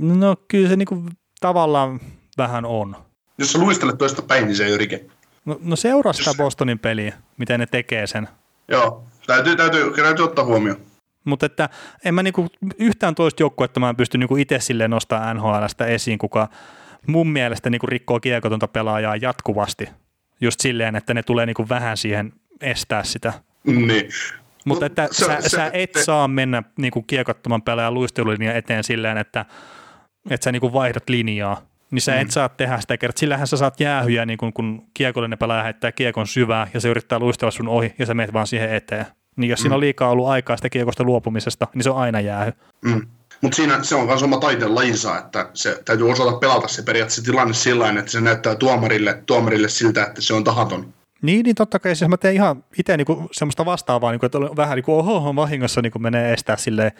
No 0.00 0.36
kyllä 0.48 0.68
se 0.68 0.76
niin 0.76 0.86
kuin 0.86 1.08
tavallaan 1.40 2.00
vähän 2.38 2.64
on. 2.64 2.96
Jos 3.38 3.52
sä 3.52 3.58
luistelet 3.58 3.98
toista 3.98 4.22
päin, 4.22 4.46
niin 4.46 4.56
se 4.56 4.64
ei 4.64 4.70
ole 4.70 4.78
rike. 4.78 5.04
No, 5.44 5.58
no 5.62 5.76
seuraa 5.76 6.12
sitä 6.12 6.34
Bostonin 6.36 6.78
peliä, 6.78 7.14
miten 7.36 7.60
ne 7.60 7.66
tekee 7.66 8.06
sen. 8.06 8.28
Joo, 8.68 9.04
täytyy, 9.34 9.56
täytyy, 9.56 9.92
täytyy 10.02 10.24
ottaa 10.24 10.44
huomioon. 10.44 10.80
Mutta 11.24 11.46
että 11.46 11.68
en 12.04 12.14
mä 12.14 12.22
niinku 12.22 12.48
yhtään 12.78 13.14
toista 13.14 13.42
joukkuetta 13.42 13.80
mä 13.80 13.88
en 13.88 13.96
pysty 13.96 14.18
niinku 14.18 14.36
itse 14.36 14.60
silleen 14.60 14.90
nostamaan 14.90 15.36
NHLstä 15.36 15.86
esiin, 15.86 16.18
kuka 16.18 16.48
mun 17.06 17.28
mielestä 17.28 17.70
niinku 17.70 17.86
rikkoo 17.86 18.20
kiekotonta 18.20 18.68
pelaajaa 18.68 19.16
jatkuvasti. 19.16 19.88
Just 20.40 20.60
silleen, 20.60 20.96
että 20.96 21.14
ne 21.14 21.22
tulee 21.22 21.46
niinku 21.46 21.68
vähän 21.68 21.96
siihen 21.96 22.32
estää 22.60 23.04
sitä. 23.04 23.32
Niin. 23.64 24.08
Mutta 24.64 24.86
että 24.86 25.08
se, 25.10 25.24
sä, 25.24 25.40
se, 25.40 25.48
sä 25.48 25.70
et 25.72 25.90
se, 25.94 26.04
saa 26.04 26.28
mennä 26.28 26.62
niinku 26.78 27.02
kiekottoman 27.02 27.62
pelaajan 27.62 27.94
luistelulinjan 27.94 28.56
eteen 28.56 28.84
silleen, 28.84 29.18
että, 29.18 29.44
että 30.30 30.44
sä 30.44 30.52
niinku 30.52 30.72
vaihdat 30.72 31.08
linjaa 31.08 31.70
niin 31.90 32.02
sä 32.02 32.12
mm. 32.12 32.20
et 32.20 32.30
saa 32.30 32.48
tehdä 32.48 32.80
sitä 32.80 32.96
kertaa. 32.96 33.20
Sillähän 33.20 33.46
sä 33.46 33.56
saat 33.56 33.80
jäähyjä, 33.80 34.26
niin 34.26 34.38
kun, 34.38 34.52
kun 34.52 34.86
kiekollinen 34.94 35.38
pelaaja 35.38 35.62
heittää 35.62 35.92
kiekon 35.92 36.26
syvää 36.26 36.66
ja 36.74 36.80
se 36.80 36.88
yrittää 36.88 37.18
luistella 37.18 37.50
sun 37.50 37.68
ohi 37.68 37.94
ja 37.98 38.06
sä 38.06 38.14
meet 38.14 38.32
vaan 38.32 38.46
siihen 38.46 38.74
eteen. 38.74 39.06
Niin 39.40 39.50
jos 39.50 39.58
mm. 39.58 39.62
siinä 39.62 39.74
on 39.74 39.80
liikaa 39.80 40.10
ollut 40.10 40.28
aikaa 40.28 40.56
sitä 40.56 40.68
kiekosta 40.68 41.04
luopumisesta, 41.04 41.68
niin 41.74 41.82
se 41.82 41.90
on 41.90 41.96
aina 41.96 42.20
jäähy. 42.20 42.52
Mm. 42.84 43.06
Mutta 43.40 43.56
siinä 43.56 43.82
se 43.82 43.94
on 43.94 44.06
myös 44.06 44.22
oma 44.22 44.38
taiteen 44.38 44.74
lajinsa, 44.74 45.18
että 45.18 45.50
se 45.54 45.82
täytyy 45.84 46.10
osata 46.10 46.32
pelata 46.32 46.68
se 46.68 46.82
periaatteessa 46.82 47.22
tilanne 47.22 47.54
sillä 47.54 47.88
että 47.88 48.10
se 48.10 48.20
näyttää 48.20 48.54
tuomarille, 48.54 49.22
tuomarille 49.26 49.68
siltä, 49.68 50.04
että 50.04 50.20
se 50.20 50.34
on 50.34 50.44
tahaton. 50.44 50.94
Niin, 51.22 51.44
niin 51.44 51.54
totta 51.54 51.78
kai. 51.78 51.96
Siis 51.96 52.08
mä 52.08 52.16
teen 52.16 52.34
ihan 52.34 52.64
itse 52.78 52.96
niinku 52.96 53.28
semmoista 53.32 53.64
vastaavaa, 53.64 54.10
niinku, 54.10 54.26
että 54.26 54.38
vähän 54.38 54.76
niin 54.76 54.84
kuin 54.84 54.98
oho, 54.98 55.36
vahingossa 55.36 55.82
niinku 55.82 55.98
menee 55.98 56.32
estää 56.32 56.56
silleen 56.56 56.92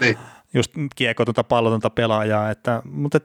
niin. 0.00 0.18
just 0.54 0.72
kiekotonta 0.96 1.44
pallotonta 1.44 1.90
pelaajaa. 1.90 2.50
Että, 2.50 2.82
mutta 2.84 3.20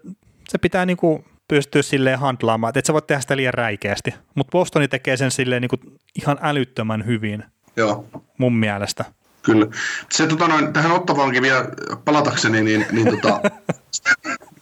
se 0.50 0.58
pitää 0.58 0.86
niinku 0.86 1.26
pystyä 1.48 1.82
silleen 1.82 2.20
handlaamaan, 2.20 2.70
että 2.70 2.80
et 2.80 2.86
sä 2.86 2.94
voit 2.94 3.08
tehdä 3.08 3.22
sitä 3.22 3.38
liian 3.38 3.54
räikeästi. 3.54 4.14
Mutta 4.36 4.52
Bostoni 4.52 4.88
tekee 4.88 5.18
sen 5.18 5.32
silleen 5.32 5.62
niinku 5.62 5.78
ihan 6.22 6.38
älyttömän 6.42 7.06
hyvin. 7.06 7.44
Joo. 7.76 8.06
Mun 8.38 8.56
mielestä. 8.56 9.06
Kyllä. 9.42 9.68
Se, 10.12 10.28
tota 10.28 10.48
noin, 10.48 10.74
tähän 10.74 10.92
ottavaankin 10.92 11.42
vielä 11.42 11.66
palatakseni, 12.06 12.62
niin, 12.62 12.86
niin 12.92 13.08
tota, 13.08 13.42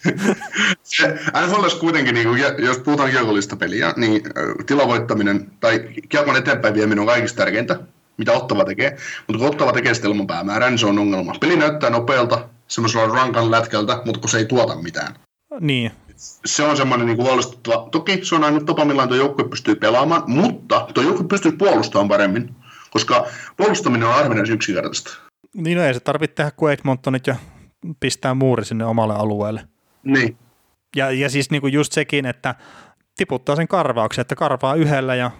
se, 0.84 1.20
NHL 1.48 1.68
kuitenkin, 1.80 2.16
niin 2.16 2.28
kuin, 2.28 2.42
jos 2.58 2.78
puhutaan 2.78 3.10
kiekollista 3.10 3.56
peliä, 3.56 3.94
niin 3.98 4.22
tilavoittaminen 4.66 5.52
tai 5.60 5.90
kiekon 6.10 6.38
eteenpäin 6.38 6.74
vieminen 6.74 7.00
on 7.00 7.06
kaikista 7.06 7.38
tärkeintä, 7.38 7.80
mitä 8.18 8.34
Ottava 8.34 8.66
tekee. 8.66 8.98
Mutta 9.28 9.40
kun 9.40 9.50
Ottava 9.50 9.74
tekee 9.74 9.94
sitä 9.94 10.08
ilman 10.08 10.28
päämäärää, 10.28 10.70
niin 10.70 10.80
se 10.80 10.86
on 10.86 11.00
ongelma. 11.00 11.36
Peli 11.42 11.56
näyttää 11.56 11.90
nopealta, 11.90 12.50
semmoisella 12.68 13.08
rankan 13.08 13.52
lätkältä, 13.52 14.02
mutta 14.06 14.20
kun 14.20 14.30
se 14.30 14.38
ei 14.38 14.46
tuota 14.46 14.76
mitään. 14.76 15.16
Niin. 15.60 15.92
Se 16.46 16.64
on 16.64 16.78
semmoinen 16.78 17.08
niin 17.08 17.18
huolestuttava. 17.18 17.90
Toki 17.92 18.20
se 18.26 18.36
on 18.36 18.44
ainut 18.44 18.66
tapa, 18.66 18.86
millä 18.86 19.08
tuo 19.08 19.18
joukkue 19.18 19.50
pystyy 19.50 19.76
pelaamaan, 19.76 20.24
mutta 20.28 20.88
tuo 20.94 21.04
joukkue 21.04 21.28
pystyy 21.28 21.52
puolustamaan 21.52 22.08
paremmin, 22.08 22.56
koska 22.90 23.28
puolustaminen 23.58 24.08
on 24.08 24.14
harvinaisen 24.14 24.56
yksinkertaista. 24.56 25.18
Niin 25.54 25.78
no 25.78 25.84
ei 25.84 25.94
se 25.94 26.00
tarvitse 26.00 26.36
tehdä 26.36 26.52
kuin 26.52 26.74
Edmontonit 26.74 27.28
ja 27.28 27.36
pistää 28.00 28.34
muuri 28.34 28.66
sinne 28.66 28.86
omalle 28.86 29.16
alueelle. 29.16 29.68
Niin. 30.04 30.38
Ja, 30.96 31.12
ja 31.12 31.30
siis 31.30 31.52
niin 31.52 31.62
kuin 31.62 31.74
just 31.74 31.94
sekin, 31.94 32.26
että 32.26 32.56
tiputtaa 33.18 33.56
sen 33.56 33.68
karvauksen, 33.68 34.22
että 34.22 34.36
karvaa 34.36 34.76
yhdellä 34.76 35.16
ja 35.16 35.32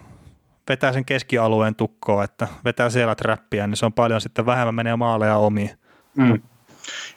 vetää 0.70 0.94
sen 0.94 1.06
keskialueen 1.06 1.76
tukkoon, 1.76 2.24
että 2.24 2.48
vetää 2.66 2.90
siellä 2.90 3.16
trappia, 3.16 3.68
niin 3.68 3.78
se 3.78 3.86
on 3.86 3.94
paljon 3.94 4.22
sitten 4.22 4.46
vähemmän 4.46 4.76
menee 4.76 4.96
maaleja 4.96 5.38
omiin. 5.38 5.72
Mm. 6.18 6.42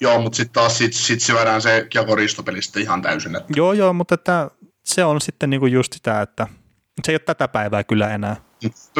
Joo, 0.00 0.20
mutta 0.20 0.36
sitten 0.36 0.52
taas 0.52 0.78
sit, 0.78 0.92
sit 0.92 1.20
syödään 1.20 1.62
se 1.62 1.86
kiekoriistopelistä 1.90 2.80
ihan 2.80 3.02
täysin. 3.02 3.36
Että... 3.36 3.52
Joo, 3.56 3.72
joo, 3.72 3.92
mutta 3.92 4.14
että 4.14 4.50
se 4.84 5.04
on 5.04 5.20
sitten 5.20 5.50
niinku 5.50 5.66
just 5.66 5.92
sitä, 5.92 6.22
että 6.22 6.46
se 7.04 7.12
ei 7.12 7.14
ole 7.14 7.20
tätä 7.20 7.48
päivää 7.48 7.84
kyllä 7.84 8.14
enää. 8.14 8.36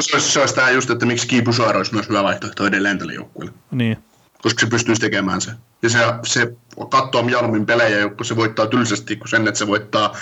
Se 0.00 0.16
olisi, 0.16 0.32
se 0.32 0.40
olisi 0.40 0.54
tämä 0.54 0.70
just, 0.70 0.90
että 0.90 1.06
miksi 1.06 1.26
Kiipu 1.28 1.52
Saara 1.52 1.78
olisi 1.78 1.94
myös 1.94 2.08
hyvä 2.08 2.22
vaihtoehto 2.22 2.66
edelleen 2.66 2.98
tälle 2.98 3.14
joukkueelle. 3.14 3.54
Niin. 3.70 3.98
Koska 4.42 4.60
se 4.60 4.66
pystyisi 4.66 5.00
tekemään 5.00 5.40
se. 5.40 5.50
Ja 5.82 5.90
se, 5.90 5.98
se 6.24 6.52
katsoo 6.88 7.22
mieluummin 7.22 7.66
pelejä, 7.66 8.08
kun 8.08 8.26
se 8.26 8.36
voittaa 8.36 8.66
tylsästi, 8.66 9.16
kun 9.16 9.28
sen, 9.28 9.48
että 9.48 9.58
se 9.58 9.66
voittaa, 9.66 10.16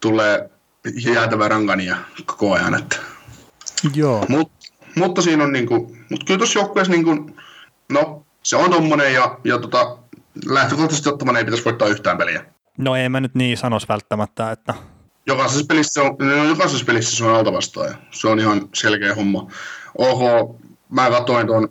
tulee 0.00 0.50
jäätävä 1.14 1.48
rankania 1.48 1.96
koko 2.26 2.52
ajan. 2.52 2.74
Että. 2.74 2.96
Joo. 3.94 4.26
Mut, 4.28 4.52
mutta 4.96 5.22
siinä 5.22 5.44
on 5.44 5.52
niinku, 5.52 5.96
mutta 6.10 6.26
kyllä 6.26 6.38
tuossa 6.38 6.58
joukkueessa 6.58 6.92
niinku, 6.92 7.30
no 7.88 8.26
se 8.42 8.56
on 8.56 8.70
tommonen 8.70 9.14
ja, 9.14 9.38
ja 9.44 9.58
tota, 9.58 9.98
lähtökohtaisesti 10.46 11.08
ottamaan 11.08 11.36
ei 11.36 11.44
pitäisi 11.44 11.64
voittaa 11.64 11.88
yhtään 11.88 12.18
peliä. 12.18 12.44
No 12.78 12.96
ei 12.96 13.08
mä 13.08 13.20
nyt 13.20 13.34
niin 13.34 13.58
sanois 13.58 13.88
välttämättä, 13.88 14.52
että... 14.52 14.74
Jokaisessa 15.28 15.66
pelissä, 15.68 16.02
on, 16.02 16.16
no, 16.18 16.44
jokaisessa 16.44 16.84
pelissä 16.84 17.16
se 17.16 17.24
on 17.24 17.34
alta 17.34 17.52
vastaaja. 17.52 17.94
Se 18.10 18.28
on 18.28 18.38
ihan 18.38 18.68
selkeä 18.74 19.14
homma. 19.14 19.50
Oho, 19.98 20.56
mä 20.90 21.10
katsoin 21.10 21.46
tuon 21.46 21.68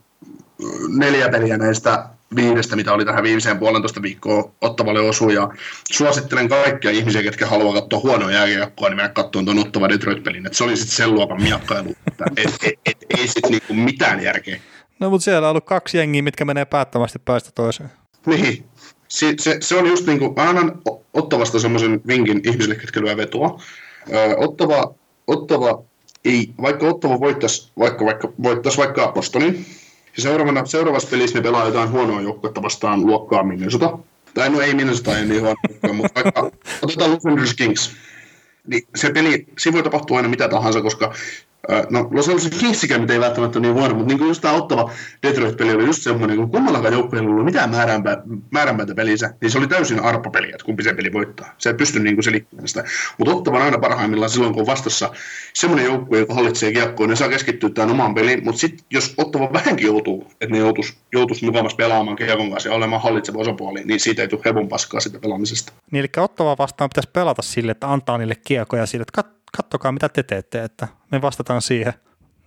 neljä 0.88 1.30
peliä 1.30 1.58
näistä 1.58 2.10
viidestä, 2.36 2.76
mitä 2.76 2.94
oli 2.94 3.06
tähän 3.06 3.24
viimeiseen 3.24 3.60
puolentoista 3.60 4.02
viikkoa 4.02 4.52
ottavalle 4.62 5.00
osu, 5.00 5.30
ja 5.30 5.50
suosittelen 5.92 6.50
kaikkia 6.50 6.92
ihmisiä, 6.92 7.24
ketkä 7.24 7.48
haluaa 7.48 7.82
katsoa 7.82 8.00
huonoa 8.00 8.32
jääkiekkoa, 8.32 8.90
niin 8.90 8.98
mennä 8.98 9.10
katsomaan 9.10 9.46
tuon 9.46 9.60
ottava 9.60 9.90
Detroit-pelin. 9.90 10.46
Et 10.46 10.54
se 10.54 10.64
oli 10.64 10.78
sitten 10.78 10.96
sen 10.96 11.14
luokan 11.14 11.42
miakkailu, 11.42 11.96
että 12.08 12.26
et, 12.38 12.58
et, 12.64 12.74
et, 12.86 12.98
ei 13.18 13.28
sitten 13.28 13.52
niinku 13.52 13.74
mitään 13.74 14.24
järkeä. 14.24 14.60
No 15.00 15.10
mutta 15.10 15.26
siellä 15.26 15.48
on 15.48 15.50
ollut 15.50 15.66
kaksi 15.66 15.98
jengiä, 15.98 16.22
mitkä 16.22 16.46
menee 16.46 16.66
päättävästi 16.66 17.20
päästä 17.20 17.50
toiseen. 17.56 17.92
Niin. 18.26 18.66
Se, 19.08 19.34
se, 19.40 19.58
se 19.62 19.76
on 19.76 19.88
just 19.88 20.08
niin 20.08 20.20
kuin, 20.20 20.34
mä 20.36 20.50
annan 20.50 20.82
Ottavasta 21.14 21.60
semmoisen 21.60 22.02
vinkin 22.08 22.42
ihmisille, 22.44 22.76
ketkä 22.76 23.02
lyö 23.02 23.18
vetoa. 23.18 23.62
Ottava, 24.38 24.94
ottava 25.28 25.84
ei, 26.26 26.54
vaikka 26.62 26.88
Ottava 26.88 27.20
voittaisi 27.20 27.72
vaikka, 27.80 28.06
vaikka, 28.06 28.30
voittaisi 28.44 28.78
vaikka 28.78 29.12
Bostonin, 29.12 29.66
ja 30.18 30.24
seuraavana, 30.24 30.66
seuraavassa 30.66 31.10
pelissä 31.10 31.38
ne 31.38 31.44
pelaa 31.44 31.66
jotain 31.66 31.92
huonoa 31.92 32.22
joukkuetta 32.22 32.62
vastaan 32.62 33.06
luokkaa 33.06 33.44
Minnesota, 33.44 33.98
Tai 34.38 34.50
no 34.50 34.62
ei 34.62 34.74
Minnesota 34.74 35.18
ei 35.18 35.26
niin 35.26 35.42
huono, 35.42 35.94
mutta 35.94 36.24
vaikka 36.24 36.52
otetaan 36.82 37.12
Los 37.12 37.26
Angeles 37.26 37.54
Kings. 37.54 37.92
Niin 38.68 38.88
se 38.96 39.10
peli, 39.10 39.46
siinä 39.58 39.74
voi 39.74 39.84
tapahtua 39.84 40.18
aina 40.18 40.30
mitä 40.30 40.50
tahansa, 40.50 40.82
koska 40.82 41.14
No 41.90 42.08
Los 42.12 42.30
Angeles 42.30 42.60
Kingsikään 42.60 43.02
nyt 43.02 43.10
ei 43.12 43.20
välttämättä 43.20 43.60
niin 43.60 43.74
huono, 43.74 43.94
mutta 43.94 44.08
niin 44.08 44.18
kuin 44.18 44.28
just 44.28 44.42
tämä 44.42 44.54
ottava 44.54 44.92
Detroit-peli 45.24 45.74
oli 45.74 45.86
just 45.86 46.04
semmoinen, 46.04 46.38
kun 46.38 46.52
kummallakaan 46.52 46.94
joukkueella 46.94 47.28
ei 47.28 47.32
ollut 47.32 47.46
mitään 47.46 47.70
määränpä, 47.70 48.22
määränpäitä 48.52 48.96
pelissä, 48.96 49.34
niin 49.42 49.52
se 49.52 49.58
oli 49.58 49.68
täysin 49.68 50.00
arpapeli, 50.00 50.50
että 50.50 50.66
kumpi 50.66 50.84
se 50.84 50.94
peli 50.94 51.14
voittaa. 51.14 51.54
Se 51.58 51.70
ei 51.70 51.74
pysty 51.74 52.00
niin 52.00 52.16
kuin 52.16 52.24
selittämään 52.24 52.68
sitä. 52.68 52.84
Mutta 53.18 53.34
ottava 53.34 53.64
aina 53.64 53.78
parhaimmillaan 53.78 54.30
silloin, 54.30 54.54
kun 54.54 54.62
on 54.62 54.68
vastassa 54.68 55.12
semmoinen 55.54 55.86
joukkue, 55.86 56.20
joka 56.20 56.34
hallitsee 56.34 56.72
kiekkoa, 56.72 57.08
ne 57.08 57.16
saa 57.16 57.30
keskittyä 57.30 57.70
tähän 57.70 57.92
omaan 57.92 58.16
peliin, 58.16 58.44
mutta 58.44 58.60
sitten 58.60 58.86
jos 58.92 59.14
ottava 59.18 59.54
vähänkin 59.54 59.88
joutuu, 59.88 60.28
että 60.32 60.56
ne 60.56 60.58
joutuisi, 60.58 60.94
joutuisi 61.14 61.46
mukavasti 61.46 61.78
pelaamaan 61.78 62.18
kiekon 62.18 62.52
kanssa 62.52 62.70
ja 62.70 62.76
olemaan 62.76 63.02
hallitseva 63.02 63.40
osapuoli, 63.40 63.82
niin 63.86 64.00
siitä 64.00 64.22
ei 64.22 64.28
tule 64.28 64.42
hevon 64.46 64.68
paskaa 64.68 65.00
sitä 65.00 65.20
pelaamisesta. 65.20 65.74
Niin, 65.92 66.00
eli 66.00 66.24
ottava 66.24 66.56
vastaan 66.60 66.90
pitäisi 66.90 67.10
pelata 67.14 67.42
sille, 67.42 67.72
että 67.72 67.92
antaa 67.92 68.18
niille 68.18 68.36
kiekoja 68.48 68.86
sille, 68.86 69.06
että 69.10 69.22
kat- 69.22 69.37
kattokaa 69.58 69.92
mitä 69.92 70.10
te 70.10 70.24
teette, 70.24 70.64
että 70.64 70.88
me 71.12 71.22
vastataan 71.22 71.62
siihen. 71.62 71.94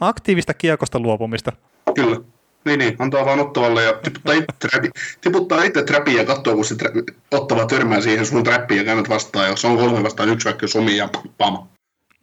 Aktiivista 0.01 0.55
kiekosta 0.55 1.01
luopumista. 1.01 1.53
Kyllä. 1.95 2.17
Niin, 2.65 2.79
niin, 2.79 2.97
antaa 2.99 3.25
vaan 3.25 3.41
ottavalle 3.41 3.85
ja 3.85 3.93
tiputtaa 3.93 4.35
itse, 4.35 4.47
trappi, 4.59 4.91
tiputtaa 5.21 5.63
itse 5.63 5.83
trappiin 5.83 6.17
ja 6.17 6.25
katsoo, 6.25 6.55
kun 6.55 6.65
se 6.65 6.75
tra- 6.75 7.15
ottava 7.31 7.67
törmää 7.67 8.01
siihen 8.01 8.27
sun 8.27 8.45
trappiin 8.45 8.79
ja 8.79 8.85
käynnät 8.85 9.09
vastaan. 9.09 9.49
Ja 9.49 9.57
se 9.57 9.67
on 9.67 9.77
kolme 9.77 10.03
vastaan 10.03 10.29
yksi 10.29 10.45
vaikka 10.45 10.65
jos 10.65 10.75
ja 10.97 11.09
pam. 11.39 11.69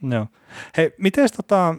Joo. 0.03 0.27
Hei, 0.77 0.91
miten 0.97 1.29
tota, 1.37 1.75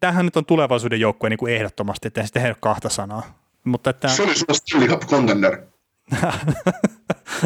tämähän 0.00 0.24
nyt 0.24 0.36
on 0.36 0.44
tulevaisuuden 0.44 1.00
joukkue 1.00 1.30
niin 1.30 1.38
kuin 1.38 1.54
ehdottomasti, 1.54 2.08
että 2.08 2.20
ei 2.20 2.26
sitten 2.26 2.56
kahta 2.60 2.88
sanaa. 2.88 3.38
Mutta 3.64 3.90
että... 3.90 4.08
Se 4.08 4.22
oli 4.22 4.34
sulla 4.34 4.54
Stanley 4.54 4.88
Cup 4.88 5.00
contender. 5.00 5.62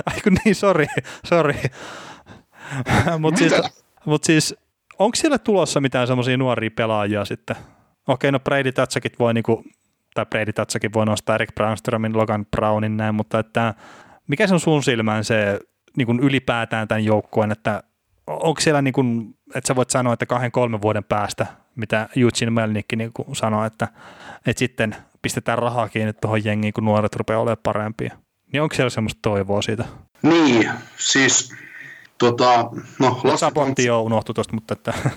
Ai 0.07 0.21
kun 0.25 0.37
niin, 0.45 0.55
sori, 0.55 0.87
sori. 1.25 1.63
Mutta 3.19 3.39
siis, 3.39 3.53
mut 4.07 4.25
siis 4.25 4.55
onko 4.99 5.17
siellä 5.17 5.39
tulossa 5.39 5.81
mitään 5.81 6.07
semmoisia 6.07 6.37
nuoria 6.37 6.71
pelaajia 6.77 7.25
sitten? 7.25 7.57
Okei, 8.09 8.33
no 8.33 8.41
Brady 8.41 8.73
Tatsakit 8.73 9.19
voi 9.19 9.35
niinku, 9.35 9.65
tai 10.15 10.27
Brady 10.27 10.53
Tatsakin 10.53 10.93
voi 10.93 11.07
nostaa 11.07 11.35
Eric 11.35 11.55
Brownströmin, 11.55 12.17
Logan 12.17 12.47
Brownin 12.47 12.97
näin, 12.97 13.15
mutta 13.15 13.39
että 13.39 13.75
mikä 14.29 14.47
se 14.47 14.55
on 14.55 14.61
sun 14.61 14.83
silmään 14.83 15.25
se 15.25 15.59
niin 15.97 16.21
ylipäätään 16.21 16.89
tämän 16.89 17.05
joukkueen, 17.05 17.53
että 17.53 17.83
onko 18.27 18.61
siellä 18.61 18.83
niin 18.83 19.35
että 19.55 19.69
sä 19.69 19.77
voit 19.77 19.91
sanoa, 19.91 20.13
että 20.13 20.27
kahden 20.27 20.53
kolmen 20.53 20.83
vuoden 20.83 21.05
päästä, 21.05 21.47
mitä 21.77 22.09
Eugene 22.17 22.51
Melnikki 22.51 22.97
niin 22.97 23.13
sanoi, 23.33 23.67
että, 23.67 23.89
että 24.47 24.59
sitten 24.59 24.97
pistetään 25.23 25.59
rahaa 25.59 25.89
kiinni 25.89 26.13
tuohon 26.13 26.45
jengiin, 26.45 26.73
kun 26.73 26.85
nuoret 26.85 27.17
rupeaa 27.17 27.41
olemaan 27.41 27.57
parempia. 27.63 28.17
Niin 28.53 28.63
onko 28.63 28.75
siellä 28.75 28.91
semmoista 28.91 29.19
toivoa 29.23 29.63
siitä? 29.63 29.85
Niin, 30.23 30.71
siis 30.97 31.55
Tota, 32.23 32.71
no, 32.99 33.21
Lasse 33.25 33.51
Thompson... 33.55 33.87
jo 33.87 34.03
unohtui 34.03 34.35
tuosta, 34.35 34.55
mutta 34.55 34.75
että... 34.75 34.93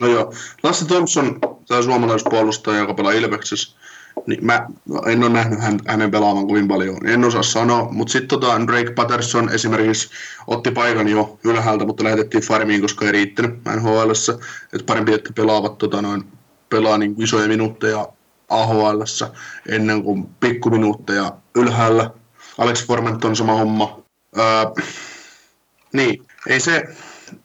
No 0.00 0.08
joo, 0.08 0.32
Lasse 0.62 0.84
Thompson, 0.84 1.40
tämä 1.68 1.82
suomalaispuolustaja, 1.82 2.78
joka 2.78 2.94
pelaa 2.94 3.12
Ilveksessä, 3.12 3.76
niin 4.26 4.46
mä 4.46 4.66
en 5.06 5.22
ole 5.22 5.32
nähnyt 5.32 5.60
hän, 5.60 5.78
hänen 5.86 6.10
pelaavan 6.10 6.46
kovin 6.46 6.68
paljon, 6.68 7.06
en 7.06 7.24
osaa 7.24 7.42
sanoa, 7.42 7.88
mutta 7.90 8.12
sitten 8.12 8.28
tota 8.28 8.66
Drake 8.66 8.90
Patterson 8.90 9.48
esimerkiksi 9.48 10.10
otti 10.46 10.70
paikan 10.70 11.08
jo 11.08 11.38
ylhäältä, 11.44 11.86
mutta 11.86 12.04
lähetettiin 12.04 12.42
farmiin, 12.42 12.80
koska 12.80 13.06
ei 13.06 13.12
riittänyt 13.12 13.54
nhl 13.76 14.10
että 14.72 14.86
parempi, 14.86 15.14
että 15.14 15.32
pelaavat 15.32 15.78
tota 15.78 16.02
noin, 16.02 16.24
pelaa 16.68 16.98
niin 16.98 17.14
isoja 17.18 17.48
minuutteja 17.48 18.08
AHL 18.48 19.02
ennen 19.68 20.02
kuin 20.02 20.28
pikkuminuutteja 20.40 21.32
ylhäällä. 21.54 22.10
Alex 22.58 22.86
Forment 22.86 23.24
on 23.24 23.36
sama 23.36 23.54
homma. 23.54 24.02
Öö, 24.38 24.44
niin, 25.92 26.26
ei 26.46 26.60
se, 26.60 26.88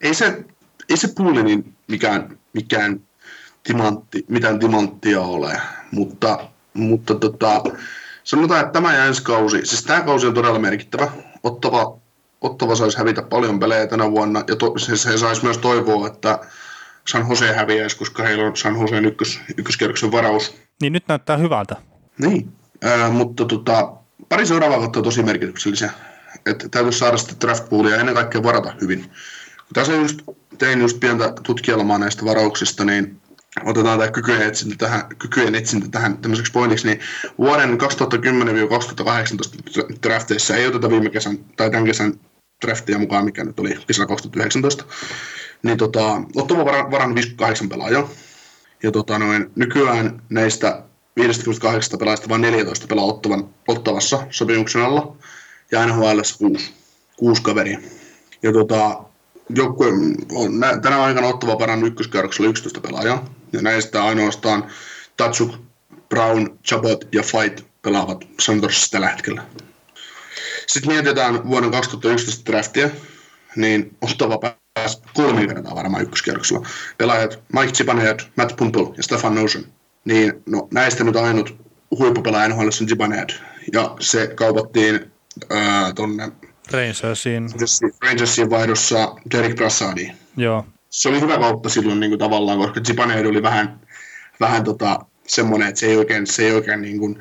ei 0.02 0.14
se, 0.14 0.46
ei 0.90 0.98
se 0.98 1.10
niin 1.44 1.76
mikään, 1.88 2.38
mikään 2.54 3.02
timantti, 3.64 4.26
mitään 4.28 4.60
timanttia 4.60 5.22
ole, 5.22 5.62
mutta, 5.92 6.50
mutta 6.74 7.16
tota, 7.16 7.64
sanotaan, 8.24 8.60
että 8.62 8.74
tämä 8.74 8.94
ja 8.94 9.06
ensi 9.06 9.24
kausi, 9.24 9.66
siis 9.66 9.84
tämä 9.84 10.02
kausi 10.02 10.28
on 10.28 10.34
todella 10.34 10.60
merkittävä. 10.60 11.12
Ottava, 11.44 11.98
Ottava 12.42 12.76
saisi 12.76 12.98
hävitä 12.98 13.22
paljon 13.22 13.60
pelejä 13.60 13.88
tänä 13.88 14.12
vuonna, 14.12 14.44
ja 14.48 14.56
to, 14.56 14.74
se, 14.78 14.98
se 14.98 15.18
saisi 15.18 15.44
myös 15.44 15.58
toivoa, 15.58 16.08
että 16.08 16.40
San 17.08 17.30
Jose 17.30 17.54
häviäisi, 17.54 17.98
koska 17.98 18.24
heillä 18.24 18.46
on 18.46 18.58
San 18.58 18.80
Joseen 18.82 19.06
ykkös, 19.06 19.40
ykköskierroksen 19.58 20.12
varaus. 20.12 20.56
Niin 20.82 20.94
nyt 20.94 21.08
näyttää 21.08 21.38
hyvältä. 21.38 21.76
Niin, 22.18 22.54
äh, 22.86 23.12
mutta 23.12 23.46
tota, 23.46 23.94
pari 24.30 24.46
seuraavaa 24.46 24.80
kautta 24.80 25.00
on 25.00 25.04
tosi 25.04 25.24
merkityksellisiä 25.24 25.92
että 26.50 26.70
täytyisi 26.70 27.00
saada 27.00 27.18
sitä 27.18 27.34
draft 27.42 27.70
poolia 27.70 27.94
ja 27.94 28.00
ennen 28.00 28.16
kaikkea 28.16 28.44
varata 28.44 28.74
hyvin. 28.82 29.12
Tässä 29.74 29.94
just, 29.94 30.20
tein 30.58 30.82
just 30.82 31.00
pientä 31.00 31.34
tutkielmaa 31.44 31.98
näistä 31.98 32.26
varauksista, 32.26 32.86
niin 32.86 33.22
otetaan 33.66 34.00
tämä 34.00 34.12
kykyjen 34.12 34.42
etsintä 34.42 34.76
tähän, 34.78 35.04
kykyjen 35.20 35.56
etsintä 35.56 35.88
tähän 35.92 36.18
tämmöiseksi 36.18 36.52
pointiksi, 36.52 36.88
niin 36.88 37.00
vuoden 37.38 37.78
2010-2018 37.78 37.78
drafteissa 40.04 40.56
ei 40.56 40.68
oteta 40.68 40.90
viime 40.90 41.10
kesän 41.10 41.38
tai 41.58 41.72
tämän 41.72 41.86
kesän 41.86 42.14
draftia 42.66 43.00
mukaan, 43.00 43.26
mikä 43.26 43.44
nyt 43.44 43.60
oli 43.60 43.78
kesällä 43.88 44.08
2019, 44.08 44.86
niin 45.64 45.78
tota, 45.78 46.22
ottava 46.36 46.66
varan, 46.66 46.92
varan 46.92 47.16
58 47.16 47.70
pelaajaa. 47.70 48.10
Ja 48.84 48.92
tota, 48.92 49.20
noin, 49.20 49.52
nykyään 49.56 50.22
näistä 50.30 50.84
58 51.16 52.00
pelaajista 52.00 52.30
vain 52.30 52.42
14 52.42 52.88
pelaa 52.88 53.06
ottavan, 53.06 53.50
ottavassa 53.68 54.28
sopimuksen 54.30 54.82
alla 54.82 55.16
ja 55.72 55.86
NHL 55.86 56.20
kuusi, 56.38 56.74
kuusi 57.18 57.42
kaveria. 57.42 57.80
Ja 58.44 58.54
tota, 58.54 59.04
joukkue 59.50 59.88
on 60.32 60.60
nä, 60.60 60.80
tänä 60.80 61.04
aikana 61.04 61.28
ottava 61.28 61.56
paran 61.56 61.86
ykköskierroksella 61.86 62.50
11 62.50 62.82
pelaajaa, 62.82 63.26
ja 63.54 63.62
näistä 63.62 64.04
ainoastaan 64.04 64.72
Tatsuk, 65.18 65.52
Brown, 66.10 66.48
Chabot 66.68 67.08
ja 67.12 67.24
Fight 67.24 67.66
pelaavat 67.82 68.28
Santorsissa 68.40 68.92
tällä 68.92 69.10
hetkellä. 69.10 69.44
Sitten 70.68 70.94
mietitään 70.94 71.50
vuoden 71.50 71.72
2011 71.72 72.52
draftia, 72.52 72.90
niin 73.56 73.98
ottava 74.02 74.40
pääsi 74.74 75.02
kolme 75.14 75.48
kertaa 75.48 75.76
varmaan 75.76 76.04
ykköskierroksella. 76.04 76.68
Pelaajat 76.98 77.40
Mike 77.54 77.74
Zibanejad, 77.74 78.20
Matt 78.36 78.56
Pumple 78.56 78.94
ja 78.98 79.04
Stefan 79.04 79.36
Nosen. 79.36 79.66
Niin 80.06 80.44
no, 80.46 80.68
näistä 80.74 81.04
nyt 81.04 81.16
ainut 81.16 81.56
huippupelaaja 82.00 82.48
NHL 82.48 82.66
on 82.82 82.88
Zibanejad. 82.88 83.30
Ja 83.74 83.96
se 84.00 84.28
kaupattiin 84.28 85.12
tuonne 85.96 86.32
Rangersiin. 86.72 87.50
Rangersiin 88.02 88.50
vaihdossa 88.50 89.16
Derek 89.32 89.56
Brassardiin. 89.56 90.16
Joo. 90.38 90.66
Se 90.90 91.10
oli 91.10 91.22
hyvä 91.22 91.38
kautta 91.38 91.70
silloin 91.70 92.00
niin 92.00 92.12
kuin, 92.12 92.20
tavallaan, 92.20 92.58
koska 92.58 92.82
Zipaneed 92.82 93.26
oli 93.26 93.44
vähän, 93.44 93.80
vähän 94.40 94.64
tota, 94.64 95.00
semmoinen, 95.28 95.68
että 95.68 95.80
se 95.80 95.86
ei 95.86 95.98
oikein, 95.98 96.28
se 96.28 96.46
ei 96.46 96.52
oikein 96.52 96.82
niin 96.82 97.00
kuin, 97.00 97.20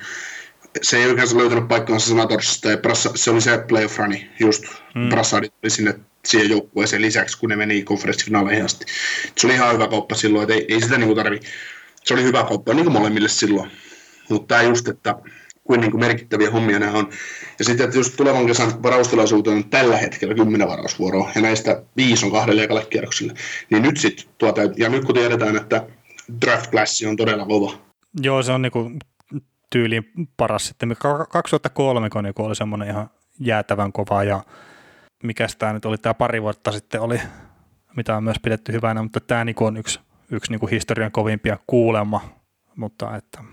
se 0.83 0.97
ei 0.97 1.07
oikein 1.07 1.39
löytänyt 1.39 1.69
paikkaansa 1.69 2.07
Senatorsista, 2.07 2.71
ja 2.71 2.77
Brassa, 2.77 3.11
se 3.15 3.31
oli 3.31 3.41
se 3.41 3.59
playoff 3.69 3.99
runi, 3.99 4.31
just 4.41 4.65
mm. 4.95 5.09
Brassard 5.09 5.45
oli 5.63 5.71
sinne 5.71 5.95
siihen 6.25 6.51
joukkueeseen 6.51 7.03
lisäksi, 7.03 7.39
kun 7.39 7.51
ne 7.51 7.57
meni 7.57 7.83
konferenssifinaaleihin 7.83 8.65
asti. 8.65 8.85
Se 9.39 9.47
oli 9.47 9.55
ihan 9.55 9.75
hyvä 9.75 9.89
kauppa 9.89 10.15
silloin, 10.15 10.43
että 10.43 10.55
ei, 10.55 10.75
ei 10.75 10.81
sitä 10.81 10.99
niin 10.99 11.17
tarvi. 11.17 11.41
Se 12.05 12.15
oli 12.15 12.23
hyvä 12.23 12.45
kauppa 12.45 12.75
niin 12.75 12.85
kuin 12.85 12.93
molemmille 12.93 13.29
silloin. 13.29 13.71
Mutta 14.29 14.55
tämä 14.55 14.69
just, 14.69 14.89
että 14.89 15.15
kuin, 15.67 15.81
niin 15.81 15.91
kuin 15.91 16.01
merkittäviä 16.01 16.51
hommia 16.51 16.79
nämä 16.79 16.93
on. 16.93 17.09
Ja 17.59 17.65
sitten, 17.65 17.85
että 17.85 17.99
just 17.99 18.17
tulevan 18.17 18.47
kesän 18.47 18.83
varaustilaisuuteen 18.83 19.57
on 19.57 19.65
tällä 19.65 19.97
hetkellä 19.97 20.35
kymmenen 20.35 20.69
varausvuoroa, 20.69 21.31
ja 21.35 21.41
näistä 21.41 21.83
viisi 21.97 22.27
on 22.27 22.33
kahdelle 22.33 22.63
ekalle 22.63 22.87
kierrokselle. 22.91 23.35
Niin 23.71 23.83
nyt 23.83 23.97
sitten, 23.97 24.27
tuo 24.39 24.55
ja 24.77 24.89
nyt 24.89 25.05
kun 25.05 25.15
tiedetään, 25.15 25.57
että 25.57 25.87
draft 26.41 26.71
class 26.71 27.03
on 27.09 27.17
todella 27.17 27.47
kova. 27.47 27.73
Joo, 28.21 28.43
se 28.43 28.53
on 28.53 28.63
niinku 28.63 28.93
tyyliin 29.71 30.11
paras 30.37 30.67
sitten. 30.67 30.97
2003 31.29 32.11
kun 32.11 32.25
niinku 32.25 32.45
oli 32.45 32.57
semmoinen 32.57 32.89
ihan 32.89 33.11
jäätävän 33.41 33.93
kova, 33.93 34.25
ja 34.25 34.45
mikä 35.23 35.47
tämä 35.59 35.73
nyt 35.73 35.85
oli, 35.85 35.99
tämä 35.99 36.15
pari 36.15 36.43
vuotta 36.43 36.73
sitten 36.73 37.01
oli, 37.01 37.21
mitä 37.97 38.17
on 38.17 38.25
myös 38.25 38.37
pidetty 38.43 38.73
hyvänä, 38.73 39.03
mutta 39.03 39.21
tämä 39.21 39.45
niinku 39.45 39.65
on 39.65 39.77
yksi, 39.77 40.01
yksi 40.31 40.51
niinku 40.51 40.67
historian 40.67 41.13
kovimpia 41.13 41.59
kuulema, 41.67 42.21
mutta 42.77 43.17
että 43.17 43.45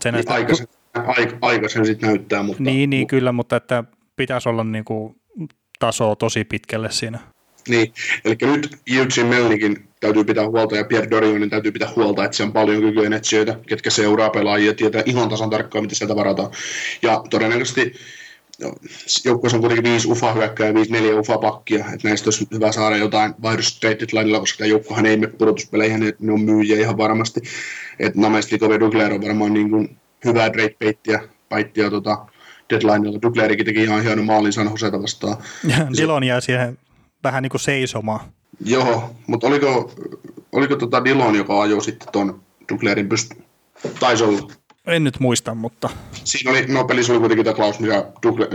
se 0.00 0.12
näistä... 0.12 0.34
Aikaisemmin 0.34 0.79
aika, 0.94 1.36
aika 1.40 1.68
sen 1.68 1.86
sitten 1.86 2.08
näyttää. 2.08 2.42
Mutta, 2.42 2.62
niin, 2.62 2.90
niin, 2.90 3.06
kyllä, 3.06 3.32
mutta 3.32 3.56
että 3.56 3.84
pitäisi 4.16 4.48
olla 4.48 4.64
niin 4.64 4.84
kuin 4.84 5.16
tasoa 5.78 6.16
tosi 6.16 6.44
pitkälle 6.44 6.90
siinä. 6.90 7.18
Niin, 7.68 7.92
eli 8.24 8.36
nyt 8.40 8.76
Eugene 8.90 9.28
Melnikin 9.28 9.88
täytyy 10.00 10.24
pitää 10.24 10.48
huolta 10.48 10.76
ja 10.76 10.84
Pierre 10.84 11.10
Dorionin 11.10 11.50
täytyy 11.50 11.72
pitää 11.72 11.88
huolta, 11.96 12.24
että 12.24 12.36
se 12.36 12.42
on 12.42 12.52
paljon 12.52 12.82
kykyjen 12.82 13.12
etsijöitä, 13.12 13.58
ketkä 13.66 13.90
seuraa 13.90 14.30
pelaajia, 14.30 14.74
tietää 14.74 15.02
ihan 15.06 15.28
tasan 15.28 15.50
tarkkaan, 15.50 15.84
mitä 15.84 15.94
sieltä 15.94 16.16
varataan. 16.16 16.50
Ja 17.02 17.22
todennäköisesti 17.30 17.92
joukkueessa 19.24 19.56
on 19.56 19.60
kuitenkin 19.60 19.92
viisi 19.92 20.08
ufa 20.08 20.32
hyökkää 20.32 20.66
ja 20.66 20.74
viisi 20.74 20.92
neljä 20.92 21.18
ufa 21.18 21.38
pakkia, 21.38 21.78
että 21.78 22.08
näistä 22.08 22.26
olisi 22.26 22.46
hyvä 22.54 22.72
saada 22.72 22.96
jotain 22.96 23.34
vaihdosta 23.42 23.80
trade 23.80 24.38
koska 24.40 24.58
tämä 24.58 24.68
joukkohan 24.68 25.06
ei 25.06 25.16
mene 25.16 25.32
pudotuspeleihin, 25.32 26.02
että 26.02 26.24
ne 26.24 26.32
on 26.32 26.40
myyjiä 26.40 26.78
ihan 26.78 26.98
varmasti. 26.98 27.40
Että 27.98 28.20
Names 28.20 28.52
Likove 28.52 28.80
Dugler 28.80 29.12
on 29.12 29.22
varmaan 29.22 29.54
niin 29.54 29.70
kuin 29.70 29.99
hyvää 30.24 30.52
Drake 30.52 30.76
Baittia, 30.84 31.20
Baittia 31.48 31.90
tota, 31.90 32.26
deadlineilla. 32.70 33.22
Duclerikin 33.22 33.66
teki 33.66 33.82
ihan 33.82 34.02
hienon 34.02 34.26
maalin 34.26 34.52
San 34.52 34.70
Joseta 34.70 35.02
vastaan. 35.02 35.36
Ja 35.64 35.76
Dillon 35.96 36.24
jää 36.24 36.40
siihen 36.40 36.78
vähän 37.24 37.42
niin 37.42 37.50
kuin 37.50 37.60
seisomaan. 37.60 38.20
Joo, 38.64 39.10
mutta 39.26 39.46
oliko, 39.46 39.92
oliko 40.52 40.76
tota 40.76 41.04
Dillon, 41.04 41.36
joka 41.36 41.62
ajoi 41.62 41.84
sitten 41.84 42.08
tuon 42.12 42.42
Duclerin 42.72 43.08
pysty? 43.08 43.36
Taisi 44.00 44.24
olla. 44.24 44.52
En 44.86 45.04
nyt 45.04 45.20
muista, 45.20 45.54
mutta... 45.54 45.88
Siinä 46.24 46.50
oli, 46.50 46.66
no 46.66 46.84
pelissä 46.84 47.12
oli 47.12 47.20
kuitenkin 47.20 47.44
tämä 47.44 47.54
Klaus, 47.54 47.80
mikä 47.80 48.04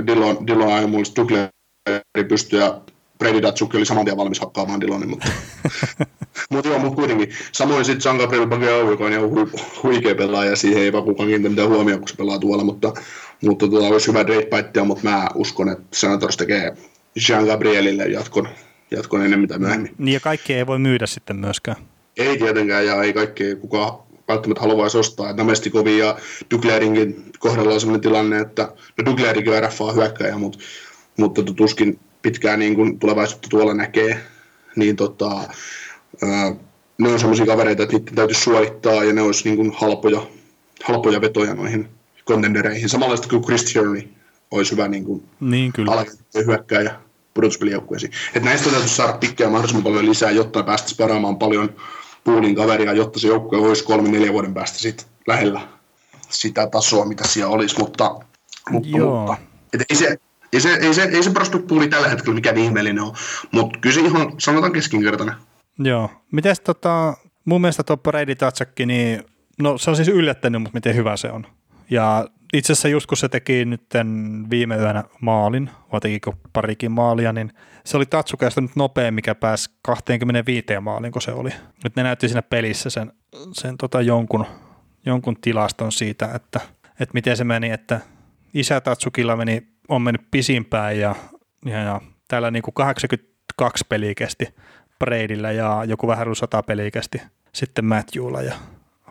Dillon, 0.07 0.47
Dillon 0.47 0.73
ajoi 0.73 0.87
mulle 0.87 1.05
Duclerin 1.15 1.49
pysty 2.27 2.57
ja 2.57 2.81
Brady 3.17 3.41
Datsuk 3.41 3.75
oli 3.75 3.85
saman 3.85 4.05
tien 4.05 4.17
valmis 4.17 4.39
hakkaamaan 4.39 4.81
Dillonin, 4.81 5.09
mutta, 5.09 5.27
mutta 6.49 6.69
joo, 6.69 6.79
mutta 6.79 6.95
kuitenkin. 6.95 7.29
Samoin 7.51 7.85
sitten 7.85 8.09
Jean 8.09 8.17
Gabriel 8.17 8.47
Bageau, 8.47 8.89
joka 8.89 9.05
on 9.05 9.11
ihan 9.11 9.29
hu, 9.29 9.49
huikea 9.83 10.15
pelaaja, 10.15 10.55
siihen 10.55 10.83
ei 10.83 10.93
vaan 10.93 11.03
kukaan 11.03 11.29
kiinnitä 11.29 11.49
mitään 11.49 11.69
huomioon, 11.69 11.99
kun 11.99 12.07
se 12.07 12.15
pelaa 12.15 12.39
tuolla, 12.39 12.63
mutta, 12.63 12.93
mutta 13.43 13.67
tuota, 13.67 13.87
olisi 13.87 14.07
hyvä 14.07 14.23
trade 14.23 14.83
mutta 14.83 15.09
mä 15.09 15.27
uskon, 15.35 15.69
että 15.69 15.83
Senators 15.93 16.37
tekee 16.37 16.77
Jean 17.29 17.45
Gabrielille 17.45 18.03
jatkon, 18.03 18.47
jatkon 18.91 19.21
ennen 19.21 19.39
mitä 19.39 19.59
myöhemmin. 19.59 19.95
Niin 19.97 20.13
ja 20.13 20.19
kaikki 20.19 20.53
ei 20.53 20.67
voi 20.67 20.79
myydä 20.79 21.05
sitten 21.05 21.35
myöskään. 21.35 21.77
Ei 22.17 22.37
tietenkään, 22.37 22.85
ja 22.85 23.03
ei 23.03 23.13
kaikki 23.13 23.55
kukaan 23.55 24.05
välttämättä 24.27 24.61
haluaisi 24.61 24.97
ostaa. 24.97 25.33
Namestikovin 25.33 25.97
ja 25.97 26.17
Duclairinkin 26.51 27.25
kohdalla 27.39 27.73
on 27.73 27.79
sellainen 27.79 28.01
tilanne, 28.01 28.39
että 28.39 28.71
no 28.97 29.05
Duclairinkin 29.05 29.53
on 29.53 29.63
RFA 29.63 29.91
hyökkäjä, 29.91 30.37
mutta, 30.37 30.59
mutta 31.17 31.43
tuskin 31.43 31.99
pitkään 32.25 32.59
niin 32.59 32.75
kuin 32.75 32.99
tulevaisuutta 32.99 33.49
tuolla 33.49 33.73
näkee, 33.73 34.21
niin 34.75 34.95
tota, 34.95 35.31
ää, 36.23 36.55
ne 36.97 37.09
on 37.09 37.19
sellaisia 37.19 37.45
kavereita, 37.45 37.83
että 37.83 37.97
niiden 37.97 38.15
täytyy 38.15 38.35
suorittaa 38.35 39.03
ja 39.03 39.13
ne 39.13 39.21
olisi 39.21 39.43
niin 39.43 39.55
kuin 39.55 39.71
halpoja, 39.75 40.21
halpoja 40.83 41.21
vetoja 41.21 41.53
noihin 41.53 41.87
kontendereihin. 42.23 42.89
Samanlaista 42.89 43.27
kuin 43.27 43.43
Chris 43.43 43.63
Tierney 43.63 44.01
olisi 44.51 44.71
hyvä 44.71 44.87
niin 44.87 45.03
kuin 45.03 45.23
niin, 45.39 45.73
kyllä. 45.73 46.05
hyökkääjä 46.45 46.95
pudotuspelijoukkueisiin. 47.33 48.11
Että 48.27 48.49
näistä 48.49 48.69
täytyy 48.69 48.89
saada 48.89 49.13
pikkää 49.13 49.49
mahdollisimman 49.49 49.83
paljon 49.83 50.09
lisää, 50.09 50.31
jotta 50.31 50.63
päästäisiin 50.63 50.97
peraamaan 50.97 51.37
paljon 51.37 51.75
puulin 52.23 52.55
kaveria, 52.55 52.93
jotta 52.93 53.19
se 53.19 53.27
joukkue 53.27 53.59
olisi 53.59 53.83
kolme 53.83 54.09
neljä 54.09 54.33
vuoden 54.33 54.53
päästä 54.53 54.79
sit 54.79 55.07
lähellä 55.27 55.61
sitä 56.29 56.67
tasoa, 56.67 57.05
mitä 57.05 57.27
siellä 57.27 57.53
olisi, 57.53 57.79
mutta, 57.79 58.19
mutta, 58.69 58.89
Joo. 58.97 59.17
mutta 59.17 59.37
et 59.73 59.81
ei 59.89 59.95
se, 59.95 60.17
ei 60.55 60.61
se, 60.61 60.73
ei 60.73 60.93
se, 60.93 61.03
ei 61.03 61.23
se 61.23 61.31
prospect 61.31 61.65
tällä 61.89 62.09
hetkellä 62.09 62.35
mikään 62.35 62.57
ihmeellinen 62.57 63.03
ole, 63.03 63.13
mutta 63.51 63.79
kyllä 63.79 63.93
se 63.93 64.01
ihan 64.01 64.31
sanotaan 64.37 64.73
keskinkertainen. 64.73 65.35
Joo. 65.79 66.09
Miten 66.31 66.55
tota, 66.63 67.13
mun 67.45 67.61
mielestä 67.61 67.83
tuo 67.83 67.97
Brady 67.97 68.35
Tatsakki, 68.35 68.85
niin 68.85 69.23
no 69.61 69.77
se 69.77 69.89
on 69.89 69.95
siis 69.95 70.07
yllättänyt, 70.07 70.61
mutta 70.61 70.77
miten 70.77 70.95
hyvä 70.95 71.17
se 71.17 71.31
on. 71.31 71.47
Ja 71.89 72.27
itse 72.53 72.73
asiassa 72.73 72.87
just 72.87 73.05
kun 73.05 73.17
se 73.17 73.29
teki 73.29 73.65
nyt 73.65 73.81
viime 74.49 74.75
yönä 74.75 75.03
maalin, 75.21 75.69
vai 75.91 76.01
tekikö 76.01 76.31
parikin 76.53 76.91
maalia, 76.91 77.33
niin 77.33 77.51
se 77.85 77.97
oli 77.97 78.05
Tatsukasta 78.05 78.61
nyt 78.61 78.75
nopea, 78.75 79.11
mikä 79.11 79.35
pääsi 79.35 79.69
25 79.81 80.65
maaliin, 80.81 81.11
kun 81.11 81.21
se 81.21 81.31
oli. 81.31 81.49
Nyt 81.83 81.95
ne 81.95 82.03
näytti 82.03 82.27
siinä 82.27 82.41
pelissä 82.41 82.89
sen, 82.89 83.11
sen 83.51 83.77
tota 83.77 84.01
jonkun, 84.01 84.45
jonkun 85.05 85.35
tilaston 85.41 85.91
siitä, 85.91 86.31
että, 86.35 86.59
että 86.99 87.13
miten 87.13 87.37
se 87.37 87.43
meni, 87.43 87.71
että 87.71 87.99
isä 88.53 88.81
Tatsukilla 88.81 89.35
meni 89.35 89.74
on 89.89 90.01
mennyt 90.01 90.31
pisimpään 90.31 90.99
ja, 90.99 91.15
ja, 91.65 91.79
ja 91.79 92.01
täällä 92.27 92.51
niin 92.51 92.63
kuin 92.63 92.73
82 92.73 93.85
peliä 93.89 94.13
kesti 94.15 94.47
Braidillä 94.99 95.51
ja 95.51 95.83
joku 95.87 96.07
vähän 96.07 96.25
reilu 96.25 96.35
100 96.35 96.63
peliä 96.63 96.91
kesti 96.91 97.21
sitten 97.53 97.85
Matthewlla 97.85 98.41
ja 98.41 98.53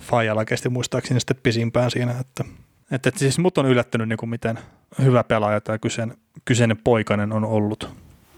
Fajalla 0.00 0.44
kesti 0.44 0.68
muistaakseni 0.68 1.20
sitten 1.20 1.36
pisimpään 1.42 1.90
siinä, 1.90 2.12
että, 2.20 2.44
että, 2.90 3.08
että 3.08 3.18
siis 3.18 3.38
mut 3.38 3.58
on 3.58 3.66
yllättänyt 3.66 4.08
niin 4.08 4.16
kuin 4.16 4.30
miten 4.30 4.58
hyvä 5.02 5.24
pelaaja 5.24 5.60
tämä 5.60 5.78
kyseinen, 5.78 6.16
kyseinen 6.44 6.76
poikainen 6.76 7.32
on 7.32 7.44
ollut. 7.44 7.88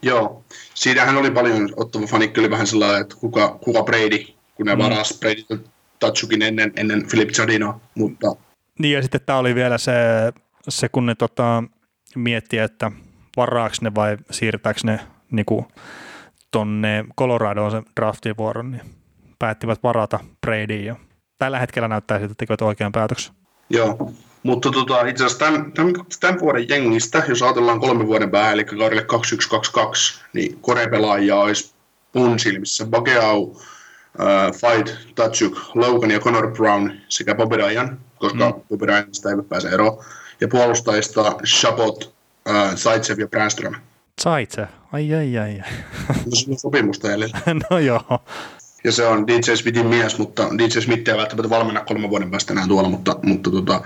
Joo, 0.03 0.45
siinähän 0.75 1.17
oli 1.17 1.31
paljon 1.31 1.69
ottava 1.77 2.07
fanikki 2.07 2.41
oli 2.41 2.51
vähän 2.51 2.67
sellainen, 2.67 3.01
että 3.01 3.17
kuka, 3.21 3.59
kuka 3.61 3.83
Brady, 3.83 4.19
kun 4.55 4.67
ne 4.67 4.75
mm. 4.75 4.83
varas 4.83 5.19
Brady 5.21 5.65
Tatsukin 5.99 6.43
ennen, 6.43 6.73
ennen 6.77 7.07
Philip 7.11 7.31
Jardino, 7.39 7.81
mutta... 7.95 8.37
Niin 8.79 8.95
ja 8.95 9.03
sitten 9.03 9.21
tämä 9.27 9.39
oli 9.39 9.55
vielä 9.55 9.79
se, 9.79 9.93
se 10.69 10.89
kun 10.89 11.07
ne 11.07 11.15
tota, 11.15 11.63
miettiä, 12.17 12.65
että 12.65 12.93
varaaks 13.37 13.81
ne 13.81 13.95
vai 13.95 14.17
siirtääkö 14.31 14.81
ne 14.85 15.01
niin 15.31 15.47
kuin, 15.47 15.67
tonne 16.51 17.05
Coloradoon 17.19 17.71
sen 17.71 17.85
draftivuoron, 17.97 18.71
niin 18.71 18.83
päättivät 19.39 19.83
varata 19.83 20.21
Bradyin 20.41 20.85
ja 20.85 20.97
tällä 21.39 21.59
hetkellä 21.59 21.89
näyttää 21.89 22.19
siltä, 22.19 22.33
että 22.33 22.39
tekevät 22.39 22.63
oikean 22.63 22.93
päätöksen. 22.93 23.35
Joo, 23.71 24.13
mutta 24.43 24.71
tota, 24.71 25.07
itse 25.07 25.25
asiassa 25.25 25.45
tämän, 25.45 25.73
tämän, 25.73 25.93
tämän, 26.21 26.41
vuoden 26.41 26.69
jengistä, 26.69 27.23
jos 27.29 27.43
ajatellaan 27.43 27.81
kolmen 27.81 28.07
vuoden 28.07 28.31
päähän, 28.31 28.55
eli 28.55 28.65
kaudelle 28.65 29.03
2122, 29.03 30.21
niin 30.33 30.59
korepelaajia 30.61 31.37
olisi 31.37 31.75
mun 32.15 32.39
silmissä 32.39 32.87
Bageau, 32.87 33.43
uh, 33.43 33.57
Fight, 34.53 35.15
Tatsuk, 35.15 35.59
Logan 35.75 36.11
ja 36.11 36.21
Connor 36.21 36.53
Brown 36.53 36.91
sekä 37.09 37.35
Bobby 37.35 37.57
Ryan, 37.57 38.01
koska 38.19 38.51
mm. 38.51 38.55
Bobby 38.69 38.87
Ryanista 38.87 39.31
ei 39.31 39.37
pääse 39.49 39.69
eroon 39.69 40.05
ja 40.41 40.49
puolustajista 40.49 41.37
Chabot, 41.47 42.15
äh, 42.51 42.75
Zaitsev 42.77 43.19
ja 43.19 43.29
Brandström. 43.29 43.75
Zaitsev, 44.23 44.67
ai 44.93 45.15
ai 45.15 45.39
ai. 45.39 45.63
Se 46.35 46.51
on 46.51 46.59
sopimusta 46.59 47.11
jäljellä. 47.11 47.39
no 47.71 47.79
joo. 47.79 48.25
Ja 48.85 48.93
se 48.93 49.07
on 49.07 49.27
DJ 49.27 49.55
Smithin 49.55 49.87
mies, 49.87 50.19
mutta 50.19 50.49
DJ 50.59 50.81
Smith 50.81 51.11
ei 51.11 51.17
välttämättä 51.17 51.51
valmenna 51.51 51.81
kolmen 51.81 52.11
vuoden 52.11 52.31
päästä 52.31 52.53
enää 52.53 52.67
tuolla, 52.67 52.89
mutta, 52.89 53.17
mutta, 53.23 53.51
tota, 53.51 53.81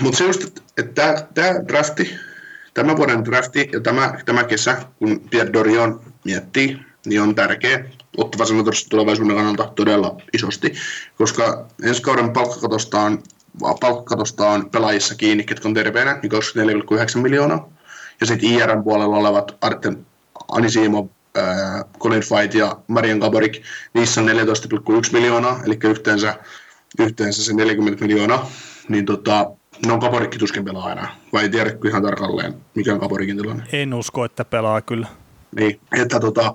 mutta 0.00 0.18
se 0.18 0.24
just, 0.24 0.62
että 0.76 1.26
tämä 1.34 1.54
drafti, 1.68 2.14
tämä 2.74 2.96
vuoden 2.96 3.24
drafti 3.24 3.68
ja 3.72 3.80
tämä, 3.80 4.14
tämä 4.24 4.44
kesä, 4.44 4.76
kun 4.98 5.20
Pierre 5.30 5.52
Dorion 5.52 6.00
miettii, 6.24 6.78
niin 7.06 7.22
on 7.22 7.34
tärkeä 7.34 7.84
ottava 8.16 8.44
sanotusti 8.44 8.90
tulevaisuuden 8.90 9.36
kannalta 9.36 9.72
todella 9.76 10.16
isosti, 10.32 10.74
koska 11.16 11.66
ensi 11.82 12.02
kauden 12.02 12.32
palkkakatosta 12.32 13.00
on 13.00 13.22
palkkatosta 13.80 14.50
on 14.50 14.70
pelaajissa 14.70 15.14
kiinni, 15.14 15.44
ketkä 15.44 15.68
on 15.68 15.74
terveenä, 15.74 16.18
niin 16.22 16.32
24,9 16.32 17.22
miljoonaa. 17.22 17.68
Ja 18.20 18.26
sitten 18.26 18.50
IRN 18.50 18.84
puolella 18.84 19.16
olevat 19.16 19.56
Arten 19.60 20.06
Anisimo, 20.48 21.10
äh, 21.38 21.84
Colin 21.98 22.22
Fight 22.22 22.54
ja 22.54 22.76
Marian 22.88 23.18
Gaborik, 23.18 23.62
niissä 23.94 24.20
on 24.20 24.28
14,1 24.28 25.12
miljoonaa, 25.12 25.60
eli 25.66 25.78
yhteensä, 25.84 26.34
yhteensä 26.98 27.44
se 27.44 27.54
40 27.54 28.04
miljoonaa. 28.04 28.50
Niin 28.88 29.06
tota, 29.06 29.50
ne 29.86 29.92
on 29.92 29.98
Gaborikki 29.98 30.38
tuskin 30.38 30.64
pelaa 30.64 30.92
enää, 30.92 31.16
vai 31.32 31.42
ei 31.42 31.48
tiedäkö 31.48 31.88
ihan 31.88 32.02
tarkalleen, 32.02 32.54
mikä 32.74 32.92
on 32.92 32.98
Gaborikin 32.98 33.36
tilanne? 33.36 33.64
En 33.72 33.94
usko, 33.94 34.24
että 34.24 34.44
pelaa 34.44 34.80
kyllä. 34.80 35.06
Niin, 35.56 35.80
että 36.02 36.20
tota, 36.20 36.54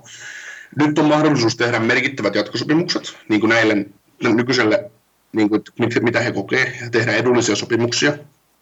nyt 0.78 0.98
on 0.98 1.04
mahdollisuus 1.04 1.56
tehdä 1.56 1.80
merkittävät 1.80 2.34
jatkosopimukset, 2.34 3.16
niin 3.28 3.40
kuin 3.40 3.48
näille 3.48 3.86
nykyiselle 4.22 4.90
niin 5.34 5.48
kuin, 5.48 5.62
mitä 6.02 6.20
he 6.20 6.32
kokee, 6.32 6.78
ja 6.82 6.90
tehdä 6.90 7.12
edullisia 7.12 7.56
sopimuksia 7.56 8.12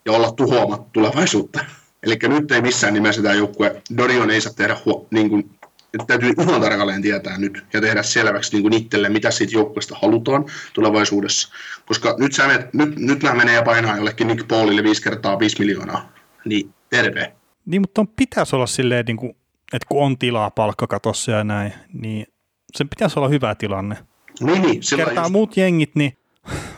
ja 0.04 0.12
olla 0.12 0.32
tuhoamatta 0.32 0.90
tulevaisuutta. 0.92 1.64
Eli 2.02 2.18
nyt 2.22 2.52
ei 2.52 2.62
missään 2.62 2.94
nimessä 2.94 3.22
tämä 3.22 3.34
joukkue, 3.34 3.82
Dorion 3.96 4.30
ei 4.30 4.40
saa 4.40 4.52
tehdä, 4.52 4.76
huo, 4.84 5.06
niin 5.10 5.30
kuin, 5.30 5.50
että 5.94 6.06
täytyy 6.06 6.32
ihan 6.40 6.60
tarkalleen 6.60 7.02
tietää 7.02 7.38
nyt 7.38 7.64
ja 7.72 7.80
tehdä 7.80 8.02
selväksi 8.02 8.52
niin 8.52 8.62
kuin 8.62 8.74
itselle, 8.74 9.08
mitä 9.08 9.30
siitä 9.30 9.54
joukkueesta 9.54 9.96
halutaan 10.02 10.44
tulevaisuudessa. 10.72 11.48
Koska 11.86 12.14
nyt, 12.18 12.32
sä 12.32 12.46
menet, 12.46 12.74
nyt, 12.74 12.96
nyt 12.96 13.22
nämä 13.22 13.34
menee 13.34 13.54
ja 13.54 13.62
painaa 13.62 13.96
jollekin 13.96 14.26
Nick 14.26 14.48
Paulille 14.48 14.82
viisi 14.82 15.02
kertaa 15.02 15.38
viisi 15.38 15.58
miljoonaa, 15.58 16.12
niin 16.44 16.74
terve. 16.90 17.32
Niin, 17.66 17.80
mutta 17.80 18.00
on 18.00 18.08
pitäisi 18.08 18.56
olla 18.56 18.66
silleen, 18.66 19.04
niin 19.06 19.16
kuin, 19.16 19.36
että 19.72 19.86
kun 19.88 20.04
on 20.04 20.18
tilaa 20.18 20.50
palkkakatossa 20.50 21.30
ja 21.30 21.44
näin, 21.44 21.72
niin 21.92 22.26
sen 22.76 22.88
pitäisi 22.88 23.18
olla 23.18 23.28
hyvä 23.28 23.54
tilanne. 23.54 23.96
Niin, 24.40 24.62
niin. 24.62 24.80
Kertaa 24.96 25.24
just... 25.24 25.32
muut 25.32 25.56
jengit, 25.56 25.94
niin 25.94 26.18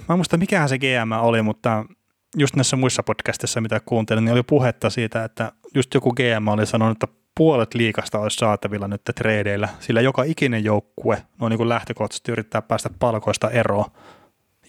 mä 0.09 0.13
en 0.13 0.19
muista 0.19 0.37
mikähän 0.37 0.69
se 0.69 0.79
GM 0.79 1.13
oli, 1.13 1.43
mutta 1.43 1.85
just 2.37 2.57
näissä 2.57 2.77
muissa 2.77 3.03
podcastissa, 3.03 3.61
mitä 3.61 3.81
kuuntelin, 3.81 4.25
niin 4.25 4.33
oli 4.33 4.43
puhetta 4.43 4.91
siitä, 4.91 5.25
että 5.25 5.53
just 5.75 5.95
joku 5.95 6.13
GM 6.13 6.49
oli 6.49 6.67
sanonut, 6.67 7.03
että 7.03 7.17
puolet 7.37 7.75
liikasta 7.75 8.19
olisi 8.19 8.37
saatavilla 8.37 8.89
nyt 8.89 9.03
tradeilla, 9.15 9.69
sillä 9.81 10.01
joka 10.01 10.23
ikinen 10.23 10.65
joukkue 10.65 11.23
no 11.41 11.49
niin 11.49 11.57
kuin 11.57 11.69
lähtökohtaisesti 11.69 12.33
yrittää 12.33 12.63
päästä 12.63 12.91
palkoista 12.99 13.51
eroon. 13.51 13.91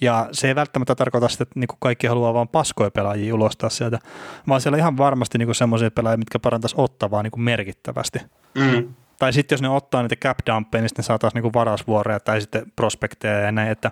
Ja 0.02 0.30
se 0.32 0.48
ei 0.48 0.56
välttämättä 0.56 0.96
tarkoita 0.96 1.28
sitä, 1.28 1.44
että 1.44 1.60
niin 1.60 1.68
kuin 1.68 1.78
kaikki 1.80 2.08
haluaa 2.08 2.34
vain 2.34 2.48
paskoja 2.48 2.92
pelaajia 2.92 3.36
ulostaa 3.36 3.70
sieltä, 3.70 4.00
vaan 4.48 4.62
siellä 4.62 4.78
ihan 4.78 4.98
varmasti 4.98 5.38
niin 5.38 5.56
semmoisia 5.56 5.92
pelaajia, 5.92 6.18
mitkä 6.18 6.40
parantaisi 6.40 6.76
ottavaa 6.78 7.24
niin 7.24 7.32
kuin 7.32 7.44
merkittävästi. 7.44 8.20
Mm. 8.56 8.94
Tai 9.20 9.34
sitten 9.34 9.56
jos 9.56 9.62
ne 9.62 9.70
ottaa 9.70 10.02
niitä 10.02 10.16
cap 10.16 10.38
dumpeja, 10.46 10.82
niin 10.82 10.90
sitten 10.90 11.06
saataisiin 11.06 11.44
niin 11.44 11.54
varasvuoreja 11.54 12.20
tai 12.20 12.42
sitten 12.42 12.72
prospekteja 12.76 13.40
ja 13.40 13.52
näin, 13.52 13.72
että 13.72 13.92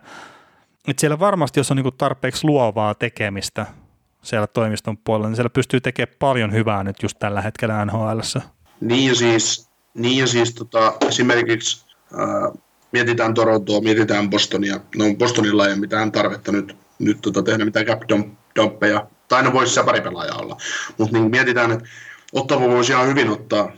että 0.88 1.02
siellä 1.02 1.20
varmasti, 1.20 1.60
jos 1.60 1.72
on 1.72 1.78
niin 1.78 1.98
tarpeeksi 1.98 2.48
luovaa 2.48 2.96
tekemistä 2.96 3.66
siellä 4.22 4.48
toimiston 4.48 4.98
puolella, 4.98 5.28
niin 5.28 5.36
siellä 5.36 5.50
pystyy 5.50 5.82
tekemään 5.82 6.16
paljon 6.20 6.54
hyvää 6.54 6.84
nyt 6.84 7.04
just 7.04 7.20
tällä 7.20 7.42
hetkellä 7.42 7.86
NHL. 7.86 8.20
Niin 8.82 9.10
ja 9.10 9.16
siis, 9.16 9.70
niin 9.94 10.18
ja 10.18 10.28
siis 10.28 10.54
tota, 10.54 10.94
esimerkiksi 11.08 11.86
äh, 12.14 12.62
mietitään 12.92 13.34
Torontoa, 13.34 13.82
mietitään 13.82 14.30
Bostonia. 14.30 14.80
No 14.96 15.06
Bostonilla 15.18 15.66
ei 15.66 15.74
ole 15.74 15.80
mitään 15.80 16.12
tarvetta 16.12 16.52
nyt, 16.52 16.78
nyt 17.00 17.18
tota, 17.22 17.44
tehdä 17.44 17.66
mitään 17.66 17.86
cap 17.86 18.02
dumppeja 18.56 19.08
Tai 19.28 19.38
aina 19.38 19.54
voisi 19.54 19.74
se 19.74 19.84
pari 19.84 20.02
pelaajaa 20.02 20.38
olla. 20.38 20.58
Mutta 20.98 21.18
niin 21.18 21.32
mietitään, 21.32 21.72
että 21.72 21.86
Ottava 22.34 22.70
voisi 22.70 22.92
ihan 22.92 23.08
hyvin 23.08 23.30
ottaa 23.30 23.72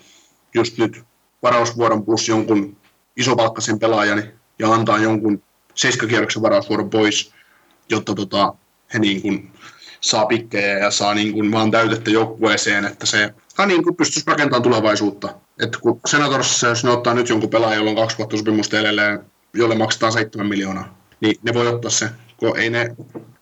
just 0.54 0.78
nyt 0.78 1.04
varausvuoron 1.44 2.06
plus 2.06 2.30
jonkun 2.30 2.78
isopalkkaisen 3.18 3.80
pelaajan 3.80 4.24
ja 4.60 4.74
antaa 4.74 4.98
jonkun 4.98 5.44
seiskakierroksen 5.76 6.42
varausvuoron 6.42 6.90
pois, 6.90 7.34
jotta 7.90 8.16
tota, 8.16 8.54
he 8.94 9.00
niin 9.00 9.22
kuin 9.22 9.52
saa 10.02 10.26
pikkejä 10.26 10.78
ja 10.78 10.92
saa 10.92 11.14
niin 11.14 11.34
kuin 11.34 11.52
vaan 11.52 11.72
täytettä 11.72 12.12
joukkueeseen, 12.12 12.86
että 12.86 13.06
se 13.06 13.34
niin 13.66 13.84
kuin 13.84 13.96
pystyisi 13.96 14.28
rakentamaan 14.28 14.64
tulevaisuutta. 14.64 15.34
Että 15.60 15.80
kun 15.82 16.00
Senatorissa, 16.06 16.68
jos 16.68 16.84
ne 16.84 16.90
ottaa 16.90 17.14
nyt 17.14 17.30
jonkun 17.30 17.50
pelaajan, 17.50 17.78
jolla 17.78 17.90
on 17.90 17.96
kaksi 17.96 18.18
vuotta 18.18 18.38
sopimusta 18.38 18.80
edelleen, 18.80 19.20
jolle 19.54 19.76
maksetaan 19.76 20.12
7 20.12 20.48
miljoonaa, 20.48 20.98
niin 21.22 21.36
ne 21.44 21.54
voi 21.54 21.68
ottaa 21.68 21.92
se, 21.92 22.10
kun 22.38 22.60
ei 22.60 22.70
ne, 22.70 22.96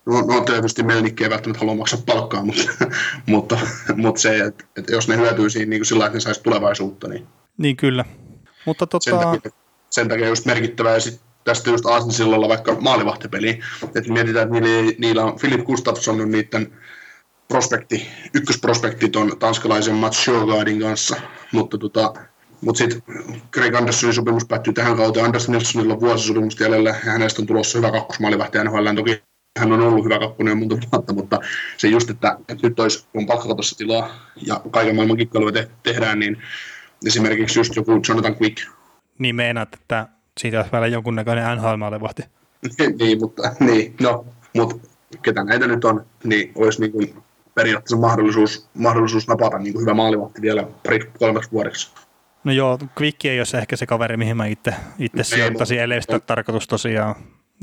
no, 0.06 0.22
no 0.22 0.42
tietysti 0.42 0.84
Melnikki 0.84 1.24
ei 1.24 1.30
välttämättä 1.30 1.60
halua 1.60 1.76
maksaa 1.76 2.00
palkkaa, 2.06 2.46
mutta, 2.46 2.64
mutta, 3.26 3.58
mutta 3.96 4.22
se, 4.22 4.40
että, 4.40 4.66
että 4.78 4.92
jos 4.92 5.08
ne 5.08 5.18
hyötyy 5.18 5.50
siinä 5.50 5.70
niin 5.70 5.80
kuin 5.80 5.86
sillä 5.86 6.06
että 6.06 6.18
ne 6.18 6.22
saisi 6.22 6.44
tulevaisuutta, 6.44 7.08
niin... 7.08 7.28
Niin 7.58 7.78
kyllä. 7.78 8.06
Mutta 8.66 8.88
tota... 8.88 9.04
sen, 9.04 9.20
takia, 9.20 9.52
sen 9.90 10.10
takia 10.10 10.28
just 10.28 10.46
merkittävää, 10.46 10.94
ja 10.94 11.00
sit 11.00 11.22
tästä 11.44 11.70
just 11.70 11.86
Aasinsillolla 11.86 12.50
vaikka 12.50 12.78
maalivahtipeli, 12.82 13.60
että 13.96 14.14
mietitään, 14.14 14.56
että 14.56 14.68
niillä, 15.00 15.24
on 15.26 15.40
Philip 15.40 15.66
Gustafsson 15.66 16.22
on 16.22 16.32
niiden 16.32 16.74
prospekti, 17.48 18.08
ykkösprospekti 18.34 19.12
on 19.16 19.40
tanskalaisen 19.40 19.96
Mats 19.96 20.24
Sjogardin 20.24 20.80
kanssa, 20.80 21.16
mutta 21.52 21.78
tota, 21.78 22.14
mutta 22.62 22.78
sitten 22.78 23.04
Greg 23.52 23.76
Andersonin 23.76 24.14
sopimus 24.14 24.46
päättyy 24.46 24.74
tähän 24.74 24.98
kauteen. 24.98 25.26
Anders 25.26 25.50
Nilssonilla 25.50 25.94
on 25.94 26.02
vuosisopimus 26.02 26.60
jäljellä 26.60 26.90
ja 26.90 27.12
hänestä 27.12 27.42
on 27.42 27.46
tulossa 27.46 27.78
hyvä 27.78 27.92
kakkosmaalivahti 27.92 28.58
NHL. 28.64 28.96
Toki 28.96 29.24
hän 29.60 29.72
on 29.72 29.82
ollut 29.82 30.06
hyvä 30.06 30.20
kakkonen 30.20 30.58
monta 30.58 30.78
vuotta, 30.92 31.14
mutta 31.14 31.40
se 31.78 31.88
just, 31.88 32.10
että, 32.10 32.38
että 32.50 32.68
nyt 32.68 32.80
olisi, 32.80 33.08
palkkakatossa 33.28 33.78
tilaa 33.78 34.10
ja 34.48 34.62
kaiken 34.72 34.96
maailman 34.96 35.18
kikkailuja 35.18 35.52
te- 35.54 35.70
tehdään, 35.84 36.20
niin 36.20 36.42
esimerkiksi 37.06 37.60
just 37.60 37.76
joku 37.76 38.02
Jonathan 38.10 38.36
Quick. 38.42 38.68
Niin 39.20 39.36
meinaat, 39.36 39.74
että 39.74 40.08
siitä 40.40 40.58
olisi 40.58 40.72
vielä 40.72 40.88
jonkunnäköinen 40.88 41.58
NHL-maalivahti. 41.58 42.24
niin, 43.00 43.20
mutta 43.20 43.56
niin, 43.60 43.96
no, 44.02 44.26
mutta 44.54 44.88
ketä 45.22 45.44
näitä 45.44 45.68
nyt 45.68 45.86
on, 45.86 46.06
niin 46.24 46.52
olisi 46.56 46.82
niin 46.82 46.92
kuin 46.92 47.14
periaatteessa 47.56 47.98
mahdollisuus, 47.98 48.68
mahdollisuus 48.74 49.28
napata 49.28 49.60
niin 49.60 49.74
kuin 49.74 49.82
hyvä 49.82 49.94
maalivahti 49.94 50.42
vielä 50.42 50.68
pari 50.84 51.12
kolmeksi 51.20 51.52
vuodeksi. 51.52 51.92
No 52.44 52.52
joo, 52.52 52.80
Quick 53.02 53.26
ei 53.26 53.40
ole 53.40 53.62
ehkä 53.62 53.76
se 53.76 53.86
kaveri, 53.86 54.18
mihin 54.18 54.38
mä 54.38 54.46
itse, 54.46 54.74
itse 55.00 55.24
sijoittaisin, 55.24 55.80
ellei 55.80 56.02
sitä 56.02 56.20
tarkoitus 56.20 56.68
tosiaan 56.68 57.16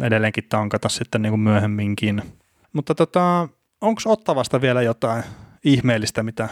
edelleenkin 0.02 0.44
tankata 0.48 0.88
sitten 0.88 1.22
niin 1.22 1.30
kuin 1.30 1.40
myöhemminkin. 1.40 2.22
Mutta 2.72 2.94
tota, 2.94 3.48
onko 3.80 4.00
Ottavasta 4.06 4.60
vielä 4.60 4.82
jotain 4.82 5.24
ihmeellistä, 5.64 6.22
mitä, 6.22 6.48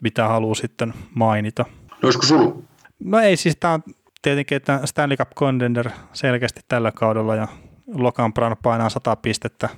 mitä 0.00 0.28
haluaa 0.28 0.54
sitten 0.54 0.94
mainita? 1.14 1.64
No 1.90 1.96
olisiko 2.02 2.26
sulla? 2.26 2.56
No 3.04 3.18
ei, 3.18 3.36
siis 3.36 3.56
tämä 3.60 3.74
on 3.74 3.82
tietenkin, 4.26 4.56
että 4.56 4.80
Stanley 4.84 5.16
Cup 5.16 5.30
Contender 5.34 5.90
selkeästi 6.12 6.60
tällä 6.68 6.92
kaudella 6.92 7.34
ja 7.34 7.48
Logan 7.94 8.34
Brown 8.34 8.56
painaa 8.62 8.88
100 8.88 9.16
pistettä, 9.16 9.68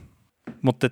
mutta 0.62 0.90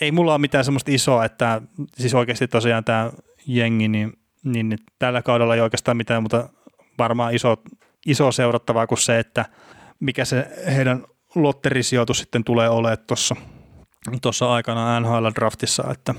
ei 0.00 0.12
mulla 0.12 0.32
ole 0.32 0.40
mitään 0.40 0.64
semmoista 0.64 0.90
isoa, 0.90 1.24
että 1.24 1.62
siis 1.96 2.14
oikeasti 2.14 2.48
tosiaan 2.48 2.84
tämä 2.84 3.10
jengi, 3.46 3.88
niin, 3.88 4.12
niin, 4.44 4.68
niin 4.68 4.78
tällä 4.98 5.22
kaudella 5.22 5.54
ei 5.54 5.60
oikeastaan 5.60 5.96
mitään, 5.96 6.22
mutta 6.22 6.48
varmaan 6.98 7.34
iso, 7.34 7.56
iso 8.06 8.32
seurattavaa 8.32 8.86
kuin 8.86 8.98
se, 8.98 9.18
että 9.18 9.44
mikä 10.00 10.24
se 10.24 10.48
heidän 10.76 11.04
lotterisijoitus 11.34 12.18
sitten 12.18 12.44
tulee 12.44 12.68
olemaan 12.68 12.98
tuossa 13.06 13.36
tuossa 14.22 14.52
aikana 14.52 15.00
NHL-draftissa, 15.00 15.92
että 15.92 16.14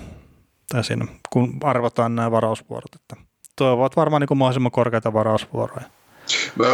tai 0.72 0.84
siinä, 0.84 1.06
kun 1.30 1.58
arvotaan 1.64 2.16
nämä 2.16 2.32
varausvuorot, 2.32 2.96
että 2.96 3.16
toivovat 3.56 3.96
varmaan 3.96 4.22
niin 4.22 4.28
kuin 4.28 4.38
mahdollisimman 4.38 4.72
korkeita 4.72 5.14
varausvuoroja. 5.14 5.97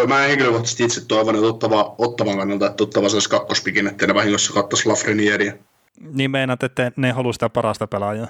Mä 0.07 0.17
henkilökohtaisesti 0.17 0.83
itse 0.83 1.05
toivon, 1.05 1.35
että 1.35 1.47
ottava, 1.47 1.95
ottavan 1.97 2.37
kannalta, 2.37 2.67
että 2.67 2.83
ottava 2.83 3.09
saisi 3.09 3.29
kakkospikin, 3.29 3.87
ettei 3.87 4.07
ne 4.07 4.13
vahingossa 4.13 4.53
katsoisi 4.53 4.89
Lafrenieria. 4.89 5.53
Niin 6.13 6.31
meinaat, 6.31 6.63
että 6.63 6.91
ne 6.95 7.11
halua 7.11 7.33
sitä 7.33 7.49
parasta 7.49 7.87
pelaajaa? 7.87 8.27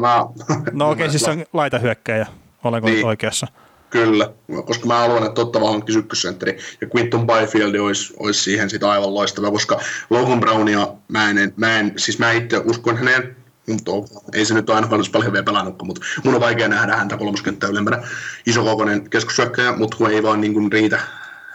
Mä, 0.00 0.26
no 0.72 0.90
okei, 0.90 1.06
okay, 1.06 1.10
siis 1.10 1.28
on 1.28 1.44
laita 1.52 1.78
hyökkäjä, 1.78 2.26
olenko 2.64 2.88
niin. 2.88 3.06
oikeassa? 3.06 3.46
Kyllä, 3.90 4.32
koska 4.64 4.86
mä 4.86 4.98
haluan, 4.98 5.26
että 5.26 5.40
Ottava 5.40 5.70
hankkisi 5.70 5.98
ykkössentteri 5.98 6.58
ja 6.80 6.86
Quinton 6.96 7.26
Byfield 7.26 7.74
olisi, 7.74 8.14
olisi 8.18 8.42
siihen 8.42 8.70
sitä 8.70 8.90
aivan 8.90 9.14
loistava, 9.14 9.50
koska 9.50 9.80
Logan 10.10 10.40
Brownia 10.40 10.88
mä 11.08 11.30
en, 11.30 11.52
mä 11.56 11.78
en 11.78 11.92
siis 11.96 12.18
mä 12.18 12.32
itse 12.32 12.58
uskon 12.64 12.96
häneen, 12.96 13.36
mutta 13.66 13.92
ei 14.32 14.44
se 14.44 14.54
nyt 14.54 14.70
ole 14.70 14.76
aina 14.76 14.88
paljon 14.88 15.32
vielä 15.32 15.44
pelannut, 15.44 15.82
mutta 15.82 16.00
mun 16.24 16.34
on 16.34 16.40
vaikea 16.40 16.68
nähdä 16.68 16.96
häntä 16.96 17.16
kolmoskenttä 17.16 17.66
ylempänä. 17.66 18.02
Isokokoinen 18.46 19.10
keskushyökkäjä, 19.10 19.72
mutta 19.72 19.96
kun 19.96 20.10
ei 20.10 20.22
vaan 20.22 20.40
niin 20.40 20.52
kuin 20.52 20.72
riitä, 20.72 21.00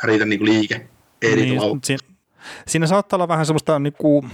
riitä 0.03 0.25
niin 0.25 0.39
kuin 0.39 0.49
liike. 0.49 0.87
Ei 1.21 1.35
niin, 1.35 1.61
siinä, 1.83 2.03
siinä 2.67 2.87
saattaa 2.87 3.17
olla 3.17 3.27
vähän 3.27 3.45
semmoista 3.45 3.79
niin 3.79 3.93
kuin, 3.97 4.31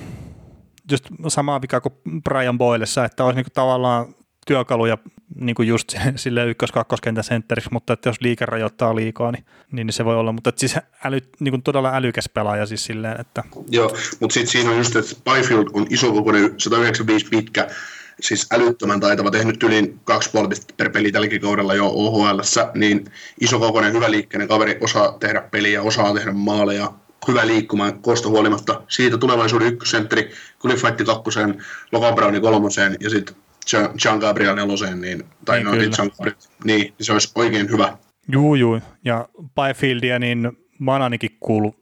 just 0.92 1.06
samaa 1.28 1.62
vika 1.62 1.82
kuin 1.82 1.94
Brian 2.24 2.58
Boylessa, 2.58 3.06
että 3.06 3.24
olisi 3.24 3.36
niin 3.36 3.46
kuin 3.46 3.54
tavallaan 3.54 4.16
työkaluja 4.48 4.98
niin 5.40 5.56
kuin 5.56 5.68
just 5.68 5.96
sille 6.16 6.46
ykkös-kakkoskentän 6.46 7.24
sentteriksi, 7.24 7.70
mutta 7.72 7.94
että 7.94 8.10
jos 8.10 8.22
liike 8.22 8.46
rajoittaa 8.46 8.96
liikaa, 8.96 9.32
niin, 9.32 9.46
niin 9.72 9.94
se 9.94 10.06
voi 10.06 10.16
olla. 10.16 10.32
Mutta 10.32 10.50
että 10.50 10.60
siis 10.60 10.76
äly, 11.06 11.20
niin 11.40 11.52
kuin 11.52 11.64
todella 11.64 11.96
älykäs 11.96 12.30
pelaaja 12.34 12.66
siis 12.66 12.86
silleen, 12.86 13.22
että... 13.22 13.44
Joo, 13.70 13.98
mutta 14.20 14.34
sitten 14.34 14.52
siinä 14.52 14.70
on 14.70 14.78
just, 14.78 14.96
että 14.96 15.16
Byfield 15.32 15.68
on 15.74 15.88
iso 15.90 16.12
kokoinen, 16.12 16.54
195 16.58 17.26
pitkä, 17.26 17.68
siis 18.20 18.48
älyttömän 18.52 19.00
taitava, 19.00 19.32
tehnyt 19.32 19.64
yli 19.64 19.96
kaksi 20.04 20.30
pistettä 20.50 20.74
per 20.78 20.90
peli 20.90 21.12
tälläkin 21.12 21.42
kaudella 21.42 21.76
jo 21.76 21.88
OHL, 21.88 22.40
niin 22.76 23.06
iso 23.42 23.60
kokoinen, 23.60 23.94
hyvä 23.94 24.12
liikkeinen 24.12 24.48
kaveri, 24.48 24.78
osaa 24.82 25.12
tehdä 25.12 25.42
peliä, 25.42 25.82
osaa 25.82 26.14
tehdä 26.14 26.32
maaleja, 26.32 26.94
hyvä 27.28 27.48
liikkumaan 27.48 28.02
kosta 28.02 28.30
huolimatta. 28.30 28.82
Siitä 28.88 29.18
tulevaisuuden 29.18 29.68
ykkösentteri, 29.68 30.32
Kulifaitti 30.60 31.06
kakkoseen, 31.06 31.64
Logan 31.92 32.16
Browni 32.16 32.40
kolmoseen 32.40 32.98
ja 33.00 33.10
sitten 33.10 33.36
Jean 34.06 34.20
Gabriel 34.20 34.56
neloseen, 34.56 35.02
niin, 35.02 35.24
tai 35.46 35.58
niin, 35.58 35.66
no, 35.66 35.72
niin, 35.72 35.92
Jean 35.98 36.12
Gabriel, 36.18 36.36
niin, 36.64 36.94
se 37.02 37.14
olisi 37.14 37.32
oikein 37.36 37.70
hyvä. 37.72 37.98
Juu, 38.32 38.56
juu. 38.56 38.80
Ja 39.06 39.30
Byfieldia, 39.56 40.20
niin 40.20 40.52
mä 40.80 40.92
oon 40.92 41.02
ainakin 41.02 41.38
kuullut 41.40 41.76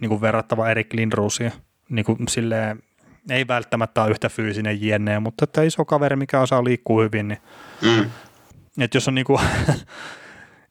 niin 0.00 0.08
kuin 0.08 0.20
verrattava 0.20 0.70
Erik 0.70 0.92
Lindroosia. 0.92 1.50
Niin 1.88 2.04
kuin 2.04 2.18
silleen, 2.28 2.82
ei 3.30 3.48
välttämättä 3.48 4.02
ole 4.02 4.10
yhtä 4.10 4.28
fyysinen 4.28 4.86
jenne, 4.86 5.18
mutta 5.18 5.44
että 5.44 5.62
iso 5.62 5.84
kaveri, 5.84 6.16
mikä 6.16 6.40
osaa 6.40 6.64
liikkua 6.64 7.02
hyvin, 7.02 7.28
niin 7.28 7.40
mm. 7.82 8.10
että 8.78 8.96
jos 8.96 9.08
on 9.08 9.14
niin 9.14 9.24
kuin 9.24 9.40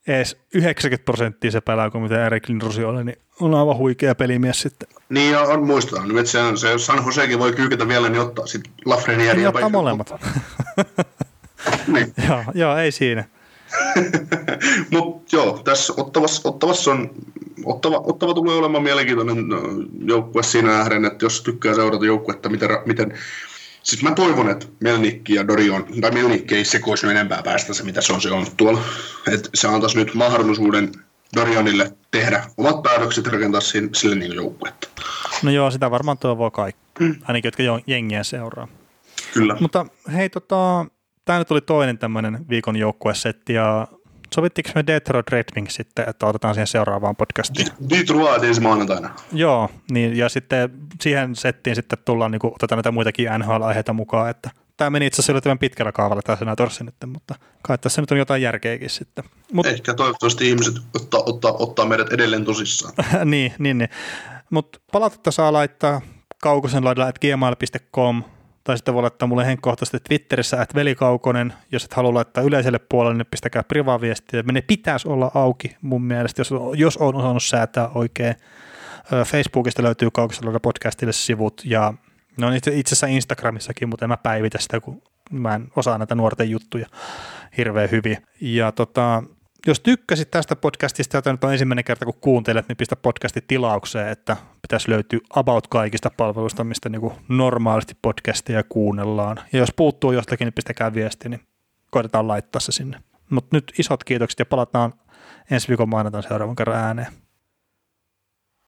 edes 0.06 0.36
90 0.54 1.04
prosenttia 1.04 1.50
se 1.50 1.60
pelaa 1.60 1.90
kuin 1.90 2.02
mitä 2.02 2.26
Erik 2.26 2.48
Lindrosi 2.48 2.84
oli, 2.84 3.04
niin 3.04 3.16
on 3.40 3.54
aivan 3.54 3.76
huikea 3.76 4.14
pelimies 4.14 4.60
sitten. 4.60 4.88
Niin, 5.08 5.32
ja 5.32 5.40
on 5.40 5.66
muistetaan 5.66 6.08
nyt, 6.08 6.18
että 6.18 6.30
se, 6.30 6.38
on, 6.38 6.58
se 6.58 6.78
San 6.78 7.06
Josekin 7.06 7.38
voi 7.38 7.52
kyykätä 7.52 7.88
vielä, 7.88 8.08
niin 8.08 8.22
ottaa 8.22 8.46
sitten 8.46 8.72
Lafreniere. 8.84 9.36
Niin 9.38 9.48
ottaa 9.48 9.68
molemmat. 9.68 10.12
niin. 11.86 12.14
joo, 12.28 12.44
joo, 12.54 12.76
ei 12.76 12.92
siinä. 12.92 13.24
Mutta 14.90 15.36
joo, 15.36 15.60
tässä 15.64 15.92
Ottavassa, 15.96 16.48
Ottavassa 16.48 16.90
on, 16.90 17.10
Ottava, 17.64 18.02
Ottava 18.06 18.34
tulee 18.34 18.56
olemaan 18.56 18.82
mielenkiintoinen 18.82 19.36
joukkue 20.06 20.42
siinä 20.42 20.68
nähden, 20.68 21.04
että 21.04 21.24
jos 21.24 21.42
tykkää 21.42 21.74
seurata 21.74 22.06
joukkuetta, 22.06 22.48
miten, 22.48 22.70
miten 22.86 23.18
Siis 23.82 24.02
mä 24.02 24.10
toivon, 24.10 24.50
että 24.50 24.66
Melnikki 24.80 25.34
ja 25.34 25.48
Dorion, 25.48 25.86
tai 26.00 26.10
Melnikki 26.10 26.54
ei 26.54 26.64
sekoisi 26.64 27.06
enempää 27.06 27.42
päästä 27.42 27.74
se, 27.74 27.84
mitä 27.84 28.00
se 28.00 28.12
on 28.12 28.20
se 28.20 28.30
on 28.30 28.46
tuolla. 28.56 28.80
Että 29.32 29.48
se 29.54 29.68
antaisi 29.68 29.96
nyt 29.96 30.14
mahdollisuuden 30.14 30.92
Dorionille 31.36 31.92
tehdä 32.10 32.44
omat 32.56 32.82
päätökset 32.82 33.24
ja 33.24 33.32
rakentaa 33.32 33.60
sille, 33.60 33.90
sille 33.94 34.14
niin 34.14 34.34
joukkuetta. 34.34 34.88
No 35.42 35.50
joo, 35.50 35.70
sitä 35.70 35.90
varmaan 35.90 36.18
toivoo 36.18 36.50
kaikki, 36.50 36.80
mm. 37.00 37.16
ainakin 37.24 37.48
jotka 37.48 37.62
jengiä 37.86 38.24
seuraa. 38.24 38.68
Kyllä. 39.32 39.56
Mutta 39.60 39.86
hei, 40.12 40.30
tota, 40.30 40.86
tämä 41.24 41.38
nyt 41.38 41.50
oli 41.50 41.60
toinen 41.60 41.98
tämmöinen 41.98 42.48
viikon 42.48 42.76
joukkuesetti 42.76 43.52
ja 43.52 43.88
Sovittiinko 44.34 44.70
me 44.74 44.86
Detroit 44.86 45.28
Red 45.30 45.44
Wings 45.56 45.74
sitten, 45.74 46.08
että 46.08 46.26
otetaan 46.26 46.54
siihen 46.54 46.66
seuraavaan 46.66 47.16
podcastiin? 47.16 47.68
Detroit 47.90 48.42
ensi 48.42 48.60
maanantaina. 48.60 49.10
Joo, 49.32 49.70
niin, 49.90 50.16
ja 50.16 50.28
sitten 50.28 50.70
siihen 51.00 51.36
settiin 51.36 51.76
sitten 51.76 51.98
tullaan, 52.04 52.30
niin 52.30 52.40
kuin, 52.40 52.54
otetaan 52.54 52.76
näitä 52.76 52.90
muitakin 52.90 53.28
NHL-aiheita 53.38 53.92
mukaan, 53.92 54.30
että 54.30 54.50
tämä 54.76 54.90
meni 54.90 55.06
itse 55.06 55.16
asiassa 55.16 55.32
yllättävän 55.32 55.58
pitkällä 55.58 55.92
kaavalla 55.92 56.22
tämä 56.22 56.36
senatorsi 56.36 56.84
nyt, 56.84 56.94
mutta 57.06 57.34
kai 57.62 57.78
tässä 57.78 58.02
nyt 58.02 58.10
on 58.10 58.18
jotain 58.18 58.42
järkeäkin 58.42 58.90
sitten. 58.90 59.24
Mut, 59.52 59.66
Ehkä 59.66 59.94
toivottavasti 59.94 60.48
ihmiset 60.48 60.74
ottaa, 60.94 61.22
ottaa, 61.26 61.52
ottaa 61.52 61.86
meidät 61.86 62.12
edelleen 62.12 62.44
tosissaan. 62.44 62.94
niin, 63.24 63.52
niin, 63.58 63.78
niin. 63.78 63.90
mutta 64.50 64.80
palautetta 64.92 65.30
saa 65.30 65.52
laittaa 65.52 66.00
kaukosen 66.42 66.84
laidalla 66.84 67.08
at 67.08 67.18
gmail.com 67.18 68.22
tai 68.64 68.78
sitten 68.78 68.94
voi 68.94 69.02
laittaa 69.02 69.28
mulle 69.28 69.46
henkkohtaisesti 69.46 69.98
Twitterissä, 70.08 70.62
että 70.62 70.74
velikaukonen, 70.74 71.52
jos 71.72 71.84
et 71.84 71.94
halua 71.94 72.14
laittaa 72.14 72.44
yleiselle 72.44 72.78
puolelle, 72.78 73.18
niin 73.18 73.26
pistäkää 73.30 73.62
privaviestiä. 73.62 74.42
Ne 74.52 74.60
pitäisi 74.60 75.08
olla 75.08 75.30
auki 75.34 75.76
mun 75.80 76.02
mielestä, 76.02 76.40
jos, 76.40 76.50
jos 76.74 76.96
on 76.96 77.14
osannut 77.14 77.42
säätää 77.42 77.88
oikein. 77.88 78.34
Facebookista 79.24 79.82
löytyy 79.82 80.10
Kaukosella 80.10 80.60
podcastille 80.60 81.12
sivut 81.12 81.62
ja 81.64 81.94
no 82.40 82.52
itse 82.52 82.70
asiassa 82.70 83.06
Instagramissakin, 83.06 83.88
mutta 83.88 84.04
en 84.04 84.08
mä 84.08 84.16
päivitä 84.16 84.58
sitä, 84.58 84.80
kun 84.80 85.02
mä 85.30 85.54
en 85.54 85.68
osaa 85.76 85.98
näitä 85.98 86.14
nuorten 86.14 86.50
juttuja 86.50 86.86
hirveän 87.56 87.90
hyvin. 87.90 88.16
Ja 88.40 88.72
tota, 88.72 89.22
jos 89.66 89.80
tykkäsit 89.80 90.30
tästä 90.30 90.56
podcastista, 90.56 91.16
jota 91.16 91.32
nyt 91.32 91.44
on 91.44 91.52
ensimmäinen 91.52 91.84
kerta 91.84 92.04
kun 92.04 92.14
kuuntelet, 92.20 92.68
niin 92.68 92.76
pistä 92.76 92.96
podcasti 92.96 93.44
tilaukseen, 93.48 94.08
että 94.08 94.36
pitäisi 94.62 94.90
löytyä 94.90 95.20
about 95.30 95.66
kaikista 95.66 96.10
palveluista, 96.16 96.64
mistä 96.64 96.88
niin 96.88 97.12
normaalisti 97.28 97.96
podcasteja 98.02 98.62
kuunnellaan. 98.68 99.40
Ja 99.52 99.58
jos 99.58 99.72
puuttuu 99.76 100.12
jostakin, 100.12 100.46
niin 100.46 100.52
pistäkää 100.52 100.94
viesti, 100.94 101.28
niin 101.28 101.40
koitetaan 101.90 102.28
laittaa 102.28 102.60
se 102.60 102.72
sinne. 102.72 103.00
Mutta 103.30 103.56
nyt 103.56 103.72
isot 103.78 104.04
kiitokset 104.04 104.38
ja 104.38 104.46
palataan 104.46 104.92
ensi 105.50 105.68
viikon 105.68 105.88
maanantaina 105.88 106.28
seuraavan 106.28 106.56
kerran 106.56 106.78
ääneen. 106.78 107.21